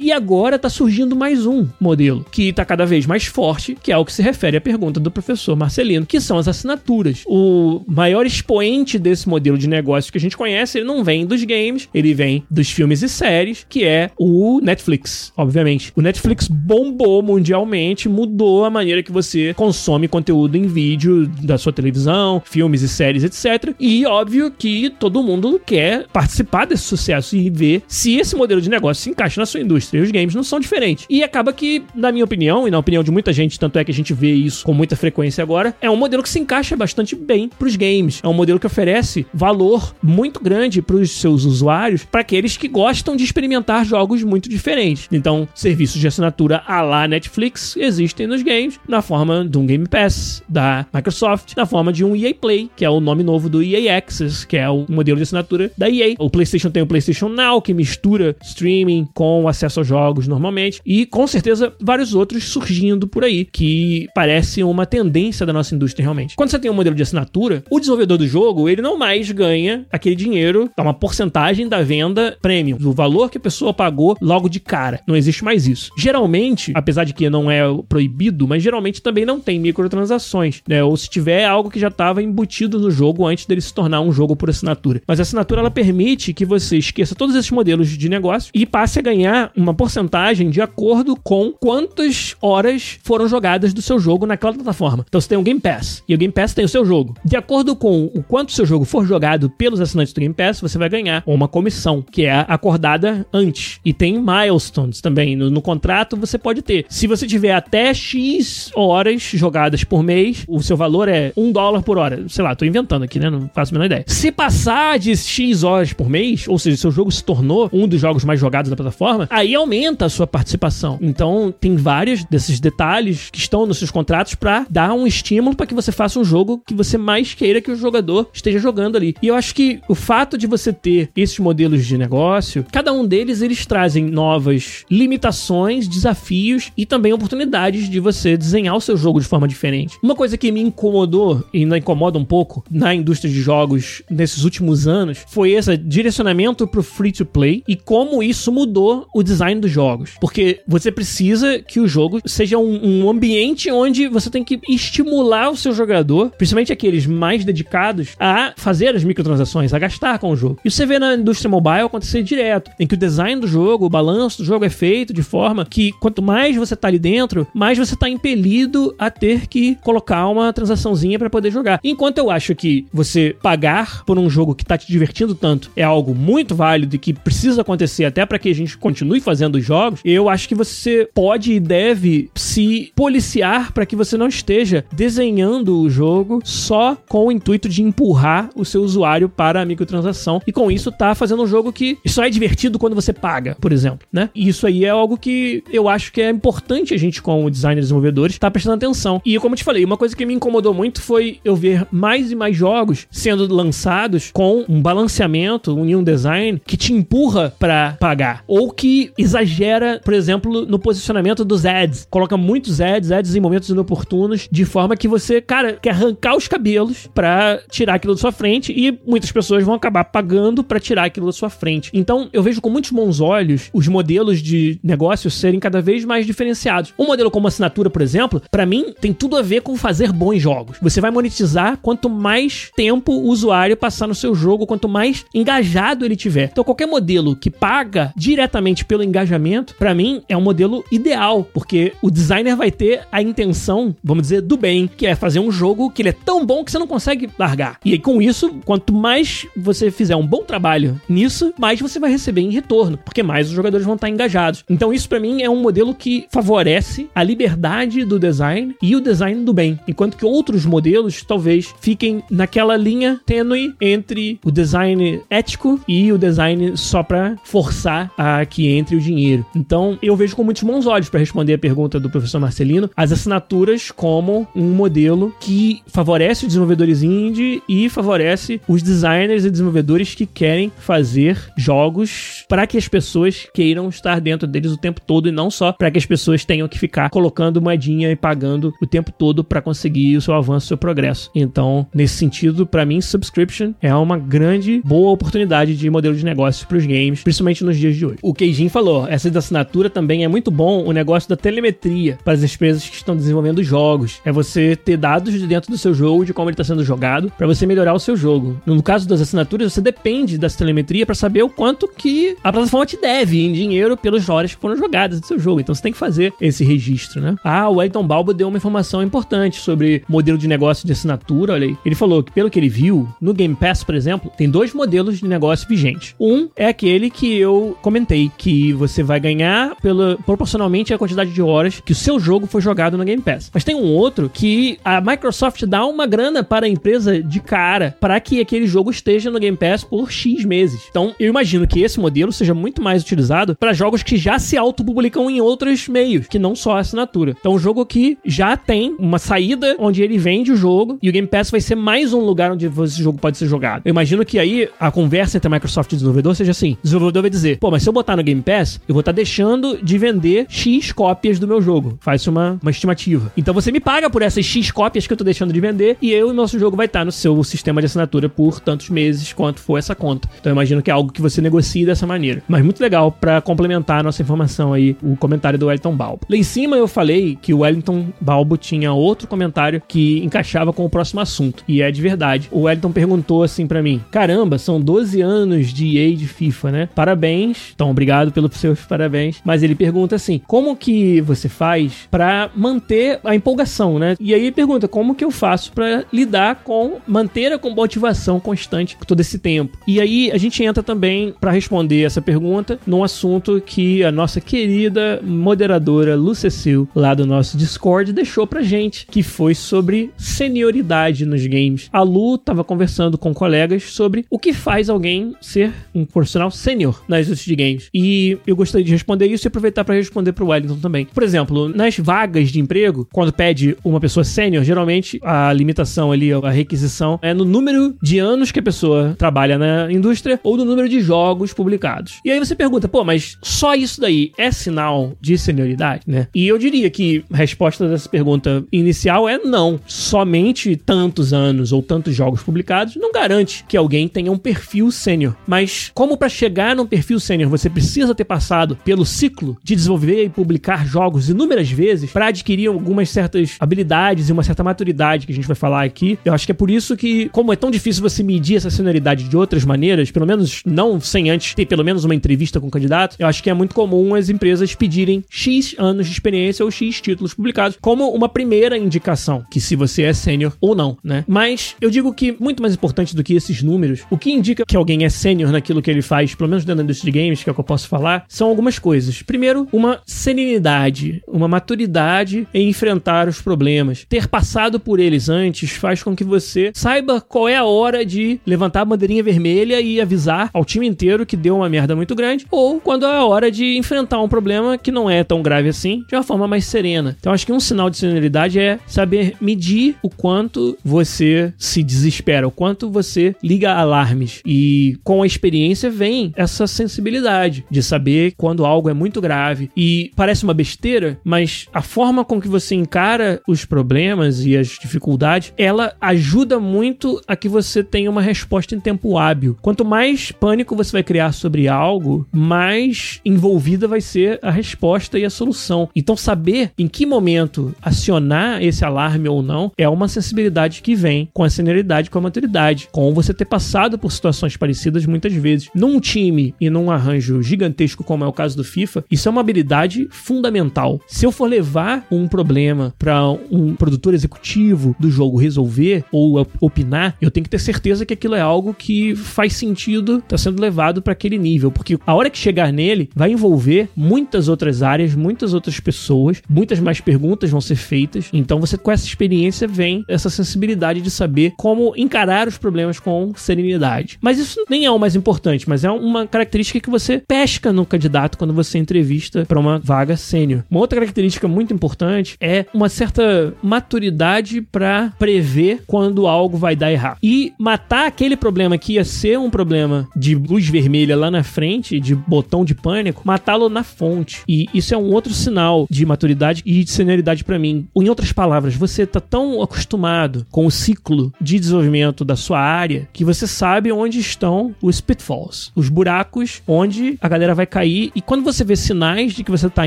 E 0.00 0.12
agora 0.12 0.58
tá 0.58 0.68
surgindo 0.68 1.16
mais 1.16 1.46
um 1.46 1.66
modelo 1.80 2.24
que 2.30 2.52
tá 2.52 2.64
cada 2.64 2.86
vez 2.86 3.06
mais 3.06 3.26
forte, 3.26 3.76
que 3.82 3.92
é 3.92 3.96
o 3.96 4.04
que 4.04 4.12
se 4.12 4.22
refere 4.22 4.56
à 4.56 4.60
pergunta 4.60 5.00
do 5.00 5.10
professor 5.10 5.56
Marcelino, 5.56 6.06
que 6.06 6.20
são 6.20 6.38
as 6.38 6.48
assinaturas. 6.48 7.22
O 7.26 7.82
maior 7.86 8.26
expoente 8.26 8.98
desse 8.98 9.28
modelo 9.28 9.58
de 9.58 9.68
negócio 9.68 10.12
que 10.12 10.18
a 10.18 10.20
gente 10.20 10.36
conhece, 10.36 10.78
ele 10.78 10.86
não 10.86 11.02
vem 11.02 11.26
dos 11.26 11.42
games, 11.44 11.88
ele 11.92 12.14
vem 12.14 12.44
dos 12.50 12.70
filmes 12.70 13.02
e 13.02 13.08
séries, 13.08 13.66
que 13.68 13.84
é 13.84 14.10
o 14.18 14.60
Netflix, 14.62 15.32
obviamente. 15.36 15.92
O 15.96 16.02
Netflix 16.02 16.48
bombou 16.48 17.22
mundialmente, 17.22 18.08
mudou 18.08 18.64
a 18.64 18.70
maneira 18.70 19.02
que 19.02 19.12
você 19.12 19.54
consome 19.54 20.08
conteúdo 20.08 20.56
em 20.56 20.66
vídeo 20.66 21.26
da 21.42 21.58
sua 21.58 21.72
televisão, 21.72 22.42
filmes 22.44 22.82
e 22.82 22.88
séries, 22.88 23.24
etc. 23.24 23.74
E 23.78 24.06
óbvio 24.06 24.50
que 24.50 24.90
todo 24.90 25.22
mundo 25.22 25.60
quer 25.64 26.06
participar 26.12 26.66
desse 26.66 26.84
sucesso 26.84 27.36
e 27.36 27.50
ver 27.62 27.82
se 27.86 28.16
esse 28.16 28.34
modelo 28.34 28.60
de 28.60 28.68
negócio 28.68 29.04
se 29.04 29.10
encaixa 29.10 29.40
na 29.40 29.46
sua 29.46 29.60
indústria. 29.60 30.00
E 30.00 30.02
os 30.02 30.10
games 30.10 30.34
não 30.34 30.42
são 30.42 30.58
diferentes. 30.58 31.06
E 31.08 31.22
acaba 31.22 31.52
que, 31.52 31.84
na 31.94 32.10
minha 32.10 32.24
opinião, 32.24 32.66
e 32.66 32.70
na 32.70 32.78
opinião 32.78 33.04
de 33.04 33.10
muita 33.12 33.32
gente, 33.32 33.58
tanto 33.58 33.78
é 33.78 33.84
que 33.84 33.92
a 33.92 33.94
gente 33.94 34.12
vê 34.12 34.32
isso 34.32 34.64
com 34.64 34.74
muita 34.74 34.96
frequência 34.96 35.42
agora, 35.42 35.74
é 35.80 35.88
um 35.88 35.96
modelo 35.96 36.22
que 36.22 36.28
se 36.28 36.40
encaixa 36.40 36.76
bastante 36.76 37.14
bem 37.14 37.48
para 37.48 37.68
os 37.68 37.76
games. 37.76 38.20
É 38.22 38.28
um 38.28 38.32
modelo 38.32 38.58
que 38.58 38.66
oferece 38.66 39.24
valor 39.32 39.94
muito 40.02 40.42
grande 40.42 40.82
para 40.82 40.96
os 40.96 41.10
seus 41.12 41.44
usuários, 41.44 42.04
para 42.04 42.20
aqueles 42.20 42.56
que 42.56 42.66
gostam 42.66 43.14
de 43.14 43.22
experimentar 43.22 43.84
jogos 43.84 44.24
muito 44.24 44.48
diferentes. 44.48 45.08
Então, 45.12 45.48
serviços 45.54 46.00
de 46.00 46.08
assinatura 46.08 46.62
à 46.66 46.82
la 46.82 47.06
Netflix 47.06 47.76
existem 47.76 48.26
nos 48.26 48.42
games 48.42 48.80
na 48.88 49.02
forma 49.02 49.46
de 49.48 49.58
um 49.58 49.66
Game 49.66 49.86
Pass 49.86 50.42
da 50.48 50.86
Microsoft, 50.92 51.52
na 51.56 51.66
forma 51.66 51.92
de 51.92 52.04
um 52.04 52.16
EA 52.16 52.34
Play, 52.34 52.70
que 52.74 52.84
é 52.84 52.90
o 52.90 53.00
nome 53.00 53.22
novo 53.22 53.48
do 53.48 53.62
EA 53.62 53.96
Access, 53.98 54.46
que 54.46 54.56
é 54.56 54.68
o 54.68 54.84
modelo 54.88 55.16
de 55.16 55.22
assinatura 55.22 55.70
da 55.76 55.88
EA. 55.88 56.14
O 56.18 56.30
PlayStation 56.30 56.70
tem 56.70 56.82
o 56.82 56.86
PlayStation 56.86 57.28
Now, 57.28 57.51
que 57.60 57.74
mistura 57.74 58.36
streaming 58.42 59.08
com 59.14 59.48
acesso 59.48 59.80
aos 59.80 59.86
jogos 59.86 60.28
normalmente, 60.28 60.80
e 60.86 61.04
com 61.06 61.26
certeza 61.26 61.72
vários 61.80 62.14
outros 62.14 62.44
surgindo 62.44 63.06
por 63.06 63.24
aí, 63.24 63.44
que 63.44 64.08
parece 64.14 64.62
uma 64.62 64.86
tendência 64.86 65.44
da 65.44 65.52
nossa 65.52 65.74
indústria 65.74 66.04
realmente. 66.04 66.36
Quando 66.36 66.50
você 66.50 66.58
tem 66.58 66.70
um 66.70 66.74
modelo 66.74 66.96
de 66.96 67.02
assinatura, 67.02 67.64
o 67.70 67.78
desenvolvedor 67.78 68.18
do 68.18 68.26
jogo, 68.26 68.68
ele 68.68 68.82
não 68.82 68.98
mais 68.98 69.30
ganha 69.30 69.86
aquele 69.90 70.14
dinheiro, 70.14 70.70
dá 70.76 70.82
uma 70.82 70.94
porcentagem 70.94 71.68
da 71.68 71.82
venda 71.82 72.36
premium, 72.40 72.76
do 72.76 72.92
valor 72.92 73.30
que 73.30 73.38
a 73.38 73.40
pessoa 73.40 73.74
pagou 73.74 74.16
logo 74.20 74.48
de 74.48 74.60
cara. 74.60 75.00
Não 75.06 75.16
existe 75.16 75.44
mais 75.44 75.66
isso. 75.66 75.90
Geralmente, 75.98 76.72
apesar 76.74 77.04
de 77.04 77.12
que 77.12 77.28
não 77.28 77.50
é 77.50 77.62
proibido, 77.88 78.46
mas 78.46 78.62
geralmente 78.62 79.02
também 79.02 79.24
não 79.24 79.40
tem 79.40 79.58
microtransações, 79.58 80.62
né? 80.68 80.82
Ou 80.82 80.96
se 80.96 81.08
tiver 81.08 81.44
algo 81.44 81.70
que 81.70 81.80
já 81.80 81.88
estava 81.88 82.22
embutido 82.22 82.78
no 82.78 82.90
jogo 82.90 83.26
antes 83.26 83.46
dele 83.46 83.60
se 83.60 83.72
tornar 83.72 84.00
um 84.00 84.12
jogo 84.12 84.36
por 84.36 84.50
assinatura. 84.50 85.02
Mas 85.06 85.18
a 85.18 85.22
assinatura 85.22 85.60
ela 85.60 85.70
permite 85.70 86.32
que 86.32 86.44
você 86.44 86.76
esqueça 86.76 87.14
todos 87.14 87.34
esses 87.42 87.50
modelos 87.50 87.88
de 87.88 88.08
negócio 88.08 88.50
e 88.54 88.64
passe 88.64 88.98
a 88.98 89.02
ganhar 89.02 89.50
uma 89.56 89.74
porcentagem 89.74 90.48
de 90.50 90.60
acordo 90.60 91.16
com 91.16 91.52
quantas 91.52 92.36
horas 92.40 92.98
foram 93.02 93.28
jogadas 93.28 93.74
do 93.74 93.82
seu 93.82 93.98
jogo 93.98 94.26
naquela 94.26 94.54
plataforma. 94.54 95.04
Então 95.06 95.20
você 95.20 95.28
tem 95.28 95.38
o 95.38 95.42
Game 95.42 95.60
Pass 95.60 96.02
e 96.08 96.14
o 96.14 96.18
Game 96.18 96.32
Pass 96.32 96.54
tem 96.54 96.64
o 96.64 96.68
seu 96.68 96.84
jogo. 96.84 97.14
De 97.24 97.36
acordo 97.36 97.76
com 97.76 98.04
o 98.14 98.22
quanto 98.22 98.50
o 98.50 98.52
seu 98.52 98.64
jogo 98.64 98.84
for 98.84 99.06
jogado 99.06 99.50
pelos 99.50 99.80
assinantes 99.80 100.12
do 100.12 100.20
Game 100.20 100.34
Pass, 100.34 100.60
você 100.60 100.78
vai 100.78 100.88
ganhar 100.88 101.22
uma 101.26 101.48
comissão 101.48 102.02
que 102.02 102.24
é 102.24 102.44
acordada 102.48 103.26
antes. 103.32 103.80
E 103.84 103.92
tem 103.92 104.20
milestones 104.20 105.00
também. 105.00 105.36
No, 105.36 105.50
no 105.50 105.60
contrato 105.60 106.16
você 106.16 106.38
pode 106.38 106.62
ter. 106.62 106.86
Se 106.88 107.06
você 107.06 107.26
tiver 107.26 107.52
até 107.52 107.92
X 107.92 108.70
horas 108.74 109.22
jogadas 109.22 109.84
por 109.84 110.02
mês, 110.02 110.44
o 110.48 110.62
seu 110.62 110.76
valor 110.76 111.08
é 111.08 111.32
um 111.36 111.50
dólar 111.50 111.82
por 111.82 111.98
hora. 111.98 112.24
Sei 112.28 112.44
lá, 112.44 112.54
tô 112.54 112.64
inventando 112.64 113.02
aqui, 113.02 113.18
né? 113.18 113.28
Não 113.28 113.50
faço 113.52 113.72
a 113.72 113.74
menor 113.74 113.86
ideia. 113.86 114.04
Se 114.06 114.30
passar 114.30 114.98
de 114.98 115.16
X 115.16 115.64
horas 115.64 115.92
por 115.92 116.08
mês, 116.08 116.46
ou 116.46 116.58
seja, 116.58 116.76
seu 116.76 116.90
jogo 116.90 117.10
se 117.10 117.24
tornou 117.32 117.70
um 117.72 117.88
dos 117.88 117.98
jogos 117.98 118.24
mais 118.24 118.38
jogados 118.38 118.70
da 118.70 118.76
plataforma, 118.76 119.26
aí 119.30 119.54
aumenta 119.54 120.04
a 120.04 120.08
sua 120.10 120.26
participação. 120.26 120.98
Então, 121.00 121.52
tem 121.58 121.76
vários 121.76 122.24
desses 122.24 122.60
detalhes 122.60 123.30
que 123.30 123.38
estão 123.38 123.64
nos 123.64 123.78
seus 123.78 123.90
contratos 123.90 124.34
para 124.34 124.66
dar 124.68 124.92
um 124.92 125.06
estímulo 125.06 125.56
para 125.56 125.66
que 125.66 125.74
você 125.74 125.90
faça 125.90 126.20
um 126.20 126.24
jogo 126.24 126.62
que 126.66 126.74
você 126.74 126.98
mais 126.98 127.32
queira 127.32 127.60
que 127.60 127.70
o 127.70 127.76
jogador 127.76 128.28
esteja 128.32 128.58
jogando 128.58 128.96
ali. 128.96 129.14
E 129.22 129.28
eu 129.28 129.34
acho 129.34 129.54
que 129.54 129.80
o 129.88 129.94
fato 129.94 130.36
de 130.36 130.46
você 130.46 130.72
ter 130.72 131.10
esses 131.16 131.38
modelos 131.38 131.86
de 131.86 131.96
negócio, 131.96 132.66
cada 132.70 132.92
um 132.92 133.06
deles 133.06 133.40
eles 133.40 133.64
trazem 133.64 134.04
novas 134.04 134.84
limitações, 134.90 135.88
desafios 135.88 136.70
e 136.76 136.84
também 136.84 137.14
oportunidades 137.14 137.88
de 137.88 137.98
você 137.98 138.36
desenhar 138.36 138.76
o 138.76 138.80
seu 138.80 138.96
jogo 138.96 139.20
de 139.20 139.26
forma 139.26 139.48
diferente. 139.48 139.98
Uma 140.02 140.14
coisa 140.14 140.36
que 140.36 140.52
me 140.52 140.60
incomodou 140.60 141.42
e 141.52 141.60
ainda 141.60 141.78
incomoda 141.78 142.18
um 142.18 142.24
pouco 142.24 142.62
na 142.70 142.94
indústria 142.94 143.32
de 143.32 143.40
jogos 143.40 144.02
nesses 144.10 144.44
últimos 144.44 144.86
anos 144.86 145.24
foi 145.28 145.52
esse 145.52 145.76
direcionamento 145.78 146.66
pro 146.66 146.82
free 146.82 147.12
to 147.12 147.21
play 147.24 147.62
e 147.66 147.76
como 147.76 148.22
isso 148.22 148.52
mudou 148.52 149.06
o 149.14 149.22
design 149.22 149.60
dos 149.60 149.70
jogos. 149.70 150.12
Porque 150.20 150.60
você 150.66 150.90
precisa 150.90 151.58
que 151.60 151.80
o 151.80 151.88
jogo 151.88 152.20
seja 152.26 152.58
um, 152.58 153.04
um 153.04 153.10
ambiente 153.10 153.70
onde 153.70 154.08
você 154.08 154.30
tem 154.30 154.44
que 154.44 154.60
estimular 154.68 155.50
o 155.50 155.56
seu 155.56 155.72
jogador, 155.72 156.30
principalmente 156.30 156.72
aqueles 156.72 157.06
mais 157.06 157.44
dedicados, 157.44 158.10
a 158.18 158.52
fazer 158.56 158.94
as 158.94 159.04
microtransações, 159.04 159.72
a 159.72 159.78
gastar 159.78 160.18
com 160.18 160.30
o 160.30 160.36
jogo. 160.36 160.58
E 160.64 160.70
você 160.70 160.86
vê 160.86 160.98
na 160.98 161.14
indústria 161.14 161.50
mobile 161.50 161.86
acontecer 161.86 162.22
direto, 162.22 162.70
em 162.78 162.86
que 162.86 162.94
o 162.94 162.98
design 162.98 163.40
do 163.40 163.46
jogo, 163.46 163.86
o 163.86 163.90
balanço 163.90 164.38
do 164.38 164.44
jogo 164.44 164.64
é 164.64 164.70
feito 164.70 165.12
de 165.12 165.22
forma 165.22 165.64
que 165.64 165.92
quanto 166.00 166.22
mais 166.22 166.56
você 166.56 166.76
tá 166.76 166.88
ali 166.88 166.98
dentro, 166.98 167.46
mais 167.54 167.78
você 167.78 167.96
tá 167.96 168.08
impelido 168.08 168.94
a 168.98 169.10
ter 169.10 169.46
que 169.46 169.76
colocar 169.82 170.28
uma 170.28 170.52
transaçãozinha 170.52 171.18
para 171.18 171.30
poder 171.30 171.50
jogar. 171.50 171.80
Enquanto 171.82 172.18
eu 172.18 172.30
acho 172.30 172.54
que 172.54 172.86
você 172.92 173.36
pagar 173.42 174.04
por 174.04 174.18
um 174.18 174.28
jogo 174.28 174.54
que 174.54 174.64
tá 174.64 174.76
te 174.76 174.86
divertindo 174.86 175.34
tanto 175.34 175.70
é 175.76 175.82
algo 175.82 176.14
muito 176.14 176.54
válido 176.54 176.96
e 176.96 176.98
que 176.98 177.11
precisa 177.12 177.62
acontecer 177.62 178.04
até 178.04 178.24
para 178.24 178.38
que 178.38 178.48
a 178.48 178.54
gente 178.54 178.76
continue 178.76 179.20
fazendo 179.20 179.56
os 179.56 179.64
jogos, 179.64 180.00
eu 180.04 180.28
acho 180.28 180.48
que 180.48 180.54
você 180.54 181.08
pode 181.14 181.52
e 181.52 181.60
deve 181.60 182.30
se 182.34 182.92
policiar 182.94 183.72
para 183.72 183.86
que 183.86 183.96
você 183.96 184.16
não 184.16 184.28
esteja 184.28 184.84
desenhando 184.92 185.80
o 185.80 185.90
jogo 185.90 186.40
só 186.44 186.96
com 187.08 187.26
o 187.26 187.32
intuito 187.32 187.68
de 187.68 187.82
empurrar 187.82 188.50
o 188.54 188.64
seu 188.64 188.82
usuário 188.82 189.28
para 189.28 189.60
a 189.60 189.64
microtransação 189.64 190.40
e 190.46 190.52
com 190.52 190.70
isso 190.70 190.90
tá 190.90 191.14
fazendo 191.14 191.42
um 191.42 191.46
jogo 191.46 191.72
que 191.72 191.98
só 192.06 192.24
é 192.24 192.30
divertido 192.30 192.78
quando 192.78 192.94
você 192.94 193.12
paga, 193.12 193.56
por 193.60 193.72
exemplo, 193.72 194.06
né? 194.12 194.30
E 194.34 194.48
isso 194.48 194.66
aí 194.66 194.84
é 194.84 194.90
algo 194.90 195.16
que 195.16 195.62
eu 195.70 195.88
acho 195.88 196.12
que 196.12 196.20
é 196.20 196.30
importante 196.30 196.94
a 196.94 196.98
gente 196.98 197.22
como 197.22 197.50
designers 197.50 197.78
e 197.78 197.88
desenvolvedores 197.88 198.38
tá 198.38 198.50
prestando 198.50 198.76
atenção. 198.76 199.20
E 199.24 199.38
como 199.38 199.54
eu 199.54 199.58
te 199.58 199.64
falei, 199.64 199.84
uma 199.84 199.96
coisa 199.96 200.16
que 200.16 200.26
me 200.26 200.34
incomodou 200.34 200.74
muito 200.74 201.00
foi 201.00 201.38
eu 201.44 201.56
ver 201.56 201.86
mais 201.90 202.30
e 202.30 202.34
mais 202.34 202.56
jogos 202.56 203.06
sendo 203.10 203.52
lançados 203.52 204.30
com 204.32 204.64
um 204.68 204.80
balanceamento, 204.80 205.74
um 205.74 206.02
design 206.02 206.60
que 206.66 206.76
te 206.76 206.92
empurra 207.02 207.52
para 207.58 207.96
pagar 208.00 208.44
ou 208.46 208.70
que 208.70 209.12
exagera, 209.18 210.00
por 210.02 210.14
exemplo, 210.14 210.64
no 210.64 210.78
posicionamento 210.78 211.44
dos 211.44 211.66
ads. 211.66 212.06
Coloca 212.10 212.36
muitos 212.36 212.80
ads, 212.80 213.10
ads 213.10 213.34
em 213.34 213.40
momentos 213.40 213.68
inoportunos, 213.68 214.48
de 214.50 214.64
forma 214.64 214.96
que 214.96 215.08
você, 215.08 215.40
cara, 215.40 215.78
quer 215.80 215.90
arrancar 215.90 216.36
os 216.36 216.48
cabelos 216.48 217.08
para 217.12 217.60
tirar 217.70 217.94
aquilo 217.94 218.14
da 218.14 218.20
sua 218.20 218.32
frente 218.32 218.72
e 218.72 218.98
muitas 219.06 219.32
pessoas 219.32 219.64
vão 219.64 219.74
acabar 219.74 220.04
pagando 220.04 220.62
para 220.62 220.80
tirar 220.80 221.04
aquilo 221.04 221.26
da 221.26 221.32
sua 221.32 221.50
frente. 221.50 221.90
Então, 221.92 222.28
eu 222.32 222.42
vejo 222.42 222.60
com 222.60 222.70
muitos 222.70 222.90
bons 222.90 223.20
olhos 223.20 223.70
os 223.72 223.88
modelos 223.88 224.40
de 224.40 224.78
negócio 224.82 225.30
serem 225.30 225.60
cada 225.60 225.80
vez 225.80 226.04
mais 226.04 226.26
diferenciados. 226.26 226.94
Um 226.98 227.06
modelo 227.06 227.30
como 227.30 227.48
assinatura, 227.48 227.90
por 227.90 228.02
exemplo, 228.02 228.40
para 228.50 228.66
mim 228.66 228.94
tem 229.00 229.12
tudo 229.12 229.36
a 229.36 229.42
ver 229.42 229.62
com 229.62 229.76
fazer 229.76 230.12
bons 230.12 230.40
jogos. 230.40 230.78
Você 230.80 231.00
vai 231.00 231.10
monetizar 231.10 231.78
quanto 231.82 232.08
mais 232.08 232.70
tempo 232.76 233.12
o 233.12 233.28
usuário 233.28 233.76
passar 233.76 234.06
no 234.06 234.14
seu 234.14 234.34
jogo, 234.34 234.66
quanto 234.66 234.88
mais 234.88 235.24
engajado 235.34 236.04
ele 236.04 236.16
tiver. 236.16 236.50
Então, 236.52 236.64
qualquer 236.64 236.86
modelo 236.92 237.34
que 237.34 237.50
paga 237.50 238.12
diretamente 238.14 238.84
pelo 238.84 239.02
engajamento, 239.02 239.74
para 239.76 239.94
mim 239.94 240.22
é 240.28 240.36
um 240.36 240.42
modelo 240.42 240.84
ideal, 240.92 241.42
porque 241.54 241.94
o 242.02 242.10
designer 242.10 242.54
vai 242.54 242.70
ter 242.70 243.06
a 243.10 243.22
intenção, 243.22 243.96
vamos 244.04 244.24
dizer, 244.24 244.42
do 244.42 244.58
bem, 244.58 244.86
que 244.86 245.06
é 245.06 245.14
fazer 245.14 245.40
um 245.40 245.50
jogo 245.50 245.90
que 245.90 246.02
ele 246.02 246.10
é 246.10 246.12
tão 246.12 246.44
bom 246.44 246.62
que 246.62 246.70
você 246.70 246.78
não 246.78 246.86
consegue 246.86 247.30
largar. 247.38 247.78
E 247.82 247.92
aí, 247.92 247.98
com 247.98 248.20
isso, 248.20 248.60
quanto 248.64 248.92
mais 248.92 249.46
você 249.56 249.90
fizer 249.90 250.16
um 250.16 250.26
bom 250.26 250.42
trabalho 250.42 251.00
nisso, 251.08 251.54
mais 251.58 251.80
você 251.80 251.98
vai 251.98 252.10
receber 252.10 252.42
em 252.42 252.50
retorno, 252.50 252.98
porque 252.98 253.22
mais 253.22 253.48
os 253.48 253.54
jogadores 253.54 253.86
vão 253.86 253.94
estar 253.94 254.10
engajados. 254.10 254.64
Então, 254.68 254.92
isso 254.92 255.08
para 255.08 255.20
mim 255.20 255.42
é 255.42 255.48
um 255.48 255.62
modelo 255.62 255.94
que 255.94 256.26
favorece 256.30 257.08
a 257.14 257.22
liberdade 257.22 258.04
do 258.04 258.18
design 258.18 258.76
e 258.82 258.94
o 258.94 259.00
design 259.00 259.44
do 259.44 259.54
bem, 259.54 259.80
enquanto 259.88 260.16
que 260.16 260.26
outros 260.26 260.66
modelos 260.66 261.22
talvez 261.22 261.74
fiquem 261.80 262.22
naquela 262.30 262.76
linha 262.76 263.20
tênue 263.24 263.74
entre 263.80 264.38
o 264.44 264.50
design 264.50 265.22
ético 265.30 265.80
e 265.88 266.12
o 266.12 266.18
design 266.18 266.71
só 266.74 267.02
para 267.02 267.36
forçar 267.44 268.10
a 268.16 268.44
que 268.44 268.68
entre 268.68 268.96
o 268.96 269.00
dinheiro. 269.00 269.44
Então, 269.54 269.98
eu 270.02 270.16
vejo 270.16 270.36
com 270.36 270.44
muitos 270.44 270.62
bons 270.62 270.86
olhos 270.86 271.08
para 271.08 271.20
responder 271.20 271.54
a 271.54 271.58
pergunta 271.58 271.98
do 271.98 272.10
professor 272.10 272.40
Marcelino, 272.40 272.90
as 272.96 273.12
assinaturas 273.12 273.90
como 273.90 274.46
um 274.54 274.70
modelo 274.70 275.34
que 275.40 275.82
favorece 275.86 276.44
os 276.44 276.48
desenvolvedores 276.48 277.02
indie 277.02 277.62
e 277.68 277.88
favorece 277.88 278.60
os 278.68 278.82
designers 278.82 279.44
e 279.44 279.50
desenvolvedores 279.50 280.14
que 280.14 280.26
querem 280.26 280.72
fazer 280.78 281.38
jogos 281.56 282.44
para 282.48 282.66
que 282.66 282.78
as 282.78 282.88
pessoas 282.88 283.46
queiram 283.54 283.88
estar 283.88 284.20
dentro 284.20 284.46
deles 284.46 284.72
o 284.72 284.76
tempo 284.76 285.00
todo 285.00 285.28
e 285.28 285.32
não 285.32 285.50
só 285.50 285.72
para 285.72 285.90
que 285.90 285.98
as 285.98 286.06
pessoas 286.06 286.44
tenham 286.44 286.68
que 286.68 286.78
ficar 286.78 287.10
colocando 287.10 287.60
moedinha 287.60 288.10
e 288.10 288.16
pagando 288.16 288.72
o 288.80 288.86
tempo 288.86 289.12
todo 289.12 289.44
para 289.44 289.62
conseguir 289.62 290.16
o 290.16 290.20
seu 290.20 290.34
avanço, 290.34 290.66
o 290.66 290.68
seu 290.68 290.76
progresso. 290.76 291.30
Então, 291.34 291.86
nesse 291.94 292.14
sentido, 292.14 292.66
para 292.66 292.84
mim, 292.84 293.00
subscription 293.00 293.72
é 293.80 293.94
uma 293.94 294.18
grande 294.18 294.80
boa 294.84 295.12
oportunidade 295.12 295.76
de 295.76 295.90
modelo 295.90 296.14
de 296.14 296.24
negócio 296.24 296.61
para 296.64 296.76
os 296.76 296.86
games, 296.86 297.22
principalmente 297.22 297.64
nos 297.64 297.76
dias 297.76 297.96
de 297.96 298.06
hoje. 298.06 298.18
O 298.22 298.34
Keijin 298.34 298.68
falou, 298.68 299.06
essa 299.08 299.28
assinatura 299.36 299.90
também 299.90 300.24
é 300.24 300.28
muito 300.28 300.50
bom 300.50 300.84
o 300.84 300.92
negócio 300.92 301.28
da 301.28 301.36
telemetria 301.36 302.18
para 302.24 302.34
as 302.34 302.42
empresas 302.42 302.88
que 302.88 302.96
estão 302.96 303.16
desenvolvendo 303.16 303.62
jogos. 303.62 304.20
É 304.24 304.32
você 304.32 304.76
ter 304.76 304.96
dados 304.96 305.32
de 305.32 305.46
dentro 305.46 305.70
do 305.70 305.78
seu 305.78 305.94
jogo, 305.94 306.24
de 306.24 306.32
como 306.32 306.48
ele 306.48 306.54
está 306.54 306.64
sendo 306.64 306.84
jogado, 306.84 307.32
para 307.36 307.46
você 307.46 307.66
melhorar 307.66 307.94
o 307.94 307.98
seu 307.98 308.16
jogo. 308.16 308.60
No 308.64 308.82
caso 308.82 309.08
das 309.08 309.20
assinaturas, 309.20 309.72
você 309.72 309.80
depende 309.80 310.38
dessa 310.38 310.58
telemetria 310.58 311.06
para 311.06 311.14
saber 311.14 311.42
o 311.42 311.48
quanto 311.48 311.88
que 311.88 312.36
a 312.42 312.52
plataforma 312.52 312.86
te 312.86 312.96
deve 312.96 313.44
em 313.44 313.52
dinheiro 313.52 313.96
pelas 313.96 314.28
horas 314.28 314.54
que 314.54 314.60
foram 314.60 314.76
jogadas 314.76 315.20
do 315.20 315.26
seu 315.26 315.38
jogo. 315.38 315.60
Então 315.60 315.74
você 315.74 315.82
tem 315.82 315.92
que 315.92 315.98
fazer 315.98 316.32
esse 316.40 316.64
registro, 316.64 317.20
né? 317.20 317.36
Ah, 317.44 317.68
o 317.68 317.76
Wellington 317.76 318.06
Balbo 318.06 318.32
deu 318.32 318.48
uma 318.48 318.56
informação 318.56 319.02
importante 319.02 319.60
sobre 319.60 320.02
modelo 320.08 320.38
de 320.38 320.48
negócio 320.48 320.86
de 320.86 320.92
assinatura, 320.92 321.54
olha 321.54 321.66
aí. 321.66 321.76
Ele 321.84 321.94
falou 321.94 322.22
que, 322.22 322.32
pelo 322.32 322.50
que 322.50 322.58
ele 322.58 322.68
viu, 322.68 323.08
no 323.20 323.34
Game 323.34 323.54
Pass, 323.54 323.84
por 323.84 323.94
exemplo, 323.94 324.30
tem 324.36 324.48
dois 324.48 324.72
modelos 324.72 325.18
de 325.18 325.26
negócio 325.26 325.68
vigentes. 325.68 326.14
Um 326.18 326.48
é 326.56 326.66
aquele 326.66 327.10
que 327.10 327.36
eu 327.38 327.76
comentei, 327.82 328.30
que 328.36 328.72
você 328.72 329.02
vai 329.02 329.20
ganhar 329.20 329.76
proporcionalmente 330.24 330.92
à 330.92 330.98
quantidade 330.98 331.32
de 331.32 331.42
horas 331.42 331.80
que 331.84 331.92
o 331.92 331.94
seu 331.94 332.18
jogo 332.18 332.46
foi 332.46 332.60
jogado 332.60 332.96
no 332.96 333.04
Game 333.04 333.22
Pass. 333.22 333.50
Mas 333.52 333.64
tem 333.64 333.74
um 333.74 333.92
outro 333.92 334.30
que 334.32 334.78
a 334.84 335.00
Microsoft 335.00 335.64
dá 335.64 335.84
uma 335.86 336.06
grana 336.06 336.42
para 336.42 336.66
a 336.66 336.68
empresa 336.68 337.22
de 337.22 337.40
cara 337.40 337.96
para 338.00 338.18
que 338.20 338.40
aquele 338.40 338.66
jogo 338.66 338.90
esteja 338.90 339.30
no 339.30 339.38
Game 339.38 339.56
Pass 339.56 339.84
por 339.84 340.10
X 340.10 340.44
meses. 340.44 340.82
Então, 340.90 341.14
eu 341.18 341.28
imagino 341.28 341.66
que 341.66 341.80
esse 341.80 341.98
modelo 341.98 342.32
seja 342.32 342.54
muito 342.54 342.82
mais 342.82 343.02
utilizado 343.02 343.56
para 343.56 343.72
jogos 343.72 344.02
que 344.02 344.16
já 344.16 344.38
se 344.38 344.56
autopublicam 344.56 345.30
em 345.30 345.40
outros 345.40 345.88
meios, 345.88 346.26
que 346.26 346.38
não 346.38 346.54
só 346.54 346.76
a 346.76 346.80
assinatura. 346.80 347.34
Então, 347.38 347.54
um 347.54 347.58
jogo 347.58 347.84
que 347.86 348.18
já 348.24 348.56
tem 348.56 348.94
uma 348.98 349.18
saída 349.18 349.76
onde 349.78 350.02
ele 350.02 350.18
vende 350.18 350.52
o 350.52 350.56
jogo 350.56 350.98
e 351.02 351.08
o 351.08 351.12
Game 351.12 351.26
Pass 351.28 351.50
vai 351.50 351.60
ser 351.60 351.74
mais 351.74 352.12
um 352.12 352.20
lugar 352.20 352.52
onde 352.52 352.66
esse 352.66 353.02
jogo 353.02 353.18
pode 353.18 353.38
ser 353.38 353.46
jogado. 353.46 353.82
Eu 353.84 353.90
imagino 353.90 354.24
que 354.24 354.38
aí 354.38 354.68
a 354.78 354.90
conversa 354.90 355.36
entre 355.36 355.48
a 355.48 355.50
Microsoft 355.50 355.92
e 355.92 355.94
o 355.94 355.96
desenvolvedor 355.96 356.34
seja 356.42 356.52
assim: 356.52 356.72
o 356.72 356.82
desenvolvedor 356.82 357.22
vai 357.22 357.30
dizer, 357.30 357.58
pô, 357.58 357.70
mas 357.70 357.82
se 357.82 357.88
eu 357.88 357.92
botar 357.92 358.16
no 358.16 358.22
Game 358.22 358.42
Pass, 358.42 358.80
eu 358.88 358.94
vou 358.94 359.00
estar 359.00 359.12
tá 359.12 359.16
deixando 359.16 359.78
de 359.82 359.98
vender 359.98 360.46
X 360.48 360.92
cópias 360.92 361.38
do 361.38 361.48
meu 361.48 361.60
jogo. 361.60 361.98
Faz 362.00 362.26
uma, 362.26 362.58
uma 362.60 362.70
estimativa. 362.70 363.32
Então 363.36 363.54
você 363.54 363.70
me 363.70 363.80
paga 363.80 364.10
por 364.10 364.22
essas 364.22 364.44
X 364.44 364.70
cópias 364.70 365.06
que 365.06 365.12
eu 365.12 365.16
tô 365.16 365.24
deixando 365.24 365.52
de 365.52 365.60
vender 365.60 365.96
e 366.00 366.12
eu 366.12 366.28
o 366.28 366.32
nosso 366.32 366.58
jogo 366.58 366.76
vai 366.76 366.86
estar 366.86 367.00
tá 367.00 367.04
no 367.04 367.12
seu 367.12 367.42
sistema 367.44 367.80
de 367.80 367.86
assinatura 367.86 368.28
por 368.28 368.60
tantos 368.60 368.90
meses 368.90 369.32
quanto 369.32 369.60
for 369.60 369.78
essa 369.78 369.94
conta. 369.94 370.28
Então 370.40 370.50
eu 370.50 370.54
imagino 370.54 370.82
que 370.82 370.90
é 370.90 370.94
algo 370.94 371.12
que 371.12 371.20
você 371.20 371.40
negocie 371.40 371.84
dessa 371.84 372.06
maneira. 372.06 372.42
Mas 372.48 372.62
muito 372.62 372.80
legal 372.80 373.12
para 373.12 373.40
complementar 373.40 374.00
a 374.00 374.02
nossa 374.02 374.22
informação 374.22 374.72
aí, 374.72 374.96
o 375.02 375.16
comentário 375.16 375.58
do 375.58 375.66
Wellington 375.66 375.94
Balbo. 375.94 376.26
Lá 376.28 376.36
em 376.36 376.42
cima 376.42 376.76
eu 376.76 376.88
falei 376.88 377.36
que 377.40 377.52
o 377.52 377.58
Wellington 377.58 378.06
Balbo 378.20 378.56
tinha 378.56 378.92
outro 378.92 379.28
comentário 379.28 379.82
que 379.86 380.22
encaixava 380.24 380.72
com 380.72 380.84
o 380.84 380.90
próximo 380.90 381.20
assunto. 381.20 381.62
E 381.68 381.82
é 381.82 381.90
de 381.90 382.00
verdade. 382.00 382.48
O 382.50 382.62
Wellington 382.62 382.92
perguntou 382.92 383.42
assim 383.42 383.66
para 383.66 383.82
mim: 383.82 384.00
caramba, 384.10 384.58
são 384.58 384.80
12 384.80 385.20
anos 385.20 385.72
de 385.72 385.98
EA 385.98 386.16
de 386.16 386.26
FIFA, 386.32 386.70
né? 386.72 386.88
Parabéns. 386.94 387.72
Então, 387.74 387.90
obrigado 387.90 388.32
pelos 388.32 388.54
seus 388.56 388.80
parabéns. 388.80 389.40
Mas 389.44 389.62
ele 389.62 389.74
pergunta 389.74 390.16
assim: 390.16 390.40
como 390.46 390.76
que 390.76 391.20
você 391.20 391.48
faz 391.48 392.08
para 392.10 392.50
manter 392.54 393.20
a 393.24 393.34
empolgação, 393.34 393.98
né? 393.98 394.16
E 394.18 394.34
aí 394.34 394.40
ele 394.42 394.52
pergunta: 394.52 394.88
como 394.88 395.14
que 395.14 395.24
eu 395.24 395.30
faço 395.30 395.72
para 395.72 396.04
lidar 396.12 396.62
com 396.64 396.98
manter 397.06 397.52
a 397.52 397.60
motivação 397.70 398.40
constante 398.40 398.96
todo 399.06 399.20
esse 399.20 399.38
tempo? 399.38 399.78
E 399.86 400.00
aí 400.00 400.30
a 400.32 400.38
gente 400.38 400.62
entra 400.62 400.82
também 400.82 401.34
para 401.40 401.50
responder 401.50 402.02
essa 402.02 402.20
pergunta 402.20 402.78
num 402.86 403.04
assunto 403.04 403.62
que 403.64 404.02
a 404.04 404.12
nossa 404.12 404.40
querida 404.40 405.20
moderadora 405.22 406.16
Lu 406.16 406.34
Cecil, 406.34 406.88
lá 406.94 407.14
do 407.14 407.26
nosso 407.26 407.56
Discord, 407.56 408.12
deixou 408.12 408.46
pra 408.46 408.62
gente, 408.62 409.06
que 409.06 409.22
foi 409.22 409.54
sobre 409.54 410.10
senioridade 410.16 411.24
nos 411.26 411.46
games. 411.46 411.88
A 411.92 412.02
Lu 412.02 412.38
tava 412.38 412.64
conversando 412.64 413.18
com 413.18 413.34
colegas 413.34 413.84
sobre 413.84 414.24
o 414.30 414.38
que 414.38 414.52
faz 414.52 414.88
alguém 414.88 415.34
ser 415.40 415.72
um 415.94 416.04
profissional 416.22 416.50
sênior 416.50 417.02
nas 417.08 417.26
indústrias 417.26 417.56
de 417.56 417.56
games? 417.56 417.88
E 417.92 418.38
eu 418.46 418.56
gostaria 418.56 418.84
de 418.84 418.92
responder 418.92 419.26
isso 419.26 419.46
e 419.46 419.48
aproveitar 419.48 419.84
para 419.84 419.94
responder 419.94 420.32
pro 420.32 420.46
Wellington 420.46 420.76
também. 420.76 421.06
Por 421.06 421.22
exemplo, 421.22 421.68
nas 421.68 421.98
vagas 421.98 422.50
de 422.50 422.60
emprego, 422.60 423.06
quando 423.12 423.32
pede 423.32 423.76
uma 423.84 424.00
pessoa 424.00 424.24
sênior, 424.24 424.64
geralmente 424.64 425.20
a 425.22 425.52
limitação 425.52 426.12
ali, 426.12 426.32
a 426.32 426.50
requisição 426.50 427.18
é 427.22 427.34
no 427.34 427.44
número 427.44 427.94
de 428.02 428.18
anos 428.18 428.50
que 428.52 428.60
a 428.60 428.62
pessoa 428.62 429.14
trabalha 429.18 429.58
na 429.58 429.92
indústria 429.92 430.38
ou 430.42 430.56
no 430.56 430.64
número 430.64 430.88
de 430.88 431.00
jogos 431.00 431.52
publicados. 431.52 432.20
E 432.24 432.30
aí 432.30 432.38
você 432.38 432.54
pergunta, 432.54 432.88
pô, 432.88 433.04
mas 433.04 433.36
só 433.42 433.74
isso 433.74 434.00
daí 434.00 434.32
é 434.38 434.50
sinal 434.50 435.12
de 435.20 435.36
senioridade, 435.36 436.02
né? 436.06 436.28
E 436.34 436.46
eu 436.46 436.58
diria 436.58 436.88
que 436.90 437.24
a 437.32 437.36
resposta 437.36 437.88
dessa 437.88 438.08
pergunta 438.08 438.64
inicial 438.70 439.28
é 439.28 439.38
não. 439.38 439.80
Somente 439.86 440.76
tantos 440.76 441.32
anos 441.32 441.72
ou 441.72 441.82
tantos 441.82 442.14
jogos 442.14 442.42
publicados 442.42 442.96
não 442.96 443.12
garante 443.12 443.64
que 443.68 443.76
alguém 443.76 444.08
tenha 444.08 444.30
um 444.30 444.38
perfil 444.38 444.90
sênior. 444.90 445.34
Mas 445.46 445.90
como 445.94 446.11
para 446.16 446.28
chegar 446.28 446.74
num 446.74 446.86
perfil 446.86 447.20
sênior 447.20 447.50
você 447.50 447.68
precisa 447.68 448.14
ter 448.14 448.24
passado 448.24 448.76
pelo 448.84 449.04
ciclo 449.04 449.56
de 449.62 449.74
desenvolver 449.74 450.24
e 450.24 450.28
publicar 450.28 450.86
jogos 450.86 451.28
inúmeras 451.28 451.70
vezes 451.70 452.10
para 452.10 452.26
adquirir 452.26 452.68
algumas 452.68 453.10
certas 453.10 453.56
habilidades 453.58 454.28
e 454.28 454.32
uma 454.32 454.42
certa 454.42 454.62
maturidade 454.62 455.26
que 455.26 455.32
a 455.32 455.34
gente 455.34 455.46
vai 455.46 455.56
falar 455.56 455.84
aqui. 455.84 456.18
Eu 456.24 456.32
acho 456.32 456.46
que 456.46 456.52
é 456.52 456.54
por 456.54 456.70
isso 456.70 456.96
que, 456.96 457.28
como 457.30 457.52
é 457.52 457.56
tão 457.56 457.70
difícil 457.70 458.02
você 458.02 458.22
medir 458.22 458.56
essa 458.56 458.70
senioridade 458.70 459.24
de 459.24 459.36
outras 459.36 459.64
maneiras, 459.64 460.10
pelo 460.10 460.26
menos 460.26 460.62
não 460.64 461.00
sem 461.00 461.30
antes 461.30 461.54
ter 461.54 461.66
pelo 461.66 461.84
menos 461.84 462.04
uma 462.04 462.14
entrevista 462.14 462.60
com 462.60 462.68
o 462.68 462.70
candidato, 462.70 463.16
eu 463.18 463.26
acho 463.26 463.42
que 463.42 463.50
é 463.50 463.54
muito 463.54 463.74
comum 463.74 464.14
as 464.14 464.28
empresas 464.28 464.74
pedirem 464.74 465.24
X 465.30 465.74
anos 465.78 466.06
de 466.06 466.12
experiência 466.12 466.64
ou 466.64 466.70
X 466.70 467.00
títulos 467.00 467.34
publicados 467.34 467.78
como 467.80 468.08
uma 468.10 468.28
primeira 468.28 468.76
indicação 468.76 469.44
que 469.50 469.60
se 469.60 469.76
você 469.76 470.02
é 470.02 470.12
sênior 470.12 470.54
ou 470.60 470.74
não, 470.74 470.96
né? 471.02 471.24
Mas 471.26 471.74
eu 471.80 471.90
digo 471.90 472.12
que 472.12 472.32
muito 472.38 472.62
mais 472.62 472.74
importante 472.74 473.14
do 473.14 473.22
que 473.22 473.34
esses 473.34 473.62
números, 473.62 474.00
o 474.10 474.18
que 474.18 474.30
indica 474.30 474.64
que 474.66 474.76
alguém 474.76 475.04
é 475.04 475.08
sênior 475.08 475.50
naquilo 475.50 475.80
que 475.80 475.90
ele 475.90 476.01
faz, 476.02 476.34
pelo 476.34 476.50
menos 476.50 476.64
dentro 476.64 476.78
da 476.78 476.84
indústria 476.84 477.12
de 477.12 477.18
games, 477.18 477.42
que 477.42 477.48
é 477.48 477.52
o 477.52 477.54
que 477.54 477.60
eu 477.60 477.64
posso 477.64 477.88
falar, 477.88 478.24
são 478.28 478.48
algumas 478.48 478.78
coisas. 478.78 479.22
Primeiro, 479.22 479.68
uma 479.72 480.00
serenidade, 480.06 481.22
uma 481.26 481.48
maturidade 481.48 482.46
em 482.52 482.68
enfrentar 482.68 483.28
os 483.28 483.40
problemas. 483.40 484.04
Ter 484.08 484.28
passado 484.28 484.78
por 484.78 485.00
eles 485.00 485.28
antes 485.28 485.70
faz 485.72 486.02
com 486.02 486.14
que 486.14 486.24
você 486.24 486.72
saiba 486.74 487.20
qual 487.20 487.48
é 487.48 487.56
a 487.56 487.64
hora 487.64 488.04
de 488.04 488.40
levantar 488.46 488.82
a 488.82 488.84
bandeirinha 488.84 489.22
vermelha 489.22 489.80
e 489.80 490.00
avisar 490.00 490.50
ao 490.52 490.64
time 490.64 490.86
inteiro 490.86 491.26
que 491.26 491.36
deu 491.36 491.56
uma 491.56 491.68
merda 491.68 491.94
muito 491.96 492.14
grande, 492.14 492.46
ou 492.50 492.80
quando 492.80 493.06
é 493.06 493.16
a 493.16 493.24
hora 493.24 493.50
de 493.50 493.76
enfrentar 493.76 494.20
um 494.20 494.28
problema 494.28 494.78
que 494.78 494.90
não 494.90 495.08
é 495.08 495.24
tão 495.24 495.42
grave 495.42 495.68
assim, 495.68 496.04
de 496.08 496.14
uma 496.14 496.22
forma 496.22 496.48
mais 496.48 496.64
serena. 496.64 497.16
Então 497.18 497.32
acho 497.32 497.46
que 497.46 497.52
um 497.52 497.60
sinal 497.60 497.90
de 497.90 497.96
senioridade 497.96 498.58
é 498.58 498.78
saber 498.86 499.34
medir 499.40 499.96
o 500.02 500.10
quanto 500.10 500.76
você 500.84 501.52
se 501.58 501.82
desespera, 501.82 502.46
o 502.46 502.50
quanto 502.50 502.90
você 502.90 503.34
liga 503.42 503.72
alarmes. 503.74 504.40
E 504.46 504.96
com 505.04 505.22
a 505.22 505.26
experiência 505.26 505.90
vem 505.92 506.32
essa 506.34 506.66
sensibilidade 506.66 507.64
de 507.70 507.82
saber 507.82 508.34
quando 508.36 508.66
algo 508.66 508.88
é 508.88 508.94
muito 508.94 509.20
grave. 509.20 509.70
E 509.76 510.10
parece 510.16 510.44
uma 510.44 510.54
besteira, 510.54 511.18
mas 511.22 511.66
a 511.72 511.82
forma 511.82 512.24
com 512.24 512.40
que 512.40 512.48
você 512.48 512.74
encara 512.74 513.40
os 513.46 513.64
problemas 513.64 514.44
e 514.44 514.56
as 514.56 514.68
dificuldades, 514.68 515.52
ela 515.56 515.94
ajuda 516.00 516.58
muito 516.58 517.20
a 517.28 517.36
que 517.36 517.48
você 517.48 517.84
tenha 517.84 518.10
uma 518.10 518.22
resposta 518.22 518.74
em 518.74 518.80
tempo 518.80 519.18
hábil. 519.18 519.56
Quanto 519.60 519.84
mais 519.84 520.32
pânico 520.32 520.74
você 520.74 520.92
vai 520.92 521.02
criar 521.02 521.32
sobre 521.32 521.68
algo, 521.68 522.26
mais 522.32 523.20
envolvida 523.24 523.86
vai 523.86 524.00
ser 524.00 524.38
a 524.42 524.50
resposta 524.50 525.18
e 525.18 525.24
a 525.24 525.30
solução. 525.30 525.88
Então, 525.94 526.16
saber 526.16 526.72
em 526.78 526.88
que 526.88 527.04
momento 527.04 527.74
acionar 527.82 528.62
esse 528.62 528.84
alarme 528.84 529.28
ou 529.28 529.42
não 529.42 529.70
é 529.76 529.88
uma 529.88 530.08
sensibilidade 530.08 530.82
que 530.82 530.94
vem 530.94 531.28
com 531.32 531.44
a 531.44 531.50
senioridade, 531.50 532.10
com 532.10 532.18
a 532.18 532.22
maturidade, 532.22 532.88
com 532.90 533.12
você 533.12 533.34
ter 533.34 533.44
passado 533.44 533.98
por 533.98 534.10
situações 534.10 534.56
parecidas 534.56 535.06
muitas 535.06 535.32
vezes. 535.32 535.68
Num 535.74 535.98
time 536.00 536.54
e 536.60 536.68
num 536.68 536.90
arranjo 536.90 537.42
gigantesco, 537.42 538.04
como 538.04 538.24
é 538.24 538.26
o 538.26 538.32
caso 538.32 538.56
do 538.56 538.64
FIFA, 538.64 539.04
isso 539.10 539.28
é 539.28 539.30
uma 539.30 539.40
habilidade 539.40 540.06
fundamental. 540.10 541.00
Se 541.06 541.24
eu 541.24 541.32
for 541.32 541.46
levar 541.46 542.06
um 542.10 542.28
problema 542.28 542.94
para 542.98 543.30
um 543.50 543.74
produtor 543.74 544.14
executivo 544.14 544.94
do 544.98 545.10
jogo 545.10 545.38
resolver 545.38 546.04
ou 546.12 546.46
opinar, 546.60 547.16
eu 547.20 547.30
tenho 547.30 547.44
que 547.44 547.50
ter 547.50 547.58
certeza 547.58 548.04
que 548.04 548.14
aquilo 548.14 548.34
é 548.34 548.40
algo 548.40 548.74
que 548.74 549.16
faz 549.16 549.54
sentido, 549.54 550.18
está 550.18 550.36
sendo 550.36 550.60
levado 550.60 551.00
para 551.00 551.12
aquele 551.12 551.38
nível, 551.38 551.70
porque 551.70 551.98
a 552.06 552.14
hora 552.14 552.30
que 552.30 552.38
chegar 552.38 552.72
nele 552.72 553.08
vai 553.14 553.32
envolver 553.32 553.88
muitas 553.96 554.48
outras 554.48 554.82
áreas, 554.82 555.14
muitas 555.14 555.54
outras 555.54 555.80
pessoas, 555.80 556.42
muitas 556.48 556.80
mais 556.80 557.00
perguntas 557.00 557.50
vão 557.50 557.60
ser 557.60 557.76
feitas. 557.76 558.28
Então 558.32 558.60
você 558.60 558.76
com 558.76 558.90
essa 558.90 559.06
experiência 559.06 559.66
vem 559.66 560.04
essa 560.08 560.28
sensibilidade 560.28 561.00
de 561.00 561.10
saber 561.10 561.54
como 561.56 561.94
encarar 561.96 562.46
os 562.46 562.58
problemas 562.58 563.00
com 563.00 563.32
serenidade. 563.34 564.18
Mas 564.20 564.38
isso 564.38 564.64
nem 564.68 564.84
é 564.84 564.90
o 564.90 564.98
mais 564.98 565.16
importante, 565.16 565.61
mas 565.68 565.84
é 565.84 565.90
uma 565.90 566.26
característica 566.26 566.80
que 566.80 566.90
você 566.90 567.22
pesca 567.26 567.72
no 567.72 567.86
candidato 567.86 568.38
quando 568.38 568.52
você 568.52 568.78
entrevista 568.78 569.44
para 569.46 569.58
uma 569.58 569.78
vaga 569.78 570.16
sênior. 570.16 570.64
Uma 570.70 570.80
outra 570.80 571.00
característica 571.00 571.48
muito 571.48 571.72
importante 571.72 572.36
é 572.40 572.66
uma 572.72 572.88
certa 572.88 573.54
maturidade 573.62 574.60
para 574.60 575.12
prever 575.18 575.82
quando 575.86 576.26
algo 576.26 576.56
vai 576.56 576.76
dar 576.76 576.92
errado. 576.92 577.18
E 577.22 577.52
matar 577.58 578.06
aquele 578.06 578.36
problema 578.36 578.78
que 578.78 578.94
ia 578.94 579.04
ser 579.04 579.38
um 579.38 579.50
problema 579.50 580.08
de 580.16 580.34
luz 580.34 580.68
vermelha 580.68 581.16
lá 581.16 581.30
na 581.30 581.42
frente, 581.42 582.00
de 582.00 582.14
botão 582.14 582.64
de 582.64 582.74
pânico, 582.74 583.22
matá-lo 583.24 583.68
na 583.68 583.84
fonte. 583.84 584.42
E 584.48 584.66
isso 584.72 584.94
é 584.94 584.98
um 584.98 585.12
outro 585.12 585.32
sinal 585.32 585.86
de 585.90 586.04
maturidade 586.06 586.62
e 586.64 586.84
de 586.84 586.90
senioridade 586.90 587.44
para 587.44 587.58
mim. 587.58 587.86
Em 587.94 588.08
outras 588.08 588.32
palavras, 588.32 588.74
você 588.74 589.06
tá 589.06 589.20
tão 589.20 589.62
acostumado 589.62 590.46
com 590.50 590.66
o 590.66 590.70
ciclo 590.70 591.32
de 591.40 591.58
desenvolvimento 591.58 592.24
da 592.24 592.36
sua 592.36 592.60
área 592.60 593.08
que 593.12 593.24
você 593.24 593.46
sabe 593.46 593.92
onde 593.92 594.18
estão 594.18 594.74
os 594.80 595.00
pitfalls, 595.00 595.51
os 595.74 595.88
buracos 595.88 596.62
onde 596.66 597.18
a 597.20 597.28
galera 597.28 597.54
vai 597.54 597.66
cair. 597.66 598.10
E 598.14 598.20
quando 598.20 598.44
você 598.44 598.64
vê 598.64 598.76
sinais 598.76 599.32
de 599.32 599.44
que 599.44 599.50
você 599.50 599.68
tá 599.68 599.86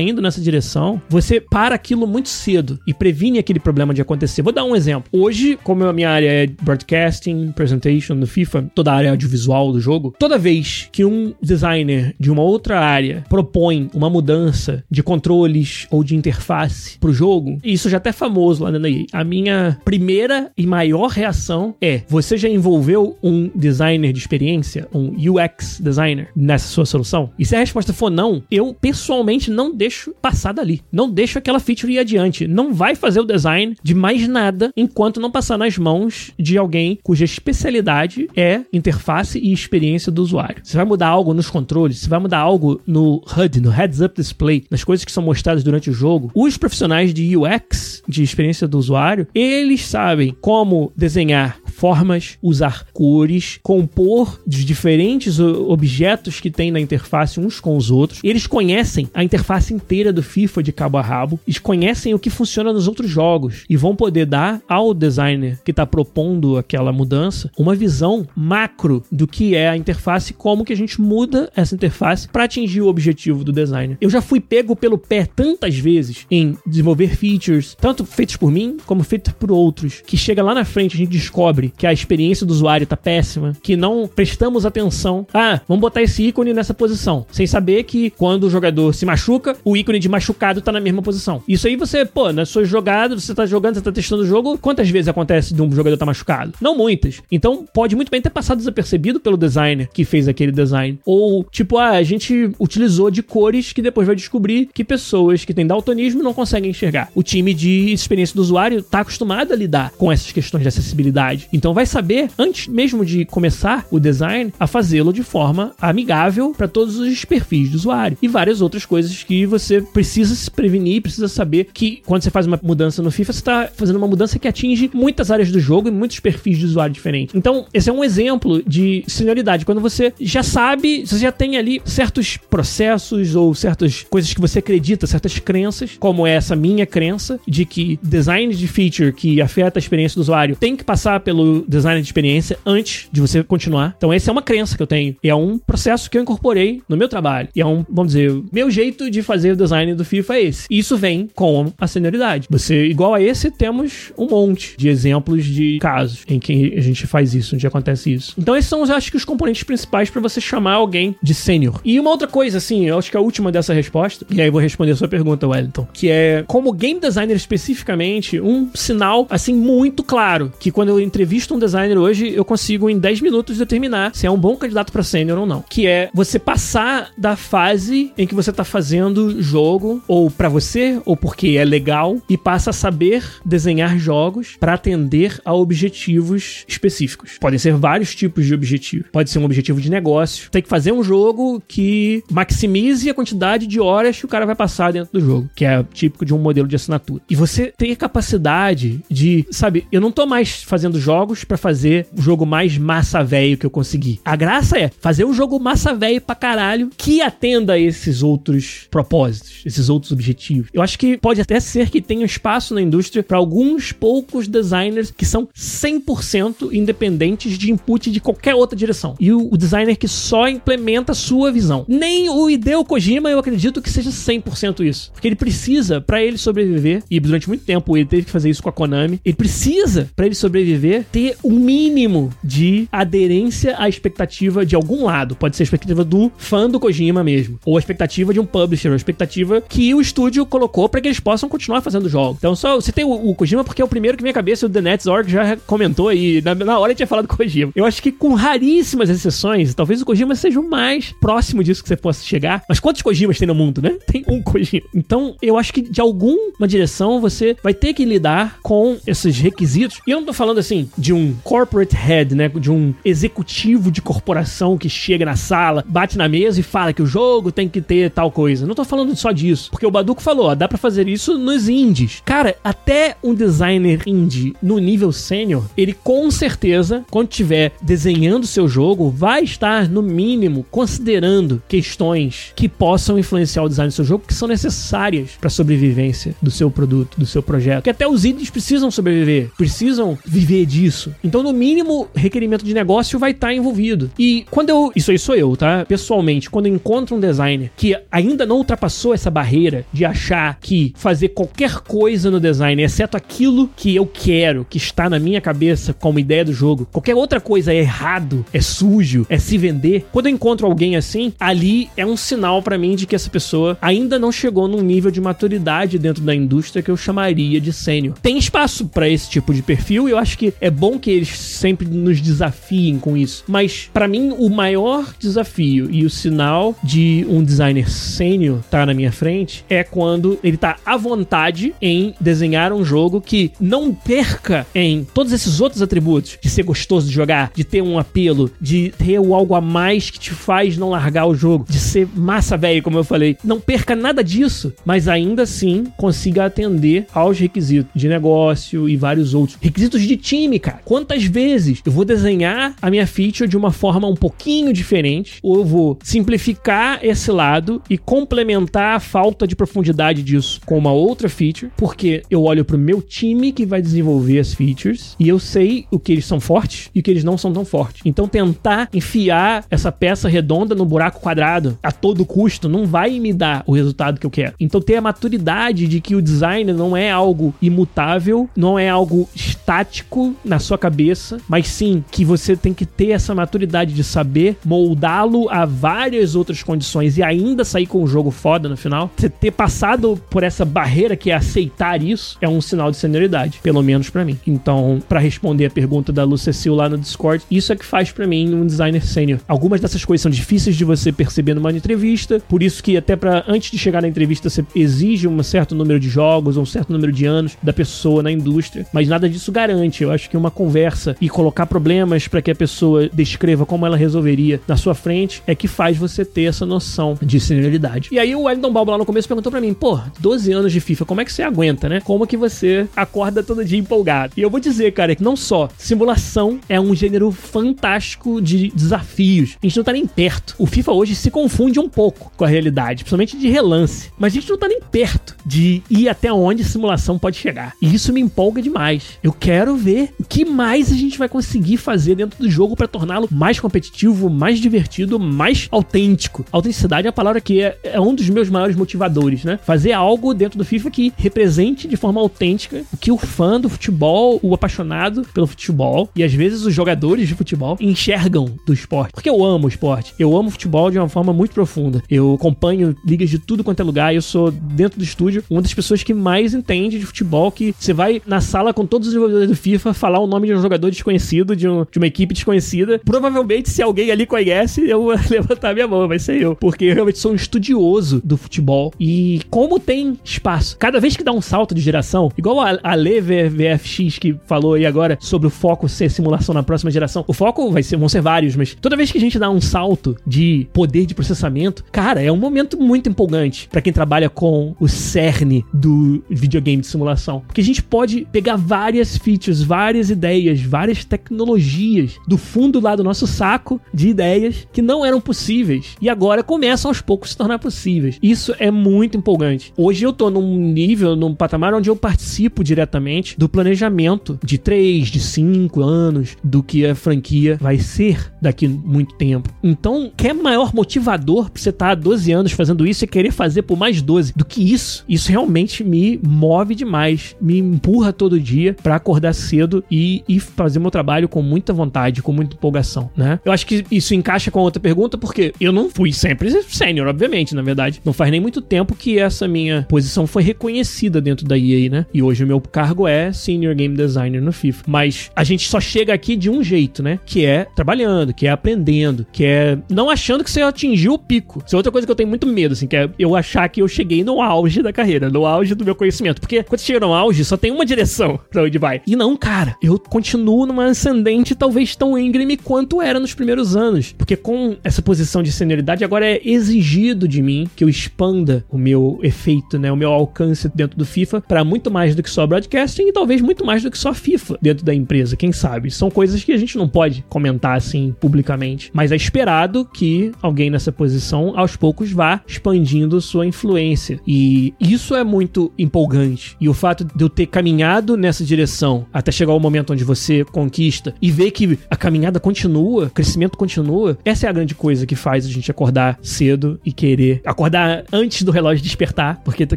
indo 0.00 0.22
nessa 0.22 0.40
direção, 0.40 1.00
você 1.08 1.40
para 1.40 1.74
aquilo 1.74 2.06
muito 2.06 2.28
cedo 2.28 2.78
e 2.86 2.94
previne 2.94 3.38
aquele 3.38 3.60
problema 3.60 3.92
de 3.92 4.02
acontecer. 4.02 4.42
Vou 4.42 4.52
dar 4.52 4.64
um 4.64 4.76
exemplo. 4.76 5.10
Hoje, 5.12 5.58
como 5.62 5.84
a 5.84 5.92
minha 5.92 6.10
área 6.10 6.30
é 6.30 6.46
broadcasting, 6.46 7.52
presentation 7.52 8.14
no 8.14 8.26
FIFA, 8.26 8.70
toda 8.74 8.92
a 8.92 8.94
área 8.94 9.10
audiovisual 9.10 9.72
do 9.72 9.80
jogo, 9.80 10.14
toda 10.18 10.38
vez 10.38 10.88
que 10.92 11.04
um 11.04 11.34
designer 11.42 12.14
de 12.18 12.30
uma 12.30 12.42
outra 12.42 12.80
área 12.80 13.24
propõe 13.28 13.90
uma 13.94 14.10
mudança 14.10 14.84
de 14.90 15.02
controles 15.02 15.86
ou 15.90 16.02
de 16.02 16.14
interface 16.14 16.98
pro 16.98 17.12
jogo, 17.12 17.58
isso 17.64 17.88
já 17.88 17.96
é 17.96 17.98
até 17.98 18.12
famoso 18.12 18.64
lá 18.64 18.70
na 18.70 18.88
EA, 18.88 19.06
a 19.12 19.24
minha 19.24 19.78
primeira 19.84 20.50
e 20.56 20.66
maior 20.66 21.08
reação 21.08 21.74
é: 21.80 22.02
você 22.08 22.36
já 22.36 22.48
envolveu 22.48 23.16
um 23.22 23.50
designer 23.54 24.12
de 24.12 24.18
experiência, 24.18 24.86
um 24.92 25.14
UX 25.16 25.55
designer, 25.80 26.28
nessa 26.34 26.68
sua 26.68 26.86
solução? 26.86 27.30
E 27.38 27.44
se 27.44 27.54
a 27.54 27.60
resposta 27.60 27.92
for 27.92 28.10
não, 28.10 28.42
eu 28.50 28.74
pessoalmente 28.74 29.50
não 29.50 29.74
deixo 29.74 30.14
passar 30.20 30.52
dali. 30.52 30.82
Não 30.90 31.10
deixo 31.10 31.38
aquela 31.38 31.60
feature 31.60 31.92
ir 31.92 31.98
adiante. 31.98 32.46
Não 32.46 32.72
vai 32.72 32.94
fazer 32.94 33.20
o 33.20 33.24
design 33.24 33.76
de 33.82 33.94
mais 33.94 34.26
nada 34.28 34.70
enquanto 34.76 35.20
não 35.20 35.30
passar 35.30 35.58
nas 35.58 35.76
mãos 35.78 36.32
de 36.38 36.56
alguém 36.58 36.98
cuja 37.02 37.24
especialidade 37.24 38.28
é 38.36 38.62
interface 38.72 39.38
e 39.38 39.52
experiência 39.52 40.12
do 40.12 40.22
usuário. 40.22 40.60
Você 40.62 40.76
vai 40.76 40.86
mudar 40.86 41.08
algo 41.08 41.34
nos 41.34 41.50
controles, 41.50 41.98
você 41.98 42.08
vai 42.08 42.18
mudar 42.18 42.38
algo 42.38 42.80
no 42.86 43.22
HUD, 43.36 43.60
no 43.60 43.70
Heads 43.70 44.00
Up 44.00 44.14
Display, 44.16 44.64
nas 44.70 44.84
coisas 44.84 45.04
que 45.04 45.12
são 45.12 45.22
mostradas 45.22 45.62
durante 45.62 45.90
o 45.90 45.92
jogo. 45.92 46.30
Os 46.34 46.56
profissionais 46.56 47.12
de 47.12 47.36
UX, 47.36 48.02
de 48.08 48.22
experiência 48.22 48.68
do 48.68 48.78
usuário, 48.78 49.26
eles 49.34 49.86
sabem 49.86 50.36
como 50.40 50.92
desenhar 50.96 51.58
formas, 51.66 52.38
usar 52.42 52.86
cores, 52.92 53.58
compor 53.62 54.40
os 54.46 54.64
diferentes 54.64 55.38
objetos 55.46 56.40
que 56.40 56.50
tem 56.50 56.70
na 56.70 56.80
interface 56.80 57.40
uns 57.40 57.60
com 57.60 57.76
os 57.76 57.90
outros. 57.90 58.20
Eles 58.22 58.46
conhecem 58.46 59.08
a 59.14 59.24
interface 59.24 59.72
inteira 59.72 60.12
do 60.12 60.22
FIFA 60.22 60.62
de 60.62 60.72
cabo 60.72 60.98
a 60.98 61.02
rabo, 61.02 61.40
eles 61.46 61.58
conhecem 61.58 62.14
o 62.14 62.18
que 62.18 62.30
funciona 62.30 62.72
nos 62.72 62.88
outros 62.88 63.10
jogos 63.10 63.64
e 63.68 63.76
vão 63.76 63.94
poder 63.94 64.26
dar 64.26 64.60
ao 64.68 64.92
designer 64.92 65.58
que 65.64 65.70
está 65.70 65.86
propondo 65.86 66.56
aquela 66.56 66.92
mudança 66.92 67.50
uma 67.58 67.74
visão 67.74 68.26
macro 68.34 69.02
do 69.10 69.26
que 69.26 69.54
é 69.54 69.68
a 69.68 69.76
interface, 69.76 70.32
como 70.32 70.64
que 70.64 70.72
a 70.72 70.76
gente 70.76 71.00
muda 71.00 71.50
essa 71.54 71.74
interface 71.74 72.28
para 72.28 72.44
atingir 72.44 72.80
o 72.80 72.88
objetivo 72.88 73.44
do 73.44 73.52
designer. 73.52 73.96
Eu 74.00 74.10
já 74.10 74.20
fui 74.20 74.40
pego 74.40 74.74
pelo 74.74 74.98
pé 74.98 75.26
tantas 75.26 75.76
vezes 75.76 76.26
em 76.30 76.56
desenvolver 76.66 77.16
features, 77.16 77.76
tanto 77.80 78.04
feitos 78.04 78.36
por 78.36 78.50
mim 78.50 78.76
como 78.86 79.02
feitos 79.02 79.32
por 79.32 79.50
outros, 79.50 80.02
que 80.06 80.16
chega 80.16 80.42
lá 80.42 80.54
na 80.54 80.64
frente 80.64 80.94
a 80.94 80.98
gente 80.98 81.10
descobre 81.10 81.72
que 81.76 81.86
a 81.86 81.92
experiência 81.92 82.46
do 82.46 82.50
usuário 82.50 82.86
tá 82.86 82.96
péssima, 82.96 83.56
que 83.62 83.76
não 83.76 84.08
prestamos 84.08 84.66
atenção. 84.66 85.26
Ah, 85.38 85.60
vamos 85.68 85.82
botar 85.82 86.00
esse 86.00 86.22
ícone 86.22 86.54
nessa 86.54 86.72
posição, 86.72 87.26
sem 87.30 87.46
saber 87.46 87.82
que 87.84 88.08
quando 88.08 88.44
o 88.44 88.50
jogador 88.50 88.94
se 88.94 89.04
machuca, 89.04 89.54
o 89.62 89.76
ícone 89.76 89.98
de 89.98 90.08
machucado 90.08 90.62
tá 90.62 90.72
na 90.72 90.80
mesma 90.80 91.02
posição. 91.02 91.42
Isso 91.46 91.66
aí 91.66 91.76
você, 91.76 92.06
pô, 92.06 92.32
nas 92.32 92.48
suas 92.48 92.66
jogadas, 92.66 93.22
você 93.22 93.34
tá 93.34 93.44
jogando, 93.44 93.74
você 93.74 93.82
tá 93.82 93.92
testando 93.92 94.22
o 94.22 94.26
jogo, 94.26 94.56
quantas 94.56 94.88
vezes 94.88 95.08
acontece 95.08 95.52
de 95.52 95.60
um 95.60 95.70
jogador 95.70 95.98
tá 95.98 96.06
machucado? 96.06 96.54
Não 96.58 96.74
muitas. 96.74 97.20
Então 97.30 97.66
pode 97.70 97.94
muito 97.94 98.10
bem 98.10 98.22
ter 98.22 98.30
passado 98.30 98.56
desapercebido 98.56 99.20
pelo 99.20 99.36
designer 99.36 99.90
que 99.92 100.06
fez 100.06 100.26
aquele 100.26 100.52
design. 100.52 100.98
Ou, 101.04 101.44
tipo, 101.44 101.76
ah, 101.76 101.90
a 101.90 102.02
gente 102.02 102.50
utilizou 102.58 103.10
de 103.10 103.22
cores 103.22 103.74
que 103.74 103.82
depois 103.82 104.06
vai 104.06 104.16
descobrir 104.16 104.70
que 104.72 104.82
pessoas 104.82 105.44
que 105.44 105.52
têm 105.52 105.66
daltonismo 105.66 106.22
não 106.22 106.32
conseguem 106.32 106.70
enxergar. 106.70 107.10
O 107.14 107.22
time 107.22 107.52
de 107.52 107.92
experiência 107.92 108.34
do 108.34 108.40
usuário 108.40 108.82
tá 108.82 109.00
acostumado 109.00 109.52
a 109.52 109.56
lidar 109.56 109.90
com 109.98 110.10
essas 110.10 110.32
questões 110.32 110.62
de 110.62 110.68
acessibilidade 110.68 111.48
Então 111.52 111.74
vai 111.74 111.84
saber, 111.84 112.30
antes 112.38 112.68
mesmo 112.68 113.04
de 113.04 113.26
começar 113.26 113.86
o 113.90 114.00
design, 114.00 114.52
a 114.58 114.66
fazê-lo 114.66 115.12
de 115.12 115.25
forma 115.26 115.72
amigável 115.80 116.52
para 116.56 116.68
todos 116.68 116.96
os 116.96 117.24
perfis 117.24 117.70
do 117.70 117.76
usuário. 117.76 118.16
E 118.22 118.28
várias 118.28 118.60
outras 118.60 118.86
coisas 118.86 119.22
que 119.22 119.44
você 119.44 119.80
precisa 119.80 120.34
se 120.34 120.50
prevenir, 120.50 121.02
precisa 121.02 121.28
saber 121.28 121.68
que 121.72 122.02
quando 122.06 122.22
você 122.22 122.30
faz 122.30 122.46
uma 122.46 122.58
mudança 122.62 123.02
no 123.02 123.10
FIFA, 123.10 123.32
você 123.32 123.38
está 123.38 123.68
fazendo 123.74 123.96
uma 123.96 124.06
mudança 124.06 124.38
que 124.38 124.48
atinge 124.48 124.90
muitas 124.94 125.30
áreas 125.30 125.50
do 125.50 125.60
jogo 125.60 125.88
e 125.88 125.90
muitos 125.90 126.20
perfis 126.20 126.58
de 126.58 126.64
usuário 126.64 126.94
diferentes. 126.94 127.34
Então, 127.34 127.66
esse 127.74 127.90
é 127.90 127.92
um 127.92 128.04
exemplo 128.04 128.62
de 128.66 129.04
senioridade. 129.06 129.64
Quando 129.64 129.80
você 129.80 130.12
já 130.20 130.42
sabe, 130.42 131.04
você 131.04 131.18
já 131.18 131.32
tem 131.32 131.56
ali 131.56 131.82
certos 131.84 132.36
processos 132.36 133.34
ou 133.34 133.54
certas 133.54 134.04
coisas 134.08 134.32
que 134.32 134.40
você 134.40 134.60
acredita, 134.60 135.06
certas 135.06 135.38
crenças, 135.38 135.96
como 135.98 136.26
essa 136.26 136.54
minha 136.54 136.86
crença 136.86 137.38
de 137.46 137.64
que 137.64 137.98
design 138.02 138.54
de 138.54 138.68
feature 138.68 139.12
que 139.12 139.40
afeta 139.40 139.78
a 139.78 139.80
experiência 139.80 140.16
do 140.16 140.20
usuário 140.20 140.56
tem 140.56 140.76
que 140.76 140.84
passar 140.84 141.20
pelo 141.20 141.64
design 141.68 142.00
de 142.00 142.06
experiência 142.06 142.58
antes 142.64 143.08
de 143.10 143.20
você 143.20 143.42
continuar. 143.42 143.94
Então, 143.96 144.12
essa 144.12 144.30
é 144.30 144.32
uma 144.32 144.42
crença 144.42 144.76
que 144.76 144.82
eu 144.82 144.86
tenho. 144.86 145.15
E 145.22 145.28
é 145.28 145.34
um 145.34 145.58
processo 145.58 146.10
que 146.10 146.18
eu 146.18 146.22
incorporei 146.22 146.82
no 146.88 146.96
meu 146.96 147.08
trabalho. 147.08 147.48
E 147.54 147.60
é 147.60 147.66
um, 147.66 147.84
vamos 147.88 148.12
dizer, 148.12 148.32
meu 148.52 148.70
jeito 148.70 149.10
de 149.10 149.22
fazer 149.22 149.52
o 149.52 149.56
design 149.56 149.94
do 149.94 150.04
FIFA 150.04 150.34
é 150.34 150.42
esse. 150.42 150.66
E 150.70 150.78
isso 150.78 150.96
vem 150.96 151.28
com 151.34 151.72
a 151.78 151.86
senioridade. 151.86 152.46
Você, 152.50 152.86
igual 152.86 153.14
a 153.14 153.22
esse, 153.22 153.50
temos 153.50 154.12
um 154.16 154.26
monte 154.26 154.76
de 154.76 154.88
exemplos 154.88 155.44
de 155.44 155.78
casos 155.80 156.24
em 156.28 156.38
que 156.38 156.74
a 156.76 156.80
gente 156.80 157.06
faz 157.06 157.34
isso, 157.34 157.54
onde 157.54 157.66
acontece 157.66 158.12
isso. 158.12 158.34
Então, 158.38 158.56
esses 158.56 158.68
são, 158.68 158.84
eu 158.84 158.94
acho 158.94 159.10
que, 159.10 159.16
os 159.16 159.24
componentes 159.24 159.62
principais 159.62 160.10
para 160.10 160.20
você 160.20 160.40
chamar 160.40 160.74
alguém 160.74 161.16
de 161.22 161.34
sênior. 161.34 161.80
E 161.84 161.98
uma 161.98 162.10
outra 162.10 162.28
coisa, 162.28 162.58
assim, 162.58 162.86
eu 162.86 162.98
acho 162.98 163.10
que 163.10 163.16
a 163.16 163.20
última 163.20 163.50
dessa 163.50 163.72
resposta, 163.72 164.26
e 164.30 164.40
aí 164.40 164.50
vou 164.50 164.60
responder 164.60 164.92
a 164.92 164.96
sua 164.96 165.08
pergunta, 165.08 165.46
Wellington, 165.46 165.86
que 165.92 166.08
é 166.08 166.44
como 166.46 166.72
game 166.72 167.00
designer 167.00 167.36
especificamente, 167.36 168.40
um 168.40 168.70
sinal, 168.74 169.26
assim, 169.30 169.54
muito 169.54 170.02
claro, 170.02 170.52
que 170.58 170.70
quando 170.70 170.90
eu 170.90 171.00
entrevisto 171.00 171.54
um 171.54 171.58
designer 171.58 171.98
hoje, 171.98 172.32
eu 172.32 172.44
consigo 172.44 172.88
em 172.90 172.98
10 172.98 173.20
minutos 173.20 173.58
determinar 173.58 174.14
se 174.14 174.26
é 174.26 174.30
um 174.30 174.38
bom 174.38 174.56
candidato 174.56 174.92
para 174.96 175.02
sênior 175.02 175.38
ou 175.38 175.44
não. 175.44 175.62
Que 175.68 175.86
é 175.86 176.08
você 176.14 176.38
passar 176.38 177.10
da 177.18 177.36
fase 177.36 178.12
em 178.16 178.26
que 178.26 178.34
você 178.34 178.50
tá 178.50 178.64
fazendo 178.64 179.42
jogo, 179.42 180.02
ou 180.08 180.30
para 180.30 180.48
você, 180.48 180.98
ou 181.04 181.14
porque 181.14 181.48
é 181.58 181.64
legal, 181.66 182.16
e 182.30 182.38
passa 182.38 182.70
a 182.70 182.72
saber 182.72 183.22
desenhar 183.44 183.98
jogos 183.98 184.56
para 184.58 184.72
atender 184.72 185.38
a 185.44 185.52
objetivos 185.52 186.64
específicos. 186.66 187.36
Podem 187.38 187.58
ser 187.58 187.74
vários 187.74 188.14
tipos 188.14 188.46
de 188.46 188.54
objetivos. 188.54 189.06
Pode 189.12 189.28
ser 189.28 189.38
um 189.38 189.44
objetivo 189.44 189.82
de 189.82 189.90
negócio. 189.90 190.50
Tem 190.50 190.62
que 190.62 190.68
fazer 190.68 190.92
um 190.92 191.02
jogo 191.02 191.62
que 191.68 192.24
maximize 192.30 193.10
a 193.10 193.14
quantidade 193.14 193.66
de 193.66 193.78
horas 193.78 194.18
que 194.18 194.24
o 194.24 194.28
cara 194.28 194.46
vai 194.46 194.54
passar 194.54 194.94
dentro 194.94 195.12
do 195.12 195.20
jogo, 195.20 195.50
que 195.54 195.66
é 195.66 195.84
típico 195.92 196.24
de 196.24 196.32
um 196.32 196.38
modelo 196.38 196.66
de 196.66 196.76
assinatura. 196.76 197.22
E 197.28 197.36
você 197.36 197.70
ter 197.76 197.94
capacidade 197.96 199.02
de, 199.10 199.46
sabe, 199.50 199.86
eu 199.92 200.00
não 200.00 200.10
tô 200.10 200.24
mais 200.24 200.62
fazendo 200.62 200.98
jogos 200.98 201.44
para 201.44 201.58
fazer 201.58 202.06
o 202.16 202.22
jogo 202.22 202.46
mais 202.46 202.78
massa 202.78 203.22
velho 203.22 203.58
que 203.58 203.66
eu 203.66 203.70
consegui. 203.70 204.20
A 204.24 204.34
graça 204.34 204.78
é 204.78 204.85
fazer 205.00 205.24
um 205.24 205.32
jogo 205.32 205.58
massa 205.58 205.94
velho 205.94 206.20
pra 206.20 206.34
caralho 206.34 206.90
que 206.96 207.20
atenda 207.20 207.78
esses 207.78 208.22
outros 208.22 208.86
propósitos, 208.90 209.62
esses 209.64 209.88
outros 209.88 210.12
objetivos. 210.12 210.68
Eu 210.72 210.82
acho 210.82 210.98
que 210.98 211.16
pode 211.16 211.40
até 211.40 211.58
ser 211.60 211.90
que 211.90 212.00
tenha 212.00 212.24
espaço 212.24 212.74
na 212.74 212.82
indústria 212.82 213.22
para 213.22 213.36
alguns 213.36 213.92
poucos 213.92 214.46
designers 214.46 215.10
que 215.10 215.24
são 215.24 215.48
100% 215.56 216.72
independentes 216.72 217.58
de 217.58 217.70
input 217.72 218.10
de 218.10 218.20
qualquer 218.20 218.54
outra 218.54 218.76
direção. 218.76 219.14
E 219.18 219.32
o, 219.32 219.52
o 219.52 219.56
designer 219.56 219.96
que 219.96 220.08
só 220.08 220.48
implementa 220.48 221.12
a 221.12 221.14
sua 221.14 221.50
visão. 221.50 221.84
Nem 221.88 222.28
o 222.28 222.48
Hideo 222.48 222.84
Kojima 222.84 223.30
eu 223.30 223.38
acredito 223.38 223.82
que 223.82 223.90
seja 223.90 224.10
100% 224.10 224.84
isso. 224.84 225.10
Porque 225.12 225.28
ele 225.28 225.36
precisa, 225.36 226.00
para 226.00 226.22
ele 226.22 226.38
sobreviver, 226.38 227.02
e 227.10 227.18
durante 227.18 227.48
muito 227.48 227.64
tempo 227.64 227.96
ele 227.96 228.06
teve 228.06 228.24
que 228.24 228.30
fazer 228.30 228.50
isso 228.50 228.62
com 228.62 228.68
a 228.68 228.72
Konami, 228.72 229.20
ele 229.24 229.36
precisa, 229.36 230.08
para 230.14 230.26
ele 230.26 230.34
sobreviver, 230.34 231.04
ter 231.10 231.36
um 231.42 231.58
mínimo 231.58 232.32
de 232.42 232.88
aderência 232.92 233.74
à 233.78 233.88
expectativa 233.88 234.64
de 234.64 234.75
algum 234.76 235.04
lado. 235.04 235.34
Pode 235.36 235.56
ser 235.56 235.62
a 235.62 235.64
expectativa 235.64 236.04
do 236.04 236.30
fã 236.36 236.68
do 236.68 236.80
Kojima 236.80 237.24
mesmo, 237.24 237.58
ou 237.64 237.76
a 237.76 237.80
expectativa 237.80 238.32
de 238.32 238.40
um 238.40 238.46
publisher, 238.46 238.88
ou 238.88 238.94
a 238.94 238.96
expectativa 238.96 239.60
que 239.60 239.94
o 239.94 240.00
estúdio 240.00 240.46
colocou 240.46 240.88
para 240.88 241.00
que 241.00 241.08
eles 241.08 241.20
possam 241.20 241.48
continuar 241.48 241.80
fazendo 241.80 242.08
jogos. 242.08 242.38
Então 242.38 242.54
só 242.54 242.76
você 242.76 242.92
o, 243.04 243.30
o, 243.30 243.34
Kojima 243.34 243.64
porque 243.64 243.82
é 243.82 243.84
o 243.84 243.88
primeiro 243.88 244.16
que 244.16 244.26
à 244.26 244.32
cabeça, 244.32 244.66
o 244.66 244.68
The 244.68 244.80
Netzorg 244.80 245.30
já 245.30 245.56
comentou 245.66 246.08
aí, 246.08 246.42
na, 246.42 246.54
na 246.54 246.78
hora 246.78 246.92
ele 246.92 246.96
tinha 246.96 247.06
falado 247.06 247.26
do 247.26 247.36
Kojima. 247.36 247.72
Eu 247.74 247.84
acho 247.84 248.02
que 248.02 248.10
com 248.10 248.34
raríssimas 248.34 249.08
exceções, 249.08 249.74
talvez 249.74 250.02
o 250.02 250.04
Kojima 250.04 250.34
seja 250.34 250.58
o 250.58 250.68
mais 250.68 251.12
próximo 251.20 251.62
disso 251.62 251.82
que 251.82 251.88
você 251.88 251.96
possa 251.96 252.24
chegar. 252.24 252.62
Mas 252.68 252.80
quantos 252.80 253.02
Kojimas 253.02 253.38
tem 253.38 253.46
no 253.46 253.54
mundo, 253.54 253.80
né? 253.80 253.96
Tem 254.06 254.24
um 254.28 254.42
Kojima. 254.42 254.86
Então, 254.94 255.36
eu 255.42 255.58
acho 255.58 255.72
que 255.72 255.82
de 255.82 256.00
alguma 256.00 256.66
direção 256.66 257.20
você 257.20 257.56
vai 257.62 257.74
ter 257.74 257.92
que 257.92 258.04
lidar 258.04 258.58
com 258.62 258.96
esses 259.06 259.38
requisitos. 259.38 260.00
E 260.06 260.10
eu 260.10 260.18
não 260.18 260.26
tô 260.26 260.32
falando 260.32 260.58
assim 260.58 260.88
de 260.96 261.12
um 261.12 261.34
corporate 261.44 261.94
head, 261.94 262.34
né? 262.34 262.48
De 262.48 262.70
um 262.70 262.94
executivo 263.04 263.90
de 263.90 264.00
corporação 264.00 264.65
que 264.74 264.88
chega 264.88 265.26
na 265.26 265.36
sala, 265.36 265.84
bate 265.86 266.16
na 266.16 266.26
mesa 266.26 266.60
e 266.60 266.62
fala 266.62 266.94
que 266.94 267.02
o 267.02 267.06
jogo 267.06 267.52
tem 267.52 267.68
que 267.68 267.82
ter 267.82 268.10
tal 268.10 268.30
coisa. 268.30 268.66
Não 268.66 268.74
tô 268.74 268.84
falando 268.84 269.14
só 269.14 269.32
disso. 269.32 269.70
Porque 269.70 269.86
o 269.86 269.90
Baduco 269.90 270.22
falou, 270.22 270.46
ó, 270.46 270.54
dá 270.54 270.66
pra 270.66 270.78
fazer 270.78 271.06
isso 271.06 271.36
nos 271.36 271.68
indies. 271.68 272.22
Cara, 272.24 272.56
até 272.64 273.16
um 273.22 273.34
designer 273.34 274.00
indie 274.06 274.54
no 274.62 274.78
nível 274.78 275.12
sênior, 275.12 275.66
ele 275.76 275.92
com 275.92 276.30
certeza, 276.30 277.04
quando 277.10 277.28
tiver 277.28 277.72
desenhando 277.82 278.46
seu 278.46 278.66
jogo, 278.66 279.10
vai 279.10 279.42
estar, 279.44 279.88
no 279.88 280.00
mínimo, 280.02 280.64
considerando 280.70 281.62
questões 281.68 282.52
que 282.56 282.68
possam 282.68 283.18
influenciar 283.18 283.62
o 283.62 283.68
design 283.68 283.88
do 283.88 283.94
seu 283.94 284.04
jogo, 284.04 284.24
que 284.26 284.32
são 284.32 284.48
necessárias 284.48 285.32
para 285.40 285.50
sobrevivência 285.50 286.34
do 286.40 286.50
seu 286.50 286.70
produto, 286.70 287.18
do 287.18 287.26
seu 287.26 287.42
projeto. 287.42 287.84
Que 287.84 287.90
até 287.90 288.08
os 288.08 288.24
indies 288.24 288.48
precisam 288.48 288.90
sobreviver, 288.90 289.50
precisam 289.56 290.16
viver 290.24 290.64
disso. 290.64 291.14
Então, 291.22 291.42
no 291.42 291.52
mínimo, 291.52 292.08
requerimento 292.14 292.64
de 292.64 292.72
negócio 292.72 293.18
vai 293.18 293.32
estar 293.32 293.52
envolvido. 293.52 294.10
E 294.18 294.46
quando 294.56 294.70
eu. 294.70 294.90
Isso 294.96 295.10
aí 295.10 295.18
sou 295.18 295.34
eu, 295.34 295.54
tá? 295.54 295.84
Pessoalmente, 295.84 296.48
quando 296.48 296.64
eu 296.64 296.74
encontro 296.74 297.14
um 297.14 297.20
designer 297.20 297.70
que 297.76 297.94
ainda 298.10 298.46
não 298.46 298.56
ultrapassou 298.56 299.12
essa 299.12 299.30
barreira 299.30 299.84
de 299.92 300.02
achar 300.02 300.58
que 300.58 300.94
fazer 300.96 301.28
qualquer 301.28 301.80
coisa 301.80 302.30
no 302.30 302.40
design, 302.40 302.82
exceto 302.82 303.18
aquilo 303.18 303.68
que 303.76 303.94
eu 303.94 304.06
quero, 304.06 304.64
que 304.64 304.78
está 304.78 305.10
na 305.10 305.18
minha 305.18 305.42
cabeça 305.42 305.92
como 305.92 306.18
ideia 306.18 306.42
do 306.42 306.54
jogo, 306.54 306.88
qualquer 306.90 307.14
outra 307.14 307.38
coisa 307.38 307.70
é 307.70 307.76
errado, 307.76 308.46
é 308.50 308.62
sujo, 308.62 309.26
é 309.28 309.38
se 309.38 309.58
vender. 309.58 310.06
Quando 310.10 310.28
eu 310.28 310.32
encontro 310.32 310.66
alguém 310.66 310.96
assim, 310.96 311.34
ali 311.38 311.90
é 311.94 312.06
um 312.06 312.16
sinal 312.16 312.62
para 312.62 312.78
mim 312.78 312.96
de 312.96 313.06
que 313.06 313.14
essa 313.14 313.28
pessoa 313.28 313.76
ainda 313.82 314.18
não 314.18 314.32
chegou 314.32 314.66
num 314.66 314.80
nível 314.80 315.10
de 315.10 315.20
maturidade 315.20 315.98
dentro 315.98 316.22
da 316.22 316.34
indústria 316.34 316.82
que 316.82 316.90
eu 316.90 316.96
chamaria 316.96 317.60
de 317.60 317.74
sênior. 317.74 318.16
Tem 318.22 318.38
espaço 318.38 318.86
para 318.86 319.06
esse 319.06 319.28
tipo 319.28 319.52
de 319.52 319.60
perfil 319.60 320.08
e 320.08 320.12
eu 320.12 320.18
acho 320.18 320.38
que 320.38 320.54
é 320.62 320.70
bom 320.70 320.98
que 320.98 321.10
eles 321.10 321.38
sempre 321.38 321.86
nos 321.86 322.22
desafiem 322.22 322.98
com 322.98 323.18
isso. 323.18 323.44
Mas 323.46 323.90
para 323.92 324.08
mim 324.08 324.34
o 324.38 324.45
maior 324.48 325.14
desafio 325.18 325.88
e 325.90 326.04
o 326.04 326.10
sinal 326.10 326.74
de 326.82 327.26
um 327.28 327.42
designer 327.42 327.90
sênior 327.90 328.60
tá 328.70 328.84
na 328.86 328.94
minha 328.94 329.12
frente 329.12 329.64
é 329.68 329.82
quando 329.82 330.38
ele 330.42 330.56
tá 330.56 330.76
à 330.84 330.96
vontade 330.96 331.74
em 331.80 332.14
desenhar 332.20 332.72
um 332.72 332.84
jogo 332.84 333.20
que 333.20 333.52
não 333.60 333.94
perca 333.94 334.66
em 334.74 335.04
todos 335.04 335.32
esses 335.32 335.60
outros 335.60 335.82
atributos 335.82 336.38
de 336.40 336.48
ser 336.48 336.62
gostoso 336.62 337.08
de 337.08 337.14
jogar, 337.14 337.50
de 337.54 337.64
ter 337.64 337.82
um 337.82 337.98
apelo, 337.98 338.50
de 338.60 338.92
ter 338.98 339.18
o 339.18 339.34
algo 339.34 339.54
a 339.54 339.60
mais 339.60 340.10
que 340.10 340.18
te 340.18 340.30
faz 340.32 340.76
não 340.76 340.90
largar 340.90 341.26
o 341.26 341.34
jogo, 341.34 341.66
de 341.68 341.78
ser 341.78 342.08
massa 342.14 342.56
velho, 342.56 342.82
como 342.82 342.98
eu 342.98 343.04
falei. 343.04 343.36
Não 343.42 343.60
perca 343.60 343.94
nada 343.96 344.22
disso, 344.22 344.72
mas 344.84 345.08
ainda 345.08 345.42
assim 345.42 345.84
consiga 345.96 346.44
atender 346.44 347.06
aos 347.12 347.38
requisitos 347.38 347.90
de 347.94 348.08
negócio 348.08 348.88
e 348.88 348.96
vários 348.96 349.34
outros. 349.34 349.58
Requisitos 349.60 350.02
de 350.02 350.16
time, 350.16 350.58
cara. 350.58 350.80
Quantas 350.84 351.24
vezes 351.24 351.80
eu 351.84 351.92
vou 351.92 352.04
desenhar 352.04 352.74
a 352.80 352.90
minha 352.90 353.06
feature 353.06 353.48
de 353.48 353.56
uma 353.56 353.72
forma 353.72 354.08
um 354.08 354.14
pouquinho 354.36 354.72
diferente, 354.72 355.38
ou 355.42 355.56
eu 355.56 355.64
vou 355.64 355.98
simplificar 356.02 357.00
esse 357.02 357.32
lado 357.32 357.82
e 357.88 357.96
complementar 357.96 358.96
a 358.96 359.00
falta 359.00 359.46
de 359.46 359.56
profundidade 359.56 360.22
disso 360.22 360.60
com 360.66 360.76
uma 360.76 360.92
outra 360.92 361.28
feature, 361.28 361.72
porque 361.76 362.22
eu 362.30 362.42
olho 362.44 362.64
pro 362.64 362.78
meu 362.78 363.00
time 363.00 363.50
que 363.50 363.64
vai 363.64 363.80
desenvolver 363.80 364.38
as 364.38 364.52
features 364.52 365.16
e 365.18 365.26
eu 365.26 365.38
sei 365.38 365.86
o 365.90 365.98
que 365.98 366.12
eles 366.12 366.26
são 366.26 366.38
fortes 366.38 366.90
e 366.94 367.00
o 367.00 367.02
que 367.02 367.10
eles 367.10 367.24
não 367.24 367.38
são 367.38 367.52
tão 367.52 367.64
fortes. 367.64 368.02
Então 368.04 368.28
tentar 368.28 368.88
enfiar 368.92 369.64
essa 369.70 369.90
peça 369.90 370.28
redonda 370.28 370.74
no 370.74 370.84
buraco 370.84 371.20
quadrado 371.20 371.78
a 371.82 371.90
todo 371.90 372.24
custo 372.26 372.68
não 372.68 372.86
vai 372.86 373.18
me 373.18 373.32
dar 373.32 373.64
o 373.66 373.72
resultado 373.72 374.20
que 374.20 374.26
eu 374.26 374.30
quero. 374.30 374.54
Então 374.60 374.80
ter 374.80 374.96
a 374.96 375.00
maturidade 375.00 375.88
de 375.88 376.00
que 376.00 376.14
o 376.14 376.22
design 376.22 376.72
não 376.72 376.96
é 376.96 377.10
algo 377.10 377.54
imutável, 377.62 378.48
não 378.54 378.78
é 378.78 378.88
algo 378.88 379.28
estático 379.34 380.36
na 380.44 380.58
sua 380.58 380.76
cabeça, 380.76 381.38
mas 381.48 381.68
sim 381.68 382.04
que 382.10 382.24
você 382.24 382.54
tem 382.54 382.74
que 382.74 382.84
ter 382.84 383.10
essa 383.10 383.34
maturidade 383.34 383.94
de 383.94 384.04
saber 384.04 384.25
moldá-lo 384.64 385.48
a 385.50 385.64
várias 385.64 386.34
outras 386.34 386.62
condições 386.62 387.16
e 387.18 387.22
ainda 387.22 387.64
sair 387.64 387.86
com 387.86 388.02
um 388.02 388.06
jogo 388.06 388.30
foda 388.30 388.68
no 388.68 388.76
final. 388.76 389.10
Ter 389.40 389.50
passado 389.50 390.20
por 390.30 390.42
essa 390.42 390.64
barreira 390.64 391.16
que 391.16 391.30
é 391.30 391.34
aceitar 391.34 392.02
isso 392.02 392.36
é 392.40 392.48
um 392.48 392.60
sinal 392.60 392.90
de 392.90 392.96
senioridade, 392.96 393.60
pelo 393.62 393.82
menos 393.82 394.10
para 394.10 394.24
mim. 394.24 394.38
Então, 394.46 395.02
para 395.08 395.20
responder 395.20 395.66
a 395.66 395.70
pergunta 395.70 396.12
da 396.12 396.24
Lucecil 396.24 396.74
lá 396.74 396.88
no 396.88 396.98
Discord, 396.98 397.44
isso 397.50 397.72
é 397.72 397.76
que 397.76 397.84
faz 397.84 398.10
para 398.10 398.26
mim 398.26 398.54
um 398.54 398.66
designer 398.66 399.04
sênior. 399.04 399.40
Algumas 399.48 399.80
dessas 399.80 400.04
coisas 400.04 400.22
são 400.22 400.30
difíceis 400.30 400.76
de 400.76 400.84
você 400.84 401.12
perceber 401.12 401.54
numa 401.54 401.72
entrevista, 401.72 402.40
por 402.48 402.62
isso 402.62 402.82
que 402.82 402.96
até 402.96 403.16
para 403.16 403.44
antes 403.48 403.70
de 403.70 403.78
chegar 403.78 404.02
na 404.02 404.08
entrevista 404.08 404.48
você 404.48 404.64
exige 404.74 405.28
um 405.28 405.42
certo 405.42 405.74
número 405.74 406.00
de 406.00 406.08
jogos 406.08 406.56
ou 406.56 406.62
um 406.62 406.66
certo 406.66 406.92
número 406.92 407.12
de 407.12 407.26
anos 407.26 407.56
da 407.62 407.72
pessoa 407.72 408.22
na 408.22 408.32
indústria, 408.32 408.86
mas 408.92 409.08
nada 409.08 409.28
disso 409.28 409.52
garante. 409.52 410.02
Eu 410.02 410.10
acho 410.10 410.28
que 410.28 410.36
uma 410.36 410.50
conversa 410.50 411.16
e 411.20 411.28
colocar 411.28 411.66
problemas 411.66 412.28
para 412.28 412.42
que 412.42 412.50
a 412.50 412.54
pessoa 412.54 413.08
descreva 413.12 413.66
como 413.66 413.86
ela 413.86 413.96
resolveria 414.06 414.60
na 414.66 414.76
sua 414.76 414.94
frente, 414.94 415.42
é 415.46 415.54
que 415.54 415.68
faz 415.68 415.96
você 415.96 416.24
ter 416.24 416.44
essa 416.44 416.64
noção 416.64 417.18
de 417.20 417.38
senioridade. 417.38 418.08
E 418.12 418.18
aí 418.18 418.34
o 418.34 418.42
Wellington 418.42 418.72
Balbo 418.72 418.92
lá 418.92 418.98
no 418.98 419.06
começo 419.06 419.28
perguntou 419.28 419.50
para 419.50 419.60
mim, 419.60 419.74
pô, 419.74 420.00
12 420.20 420.52
anos 420.52 420.72
de 420.72 420.80
FIFA, 420.80 421.04
como 421.04 421.20
é 421.20 421.24
que 421.24 421.32
você 421.32 421.42
aguenta, 421.42 421.88
né? 421.88 422.00
Como 422.00 422.26
que 422.26 422.36
você 422.36 422.88
acorda 422.94 423.42
todo 423.42 423.64
dia 423.64 423.78
empolgado? 423.78 424.32
E 424.36 424.42
eu 424.42 424.50
vou 424.50 424.60
dizer, 424.60 424.92
cara, 424.92 425.14
que 425.14 425.22
não 425.22 425.36
só 425.36 425.68
simulação 425.76 426.58
é 426.68 426.80
um 426.80 426.94
gênero 426.94 427.30
fantástico 427.30 428.40
de 428.40 428.70
desafios. 428.74 429.56
A 429.62 429.66
gente 429.66 429.76
não 429.76 429.84
tá 429.84 429.92
nem 429.92 430.06
perto. 430.06 430.54
O 430.58 430.66
FIFA 430.66 430.92
hoje 430.92 431.14
se 431.14 431.30
confunde 431.30 431.78
um 431.78 431.88
pouco 431.88 432.32
com 432.36 432.44
a 432.44 432.48
realidade, 432.48 433.04
principalmente 433.04 433.36
de 433.36 433.48
relance. 433.48 434.10
Mas 434.18 434.32
a 434.32 434.34
gente 434.34 434.50
não 434.50 434.58
tá 434.58 434.68
nem 434.68 434.80
perto 434.80 435.36
de 435.44 435.82
ir 435.90 436.08
até 436.08 436.32
onde 436.32 436.62
a 436.62 436.66
simulação 436.66 437.18
pode 437.18 437.36
chegar. 437.38 437.72
E 437.80 437.94
isso 437.94 438.12
me 438.12 438.20
empolga 438.20 438.60
demais. 438.62 439.18
Eu 439.22 439.32
quero 439.32 439.76
ver 439.76 440.10
o 440.18 440.24
que 440.24 440.44
mais 440.44 440.90
a 440.92 440.94
gente 440.94 441.18
vai 441.18 441.28
conseguir 441.28 441.76
fazer 441.76 442.14
dentro 442.14 442.38
do 442.38 442.50
jogo 442.50 442.76
para 442.76 442.88
torná-lo 442.88 443.28
mais 443.30 443.58
competitivo, 443.60 443.95
mais 444.30 444.58
divertido, 444.60 445.18
mais 445.18 445.68
autêntico. 445.70 446.44
Autenticidade 446.52 447.06
é 447.06 447.10
a 447.10 447.12
palavra 447.12 447.40
que 447.40 447.60
é, 447.62 447.78
é 447.82 448.00
um 448.00 448.14
dos 448.14 448.28
meus 448.28 448.48
maiores 448.48 448.76
motivadores, 448.76 449.44
né? 449.44 449.58
Fazer 449.64 449.92
algo 449.92 450.34
dentro 450.34 450.58
do 450.58 450.64
FIFA 450.64 450.90
que 450.90 451.12
represente 451.16 451.88
de 451.88 451.96
forma 451.96 452.20
autêntica 452.20 452.84
o 452.92 452.96
que 452.96 453.10
o 453.10 453.18
fã 453.18 453.60
do 453.60 453.68
futebol, 453.68 454.38
o 454.42 454.54
apaixonado 454.54 455.22
pelo 455.32 455.46
futebol 455.46 456.08
e 456.14 456.22
às 456.22 456.32
vezes 456.32 456.64
os 456.64 456.74
jogadores 456.74 457.28
de 457.28 457.34
futebol 457.34 457.76
enxergam 457.80 458.54
do 458.66 458.72
esporte. 458.72 459.12
Porque 459.12 459.30
eu 459.30 459.44
amo 459.44 459.66
o 459.66 459.68
esporte. 459.68 460.14
Eu 460.18 460.36
amo 460.36 460.50
futebol 460.50 460.90
de 460.90 460.98
uma 460.98 461.08
forma 461.08 461.32
muito 461.32 461.52
profunda. 461.52 462.02
Eu 462.10 462.34
acompanho 462.34 462.96
ligas 463.04 463.30
de 463.30 463.38
tudo 463.38 463.64
quanto 463.64 463.80
é 463.80 463.84
lugar. 463.84 464.14
Eu 464.14 464.22
sou, 464.22 464.50
dentro 464.50 464.98
do 464.98 465.04
estúdio, 465.04 465.42
uma 465.50 465.62
das 465.62 465.74
pessoas 465.74 466.02
que 466.02 466.14
mais 466.14 466.54
entende 466.54 466.98
de 466.98 467.06
futebol. 467.06 467.50
Que 467.50 467.74
você 467.78 467.92
vai 467.92 468.20
na 468.26 468.40
sala 468.40 468.72
com 468.72 468.86
todos 468.86 469.08
os 469.08 469.14
desenvolvedores 469.14 469.48
do 469.48 469.56
FIFA 469.56 469.94
falar 469.94 470.18
o 470.18 470.26
nome 470.26 470.48
de 470.48 470.54
um 470.54 470.60
jogador 470.60 470.90
desconhecido, 470.90 471.54
de, 471.54 471.68
um, 471.68 471.86
de 471.90 471.98
uma 471.98 472.06
equipe 472.06 472.34
desconhecida. 472.34 473.00
Provavelmente, 473.04 473.70
se 473.70 473.82
alguém 473.86 474.10
ali 474.10 474.26
conhece, 474.26 474.88
eu 474.88 475.02
vou 475.02 475.14
levantar 475.30 475.74
minha 475.74 475.86
mão, 475.86 476.06
vai 476.06 476.18
ser 476.18 476.40
eu. 476.40 476.54
Porque 476.54 476.84
eu 476.84 476.94
realmente 476.94 477.18
sou 477.18 477.32
um 477.32 477.34
estudioso 477.34 478.20
do 478.24 478.36
futebol. 478.36 478.92
E 479.00 479.40
como 479.50 479.78
tem 479.78 480.18
espaço. 480.24 480.76
Cada 480.78 481.00
vez 481.00 481.16
que 481.16 481.24
dá 481.24 481.32
um 481.32 481.40
salto 481.40 481.74
de 481.74 481.80
geração, 481.80 482.30
igual 482.36 482.60
a, 482.60 482.78
a 482.82 482.96
VFX 482.96 484.18
que 484.18 484.36
falou 484.46 484.74
aí 484.74 484.84
agora 484.84 485.16
sobre 485.20 485.46
o 485.46 485.50
foco 485.50 485.88
ser 485.88 486.10
simulação 486.10 486.54
na 486.54 486.62
próxima 486.62 486.90
geração. 486.90 487.24
O 487.26 487.32
foco 487.32 487.70
vai 487.70 487.82
ser, 487.82 487.96
vão 487.96 488.08
ser 488.08 488.20
vários, 488.20 488.56
mas 488.56 488.76
toda 488.80 488.96
vez 488.96 489.10
que 489.10 489.18
a 489.18 489.20
gente 489.20 489.38
dá 489.38 489.50
um 489.50 489.60
salto 489.60 490.16
de 490.26 490.68
poder 490.72 491.06
de 491.06 491.14
processamento, 491.14 491.84
cara, 491.90 492.22
é 492.22 492.30
um 492.30 492.36
momento 492.36 492.78
muito 492.78 493.08
empolgante 493.08 493.68
para 493.68 493.80
quem 493.80 493.92
trabalha 493.92 494.28
com 494.28 494.74
o 494.80 494.88
cerne 494.88 495.64
do 495.72 496.22
videogame 496.28 496.82
de 496.82 496.88
simulação. 496.88 497.42
Porque 497.46 497.60
a 497.60 497.64
gente 497.64 497.82
pode 497.82 498.26
pegar 498.32 498.56
várias 498.56 499.16
features, 499.16 499.62
várias 499.62 500.10
ideias, 500.10 500.60
várias 500.60 501.04
tecnologias 501.04 502.18
do 502.26 502.36
fundo 502.36 502.80
lá 502.80 502.96
do 502.96 503.04
nosso 503.04 503.26
saco 503.26 503.75
de 503.92 504.08
ideias 504.08 504.66
que 504.72 504.82
não 504.82 505.04
eram 505.04 505.20
possíveis 505.20 505.96
e 506.00 506.08
agora 506.08 506.42
começam 506.42 506.90
aos 506.90 507.00
poucos 507.00 507.30
a 507.30 507.32
se 507.32 507.36
tornar 507.36 507.58
possíveis. 507.58 508.18
Isso 508.22 508.54
é 508.58 508.70
muito 508.70 509.16
empolgante. 509.16 509.72
Hoje 509.76 510.04
eu 510.04 510.12
tô 510.12 510.30
num 510.30 510.56
nível, 510.56 511.16
num 511.16 511.34
patamar 511.34 511.74
onde 511.74 511.90
eu 511.90 511.96
participo 511.96 512.62
diretamente 512.62 513.38
do 513.38 513.48
planejamento 513.48 514.38
de 514.42 514.58
3, 514.58 515.08
de 515.08 515.20
5 515.20 515.82
anos 515.82 516.36
do 516.42 516.62
que 516.62 516.86
a 516.86 516.94
franquia 516.94 517.56
vai 517.60 517.78
ser 517.78 518.32
daqui 518.40 518.68
muito 518.68 519.14
tempo. 519.14 519.50
Então, 519.62 520.10
que 520.16 520.28
é 520.28 520.32
maior 520.32 520.74
motivador 520.74 521.50
pra 521.50 521.60
você 521.60 521.70
estar 521.70 521.86
tá 521.86 521.92
há 521.92 521.94
12 521.94 522.32
anos 522.32 522.52
fazendo 522.52 522.86
isso 522.86 523.04
e 523.04 523.08
querer 523.08 523.30
fazer 523.30 523.62
por 523.62 523.76
mais 523.76 524.00
12 524.00 524.32
do 524.36 524.44
que 524.44 524.72
isso? 524.72 525.04
Isso 525.08 525.30
realmente 525.30 525.82
me 525.82 526.20
move 526.22 526.74
demais, 526.74 527.36
me 527.40 527.58
empurra 527.58 528.12
todo 528.12 528.40
dia 528.40 528.74
para 528.82 528.96
acordar 528.96 529.32
cedo 529.32 529.84
e, 529.90 530.22
e 530.28 530.38
fazer 530.38 530.78
meu 530.78 530.90
trabalho 530.90 531.28
com 531.28 531.42
muita 531.42 531.72
vontade, 531.72 532.22
com 532.22 532.32
muita 532.32 532.54
empolgação, 532.54 533.10
né? 533.16 533.40
Eu 533.44 533.52
acho 533.52 533.65
que 533.66 533.84
isso 533.90 534.14
encaixa 534.14 534.50
com 534.50 534.60
a 534.60 534.62
outra 534.62 534.80
pergunta, 534.80 535.18
porque 535.18 535.52
eu 535.60 535.72
não 535.72 535.90
fui 535.90 536.12
sempre 536.12 536.50
sênior, 536.62 537.08
obviamente, 537.08 537.54
na 537.54 537.62
verdade. 537.62 538.00
Não 538.04 538.12
faz 538.12 538.30
nem 538.30 538.40
muito 538.40 538.60
tempo 538.60 538.94
que 538.94 539.18
essa 539.18 539.46
minha 539.48 539.86
posição 539.88 540.26
foi 540.26 540.42
reconhecida 540.42 541.20
dentro 541.20 541.46
da 541.46 541.58
EA, 541.58 541.90
né? 541.90 542.06
E 542.12 542.22
hoje 542.22 542.44
o 542.44 542.46
meu 542.46 542.60
cargo 542.60 543.06
é 543.06 543.32
Senior 543.32 543.74
Game 543.74 543.96
Designer 543.96 544.40
no 544.40 544.52
FIFA. 544.52 544.84
Mas 544.86 545.30
a 545.34 545.44
gente 545.44 545.68
só 545.68 545.80
chega 545.80 546.14
aqui 546.14 546.36
de 546.36 546.48
um 546.48 546.62
jeito, 546.62 547.02
né? 547.02 547.18
Que 547.26 547.44
é 547.44 547.66
trabalhando, 547.74 548.32
que 548.32 548.46
é 548.46 548.50
aprendendo, 548.50 549.26
que 549.32 549.44
é 549.44 549.78
não 549.90 550.08
achando 550.08 550.44
que 550.44 550.50
você 550.50 550.62
atingiu 550.62 551.14
o 551.14 551.18
pico. 551.18 551.62
Isso 551.66 551.74
é 551.74 551.78
outra 551.78 551.92
coisa 551.92 552.06
que 552.06 552.10
eu 552.10 552.16
tenho 552.16 552.28
muito 552.28 552.46
medo, 552.46 552.72
assim, 552.72 552.86
que 552.86 552.96
é 552.96 553.08
eu 553.18 553.34
achar 553.34 553.68
que 553.68 553.82
eu 553.82 553.88
cheguei 553.88 554.22
no 554.22 554.40
auge 554.40 554.82
da 554.82 554.92
carreira, 554.92 555.28
no 555.28 555.46
auge 555.46 555.74
do 555.74 555.84
meu 555.84 555.94
conhecimento. 555.94 556.40
Porque 556.40 556.62
quando 556.62 556.78
você 556.78 556.86
chega 556.86 557.00
no 557.00 557.12
auge, 557.12 557.44
só 557.44 557.56
tem 557.56 557.72
uma 557.72 557.84
direção 557.84 558.38
pra 558.50 558.62
onde 558.62 558.78
vai. 558.78 559.02
E 559.06 559.16
não, 559.16 559.36
cara, 559.36 559.76
eu 559.82 559.98
continuo 559.98 560.66
numa 560.66 560.86
ascendente 560.86 561.54
talvez 561.54 561.96
tão 561.96 562.18
íngreme 562.18 562.56
quanto 562.56 563.02
era 563.02 563.18
nos 563.18 563.34
primeiros 563.34 563.55
anos. 563.64 564.12
Porque 564.12 564.36
com 564.36 564.76
essa 564.84 565.00
posição 565.00 565.42
de 565.42 565.52
senioridade, 565.52 566.04
agora 566.04 566.26
é 566.26 566.40
exigido 566.44 567.26
de 567.26 567.40
mim 567.40 567.68
que 567.74 567.84
eu 567.84 567.88
expanda 567.88 568.64
o 568.68 568.76
meu 568.76 569.18
efeito, 569.22 569.78
né? 569.78 569.90
O 569.90 569.96
meu 569.96 570.10
alcance 570.10 570.68
dentro 570.74 570.98
do 570.98 571.06
FIFA 571.06 571.40
para 571.40 571.64
muito 571.64 571.90
mais 571.90 572.14
do 572.14 572.22
que 572.22 572.30
só 572.30 572.46
broadcasting 572.46 573.08
e 573.08 573.12
talvez 573.12 573.40
muito 573.40 573.64
mais 573.64 573.82
do 573.82 573.90
que 573.90 573.98
só 573.98 574.12
FIFA 574.12 574.58
dentro 574.60 574.84
da 574.84 574.94
empresa, 574.94 575.36
quem 575.36 575.52
sabe? 575.52 575.90
São 575.90 576.10
coisas 576.10 576.42
que 576.42 576.52
a 576.52 576.56
gente 576.56 576.76
não 576.76 576.88
pode 576.88 577.24
comentar 577.28 577.76
assim 577.76 578.14
publicamente, 578.20 578.90
mas 578.92 579.12
é 579.12 579.16
esperado 579.16 579.84
que 579.84 580.32
alguém 580.42 580.70
nessa 580.70 580.92
posição 580.92 581.52
aos 581.56 581.76
poucos 581.76 582.12
vá 582.12 582.40
expandindo 582.46 583.20
sua 583.20 583.46
influência. 583.46 584.20
E 584.26 584.74
isso 584.80 585.14
é 585.14 585.22
muito 585.22 585.72
empolgante. 585.78 586.56
E 586.60 586.68
o 586.68 586.74
fato 586.74 587.04
de 587.04 587.22
eu 587.22 587.28
ter 587.28 587.46
caminhado 587.46 588.16
nessa 588.16 588.44
direção 588.44 589.06
até 589.12 589.30
chegar 589.30 589.52
ao 589.52 589.60
momento 589.60 589.92
onde 589.92 590.04
você 590.04 590.44
conquista 590.44 591.14
e 591.20 591.30
ver 591.30 591.50
que 591.50 591.78
a 591.90 591.96
caminhada 591.96 592.40
continua, 592.40 593.06
o 593.06 593.10
crescimento 593.10 593.45
continua, 593.54 594.18
essa 594.24 594.46
é 594.46 594.50
a 594.50 594.52
grande 594.52 594.74
coisa 594.74 595.06
que 595.06 595.14
faz 595.14 595.46
a 595.46 595.48
gente 595.48 595.70
acordar 595.70 596.18
cedo 596.22 596.80
e 596.84 596.92
querer 596.92 597.40
acordar 597.44 598.04
antes 598.12 598.42
do 598.42 598.50
relógio 598.50 598.82
despertar, 598.82 599.40
porque 599.44 599.66
tu 599.66 599.76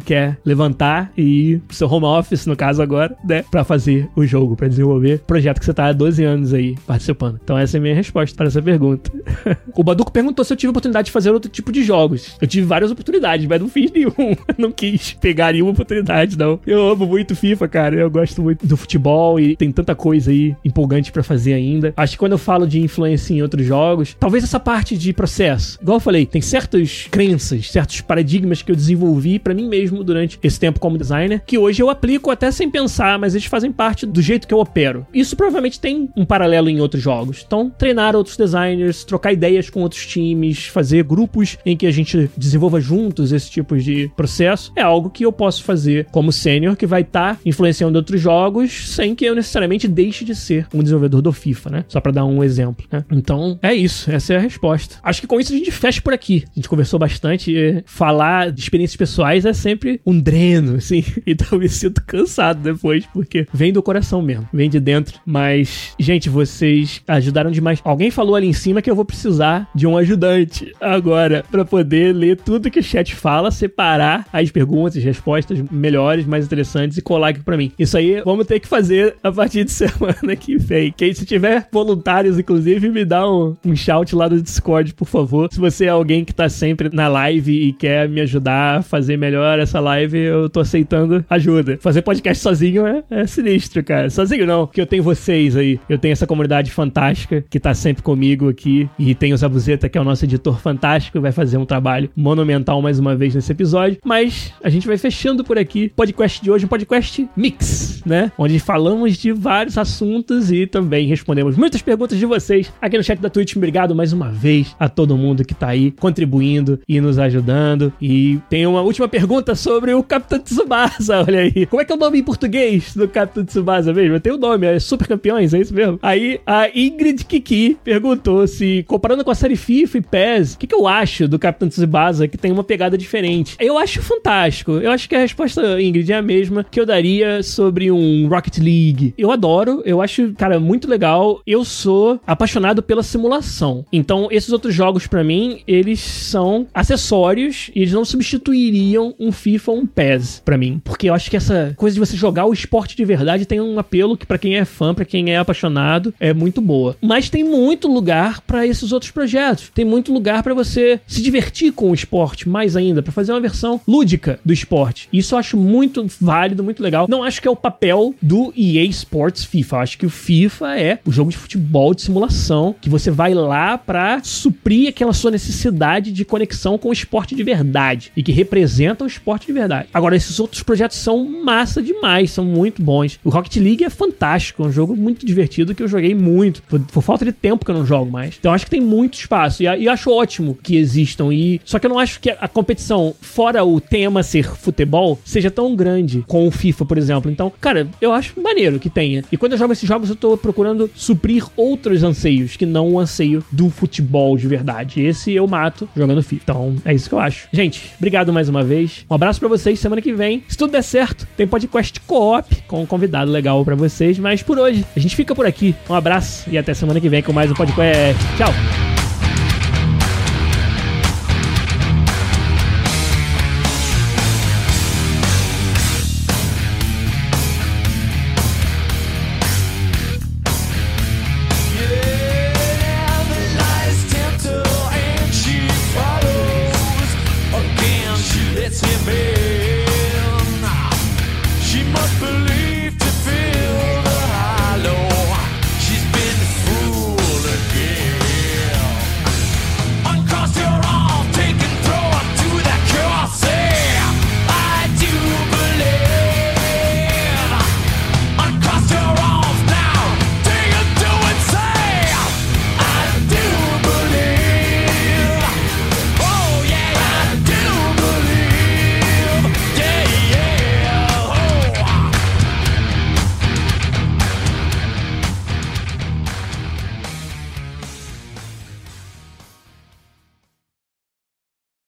quer 0.00 0.38
levantar 0.44 1.12
e 1.16 1.52
ir 1.52 1.58
pro 1.60 1.76
seu 1.76 1.88
home 1.88 2.06
office, 2.06 2.46
no 2.46 2.56
caso 2.56 2.82
agora, 2.82 3.16
né, 3.24 3.44
para 3.50 3.64
fazer 3.64 4.08
o 4.16 4.24
jogo, 4.26 4.56
para 4.56 4.68
desenvolver 4.68 5.20
projeto 5.26 5.58
que 5.58 5.64
você 5.64 5.74
tá 5.74 5.86
há 5.86 5.92
12 5.92 6.24
anos 6.24 6.54
aí 6.54 6.76
participando. 6.86 7.38
Então 7.42 7.56
essa 7.56 7.76
é 7.76 7.78
a 7.78 7.82
minha 7.82 7.94
resposta 7.94 8.36
para 8.36 8.46
essa 8.46 8.62
pergunta. 8.62 9.10
o 9.74 9.82
Baduco 9.82 10.12
perguntou 10.12 10.44
se 10.44 10.52
eu 10.52 10.56
tive 10.56 10.70
oportunidade 10.70 11.06
de 11.06 11.12
fazer 11.12 11.30
outro 11.30 11.50
tipo 11.50 11.70
de 11.72 11.82
jogos. 11.82 12.36
Eu 12.40 12.46
tive 12.46 12.66
várias 12.66 12.90
oportunidades, 12.90 13.46
mas 13.46 13.60
não 13.60 13.68
fiz 13.68 13.90
nenhum. 13.90 14.12
não 14.58 14.72
quis 14.72 15.12
pegar 15.14 15.52
nenhuma 15.52 15.72
oportunidade, 15.72 16.36
não. 16.36 16.58
Eu 16.66 16.88
amo 16.90 17.06
muito 17.06 17.36
FIFA, 17.36 17.68
cara. 17.68 17.96
Eu 17.96 18.10
gosto 18.10 18.42
muito 18.42 18.66
do 18.66 18.76
futebol 18.76 19.38
e 19.38 19.56
tem 19.56 19.70
tanta 19.70 19.94
coisa 19.94 20.30
aí 20.30 20.54
empolgante 20.64 21.12
para 21.12 21.22
fazer 21.22 21.54
ainda. 21.54 21.92
Acho 21.96 22.12
que 22.12 22.18
quando 22.18 22.32
eu 22.32 22.38
falo 22.38 22.66
de 22.66 22.80
influência 22.80 23.34
em 23.34 23.42
outros 23.42 23.59
jogos, 23.66 24.16
talvez 24.18 24.44
essa 24.44 24.60
parte 24.60 24.96
de 24.96 25.12
processo. 25.12 25.78
Igual 25.80 25.96
eu 25.96 26.00
falei, 26.00 26.26
tem 26.26 26.40
certas 26.40 27.06
crenças, 27.10 27.70
certos 27.70 28.00
paradigmas 28.00 28.62
que 28.62 28.70
eu 28.70 28.76
desenvolvi 28.76 29.38
para 29.38 29.54
mim 29.54 29.68
mesmo 29.68 30.02
durante 30.02 30.38
esse 30.42 30.58
tempo 30.58 30.80
como 30.80 30.98
designer, 30.98 31.42
que 31.46 31.58
hoje 31.58 31.82
eu 31.82 31.90
aplico 31.90 32.30
até 32.30 32.50
sem 32.50 32.70
pensar, 32.70 33.18
mas 33.18 33.34
eles 33.34 33.46
fazem 33.46 33.72
parte 33.72 34.06
do 34.06 34.22
jeito 34.22 34.46
que 34.46 34.54
eu 34.54 34.60
opero. 34.60 35.06
Isso 35.12 35.36
provavelmente 35.36 35.80
tem 35.80 36.08
um 36.16 36.24
paralelo 36.24 36.68
em 36.68 36.80
outros 36.80 37.02
jogos. 37.02 37.44
Então, 37.46 37.70
treinar 37.70 38.16
outros 38.16 38.36
designers, 38.36 39.04
trocar 39.04 39.32
ideias 39.32 39.70
com 39.70 39.82
outros 39.82 40.06
times, 40.06 40.66
fazer 40.66 41.04
grupos 41.04 41.58
em 41.64 41.76
que 41.76 41.86
a 41.86 41.90
gente 41.90 42.30
desenvolva 42.36 42.80
juntos 42.80 43.32
esse 43.32 43.50
tipo 43.50 43.76
de 43.76 44.10
processo, 44.16 44.72
é 44.76 44.82
algo 44.82 45.10
que 45.10 45.24
eu 45.24 45.32
posso 45.32 45.64
fazer 45.64 46.06
como 46.10 46.32
sênior 46.32 46.76
que 46.76 46.86
vai 46.86 47.02
estar 47.02 47.36
tá 47.36 47.40
influenciando 47.44 47.98
outros 47.98 48.20
jogos 48.20 48.94
sem 48.94 49.14
que 49.14 49.24
eu 49.24 49.34
necessariamente 49.34 49.86
deixe 49.88 50.24
de 50.24 50.34
ser 50.34 50.66
um 50.74 50.82
desenvolvedor 50.82 51.22
do 51.22 51.32
FIFA, 51.32 51.70
né? 51.70 51.84
Só 51.88 52.00
para 52.00 52.12
dar 52.12 52.24
um 52.24 52.42
exemplo, 52.42 52.86
né? 52.90 53.04
Então, 53.10 53.49
é 53.62 53.74
isso, 53.74 54.10
essa 54.10 54.34
é 54.34 54.36
a 54.36 54.40
resposta. 54.40 54.96
Acho 55.02 55.20
que 55.20 55.26
com 55.26 55.40
isso 55.40 55.52
a 55.52 55.56
gente 55.56 55.70
fecha 55.70 56.00
por 56.00 56.12
aqui. 56.12 56.44
A 56.50 56.54
gente 56.54 56.68
conversou 56.68 56.98
bastante, 56.98 57.82
falar 57.86 58.50
de 58.50 58.60
experiências 58.60 58.96
pessoais 58.96 59.44
é 59.44 59.52
sempre 59.52 60.00
um 60.04 60.18
dreno, 60.18 60.76
assim, 60.76 61.04
então 61.26 61.58
me 61.58 61.68
sinto 61.68 62.02
cansado 62.06 62.60
depois, 62.62 63.06
porque 63.06 63.46
vem 63.52 63.72
do 63.72 63.82
coração 63.82 64.22
mesmo, 64.22 64.48
vem 64.52 64.68
de 64.68 64.80
dentro. 64.80 65.20
Mas, 65.24 65.94
gente, 65.98 66.28
vocês 66.28 67.02
ajudaram 67.06 67.50
demais. 67.50 67.80
Alguém 67.84 68.10
falou 68.10 68.34
ali 68.34 68.46
em 68.46 68.52
cima 68.52 68.82
que 68.82 68.90
eu 68.90 68.94
vou 68.94 69.04
precisar 69.04 69.68
de 69.74 69.86
um 69.86 69.96
ajudante 69.96 70.72
agora 70.80 71.44
para 71.50 71.64
poder 71.64 72.14
ler 72.14 72.36
tudo 72.36 72.70
que 72.70 72.80
o 72.80 72.82
chat 72.82 73.14
fala, 73.14 73.50
separar 73.50 74.26
as 74.32 74.50
perguntas 74.50 74.96
e 74.96 75.00
respostas 75.00 75.58
melhores, 75.70 76.26
mais 76.26 76.44
interessantes 76.44 76.98
e 76.98 77.02
colar 77.02 77.28
aqui 77.28 77.40
para 77.40 77.56
mim. 77.56 77.72
Isso 77.78 77.96
aí 77.96 78.20
vamos 78.22 78.46
ter 78.46 78.60
que 78.60 78.68
fazer 78.68 79.16
a 79.22 79.32
partir 79.32 79.64
de 79.64 79.70
semana 79.72 80.36
que 80.36 80.56
vem. 80.56 80.92
Quem 80.96 81.12
se 81.12 81.24
tiver 81.24 81.68
voluntários, 81.72 82.38
inclusive, 82.38 82.88
me 82.90 83.04
dá 83.04 83.28
um, 83.29 83.29
um 83.64 83.76
shout 83.76 84.14
lá 84.14 84.28
do 84.28 84.40
Discord, 84.40 84.94
por 84.94 85.06
favor. 85.06 85.48
Se 85.52 85.58
você 85.58 85.86
é 85.86 85.88
alguém 85.88 86.24
que 86.24 86.34
tá 86.34 86.48
sempre 86.48 86.90
na 86.92 87.08
live 87.08 87.52
e 87.52 87.72
quer 87.72 88.08
me 88.08 88.20
ajudar 88.20 88.78
a 88.78 88.82
fazer 88.82 89.16
melhor 89.16 89.58
essa 89.58 89.80
live, 89.80 90.18
eu 90.18 90.48
tô 90.48 90.60
aceitando 90.60 91.24
ajuda. 91.28 91.78
Fazer 91.80 92.02
podcast 92.02 92.42
sozinho 92.42 92.86
é, 92.86 93.02
é 93.10 93.26
sinistro, 93.26 93.82
cara. 93.82 94.10
Sozinho 94.10 94.46
não, 94.46 94.66
porque 94.66 94.80
eu 94.80 94.86
tenho 94.86 95.02
vocês 95.02 95.56
aí. 95.56 95.78
Eu 95.88 95.98
tenho 95.98 96.12
essa 96.12 96.26
comunidade 96.26 96.70
fantástica 96.70 97.44
que 97.48 97.60
tá 97.60 97.74
sempre 97.74 98.02
comigo 98.02 98.48
aqui. 98.48 98.88
E 98.98 99.14
tem 99.14 99.32
o 99.32 99.36
Zabuzeta, 99.36 99.88
que 99.88 99.96
é 99.96 100.00
o 100.00 100.04
nosso 100.04 100.24
editor 100.24 100.58
fantástico, 100.60 101.20
vai 101.20 101.32
fazer 101.32 101.56
um 101.56 101.66
trabalho 101.66 102.10
monumental 102.16 102.80
mais 102.82 102.98
uma 102.98 103.14
vez 103.14 103.34
nesse 103.34 103.52
episódio. 103.52 103.98
Mas 104.04 104.52
a 104.62 104.70
gente 104.70 104.86
vai 104.86 104.96
fechando 104.96 105.44
por 105.44 105.58
aqui. 105.58 105.92
Podcast 105.94 106.42
de 106.42 106.50
hoje, 106.50 106.64
um 106.64 106.68
podcast 106.68 107.28
mix, 107.36 108.02
né? 108.04 108.32
Onde 108.38 108.58
falamos 108.58 109.16
de 109.16 109.32
vários 109.32 109.78
assuntos 109.78 110.50
e 110.50 110.66
também 110.66 111.06
respondemos 111.06 111.56
muitas 111.56 111.82
perguntas 111.82 112.18
de 112.18 112.26
vocês 112.26 112.72
aqui 112.80 112.96
no 112.96 113.04
chat 113.04 113.19
da 113.20 113.30
Twitch. 113.30 113.56
Obrigado 113.56 113.94
mais 113.94 114.12
uma 114.12 114.30
vez 114.30 114.74
a 114.78 114.88
todo 114.88 115.16
mundo 115.16 115.44
que 115.44 115.54
tá 115.54 115.68
aí 115.68 115.90
contribuindo 115.92 116.80
e 116.88 117.00
nos 117.00 117.18
ajudando. 117.18 117.92
E 118.00 118.38
tem 118.48 118.66
uma 118.66 118.80
última 118.82 119.08
pergunta 119.08 119.54
sobre 119.54 119.94
o 119.94 120.02
Capitão 120.02 120.38
Tsubasa, 120.38 121.20
olha 121.26 121.40
aí. 121.40 121.66
Como 121.66 121.80
é 121.80 121.84
que 121.84 121.92
é 121.92 121.94
o 121.94 121.98
nome 121.98 122.18
em 122.18 122.22
português 122.22 122.94
do 122.94 123.08
Capitão 123.08 123.44
Tsubasa 123.44 123.92
mesmo? 123.92 124.20
Tem 124.20 124.32
o 124.32 124.38
nome, 124.38 124.66
é 124.66 124.78
Super 124.78 125.06
Campeões, 125.06 125.54
é 125.54 125.60
isso 125.60 125.74
mesmo? 125.74 125.98
Aí 126.02 126.40
a 126.46 126.68
Ingrid 126.74 127.24
Kiki 127.24 127.76
perguntou 127.82 128.46
se, 128.46 128.84
comparando 128.86 129.24
com 129.24 129.30
a 129.30 129.34
série 129.34 129.56
FIFA 129.56 129.98
e 129.98 130.02
PES, 130.02 130.54
o 130.54 130.58
que, 130.58 130.66
que 130.66 130.74
eu 130.74 130.86
acho 130.86 131.28
do 131.28 131.38
Capitão 131.38 131.68
Tsubasa 131.68 132.28
que 132.28 132.38
tem 132.38 132.52
uma 132.52 132.64
pegada 132.64 132.96
diferente? 132.96 133.56
Eu 133.58 133.78
acho 133.78 134.02
fantástico. 134.02 134.72
Eu 134.72 134.90
acho 134.90 135.08
que 135.08 135.14
a 135.14 135.20
resposta, 135.20 135.80
Ingrid, 135.80 136.12
é 136.12 136.16
a 136.16 136.22
mesma 136.22 136.64
que 136.64 136.80
eu 136.80 136.86
daria 136.86 137.42
sobre 137.42 137.90
um 137.90 138.28
Rocket 138.28 138.58
League. 138.58 139.14
Eu 139.16 139.30
adoro, 139.30 139.82
eu 139.84 140.00
acho, 140.00 140.32
cara, 140.34 140.58
muito 140.58 140.88
legal. 140.88 141.40
Eu 141.46 141.64
sou 141.64 142.20
apaixonado 142.26 142.82
pela 142.82 143.02
simulação. 143.10 143.84
Então, 143.92 144.28
esses 144.30 144.50
outros 144.50 144.74
jogos, 144.74 145.06
para 145.06 145.24
mim, 145.24 145.60
eles 145.66 146.00
são 146.00 146.66
acessórios 146.72 147.70
e 147.74 147.80
eles 147.80 147.92
não 147.92 148.04
substituiriam 148.04 149.14
um 149.18 149.32
FIFA 149.32 149.72
ou 149.72 149.78
um 149.78 149.86
PES 149.86 150.42
para 150.44 150.58
mim. 150.58 150.80
Porque 150.84 151.08
eu 151.08 151.14
acho 151.14 151.30
que 151.30 151.36
essa 151.36 151.74
coisa 151.76 151.94
de 151.94 152.00
você 152.00 152.16
jogar 152.16 152.46
o 152.46 152.52
esporte 152.52 152.96
de 152.96 153.04
verdade 153.04 153.46
tem 153.46 153.60
um 153.60 153.78
apelo 153.78 154.16
que 154.16 154.26
para 154.26 154.38
quem 154.38 154.56
é 154.56 154.64
fã, 154.64 154.94
para 154.94 155.04
quem 155.04 155.32
é 155.32 155.38
apaixonado, 155.38 156.14
é 156.20 156.32
muito 156.32 156.60
boa. 156.60 156.96
Mas 157.00 157.30
tem 157.30 157.44
muito 157.44 157.88
lugar 157.88 158.40
para 158.42 158.66
esses 158.66 158.92
outros 158.92 159.10
projetos. 159.10 159.70
Tem 159.74 159.84
muito 159.84 160.12
lugar 160.12 160.42
para 160.42 160.54
você 160.54 161.00
se 161.06 161.22
divertir 161.22 161.72
com 161.72 161.90
o 161.90 161.94
esporte 161.94 162.48
mais 162.48 162.76
ainda, 162.76 163.02
para 163.02 163.12
fazer 163.12 163.32
uma 163.32 163.40
versão 163.40 163.80
lúdica 163.86 164.38
do 164.44 164.52
esporte. 164.52 165.08
Isso 165.12 165.34
eu 165.34 165.38
acho 165.38 165.56
muito 165.56 166.06
válido, 166.20 166.62
muito 166.62 166.82
legal. 166.82 167.06
Não 167.08 167.22
acho 167.22 167.40
que 167.40 167.48
é 167.48 167.50
o 167.50 167.56
papel 167.56 168.14
do 168.20 168.52
EA 168.56 168.84
Sports 168.84 169.44
FIFA. 169.44 169.76
Eu 169.76 169.80
acho 169.80 169.98
que 169.98 170.06
o 170.06 170.10
FIFA 170.10 170.78
é 170.78 170.98
o 171.04 171.12
jogo 171.12 171.30
de 171.30 171.36
futebol 171.36 171.94
de 171.94 172.02
simulação 172.02 172.74
que 172.80 172.90
você 172.90 172.99
vai 173.08 173.32
lá 173.32 173.78
para 173.78 174.20
suprir 174.24 174.88
aquela 174.88 175.12
sua 175.12 175.30
necessidade 175.30 176.10
de 176.10 176.24
conexão 176.24 176.76
com 176.76 176.88
o 176.88 176.92
esporte 176.92 177.36
de 177.36 177.44
verdade 177.44 178.10
e 178.16 178.22
que 178.22 178.32
representa 178.32 179.04
o 179.04 179.06
esporte 179.06 179.46
de 179.46 179.52
verdade. 179.52 179.88
Agora, 179.94 180.16
esses 180.16 180.40
outros 180.40 180.62
projetos 180.62 180.96
são 180.96 181.24
massa 181.24 181.80
demais, 181.80 182.32
são 182.32 182.44
muito 182.44 182.82
bons. 182.82 183.20
O 183.22 183.30
Rocket 183.30 183.56
League 183.56 183.84
é 183.84 183.90
fantástico, 183.90 184.64
é 184.64 184.66
um 184.66 184.72
jogo 184.72 184.96
muito 184.96 185.24
divertido 185.24 185.74
que 185.74 185.82
eu 185.82 185.88
joguei 185.88 186.14
muito. 186.14 186.62
Por, 186.64 186.80
por 186.80 187.02
falta 187.02 187.24
de 187.24 187.32
tempo 187.32 187.64
que 187.64 187.70
eu 187.70 187.74
não 187.76 187.86
jogo 187.86 188.10
mais. 188.10 188.36
Então, 188.38 188.52
acho 188.52 188.64
que 188.64 188.70
tem 188.70 188.80
muito 188.80 189.14
espaço 189.14 189.62
e, 189.62 189.66
e 189.66 189.88
acho 189.88 190.10
ótimo 190.10 190.58
que 190.60 190.76
existam. 190.76 191.32
E 191.32 191.60
só 191.64 191.78
que 191.78 191.86
eu 191.86 191.90
não 191.90 191.98
acho 191.98 192.18
que 192.18 192.30
a 192.30 192.48
competição, 192.48 193.14
fora 193.20 193.64
o 193.64 193.80
tema 193.80 194.22
ser 194.22 194.44
futebol, 194.56 195.18
seja 195.24 195.50
tão 195.50 195.76
grande 195.76 196.24
com 196.26 196.46
o 196.46 196.50
FIFA, 196.50 196.84
por 196.84 196.98
exemplo. 196.98 197.30
Então, 197.30 197.52
cara, 197.60 197.88
eu 198.00 198.12
acho 198.12 198.40
maneiro 198.40 198.78
que 198.78 198.90
tenha. 198.90 199.22
E 199.30 199.36
quando 199.36 199.52
eu 199.52 199.58
jogo 199.58 199.72
esses 199.72 199.88
jogos, 199.88 200.08
eu 200.08 200.16
tô 200.16 200.36
procurando 200.36 200.90
suprir 200.94 201.46
outros 201.56 202.02
anseios 202.02 202.56
que 202.56 202.66
não 202.66 202.89
o 202.90 202.98
anseio 202.98 203.44
do 203.50 203.70
futebol 203.70 204.36
de 204.36 204.46
verdade. 204.46 205.02
Esse 205.02 205.32
eu 205.32 205.46
mato 205.46 205.88
jogando 205.96 206.22
FIFA. 206.22 206.42
Então, 206.42 206.76
é 206.84 206.94
isso 206.94 207.08
que 207.08 207.14
eu 207.14 207.20
acho. 207.20 207.48
Gente, 207.52 207.92
obrigado 207.98 208.32
mais 208.32 208.48
uma 208.48 208.62
vez. 208.62 209.04
Um 209.08 209.14
abraço 209.14 209.40
para 209.40 209.48
vocês. 209.48 209.78
Semana 209.78 210.02
que 210.02 210.12
vem, 210.12 210.42
se 210.48 210.56
tudo 210.56 210.72
der 210.72 210.82
certo, 210.82 211.26
tem 211.36 211.46
podcast 211.46 212.00
co-op 212.00 212.62
com 212.66 212.82
um 212.82 212.86
convidado 212.86 213.30
legal 213.30 213.64
para 213.64 213.74
vocês. 213.74 214.18
Mas 214.18 214.42
por 214.42 214.58
hoje, 214.58 214.84
a 214.96 215.00
gente 215.00 215.16
fica 215.16 215.34
por 215.34 215.46
aqui. 215.46 215.74
Um 215.88 215.94
abraço 215.94 216.48
e 216.50 216.58
até 216.58 216.74
semana 216.74 217.00
que 217.00 217.08
vem 217.08 217.22
com 217.22 217.32
mais 217.32 217.50
um 217.50 217.54
podcast. 217.54 218.20
Tchau! 218.36 218.99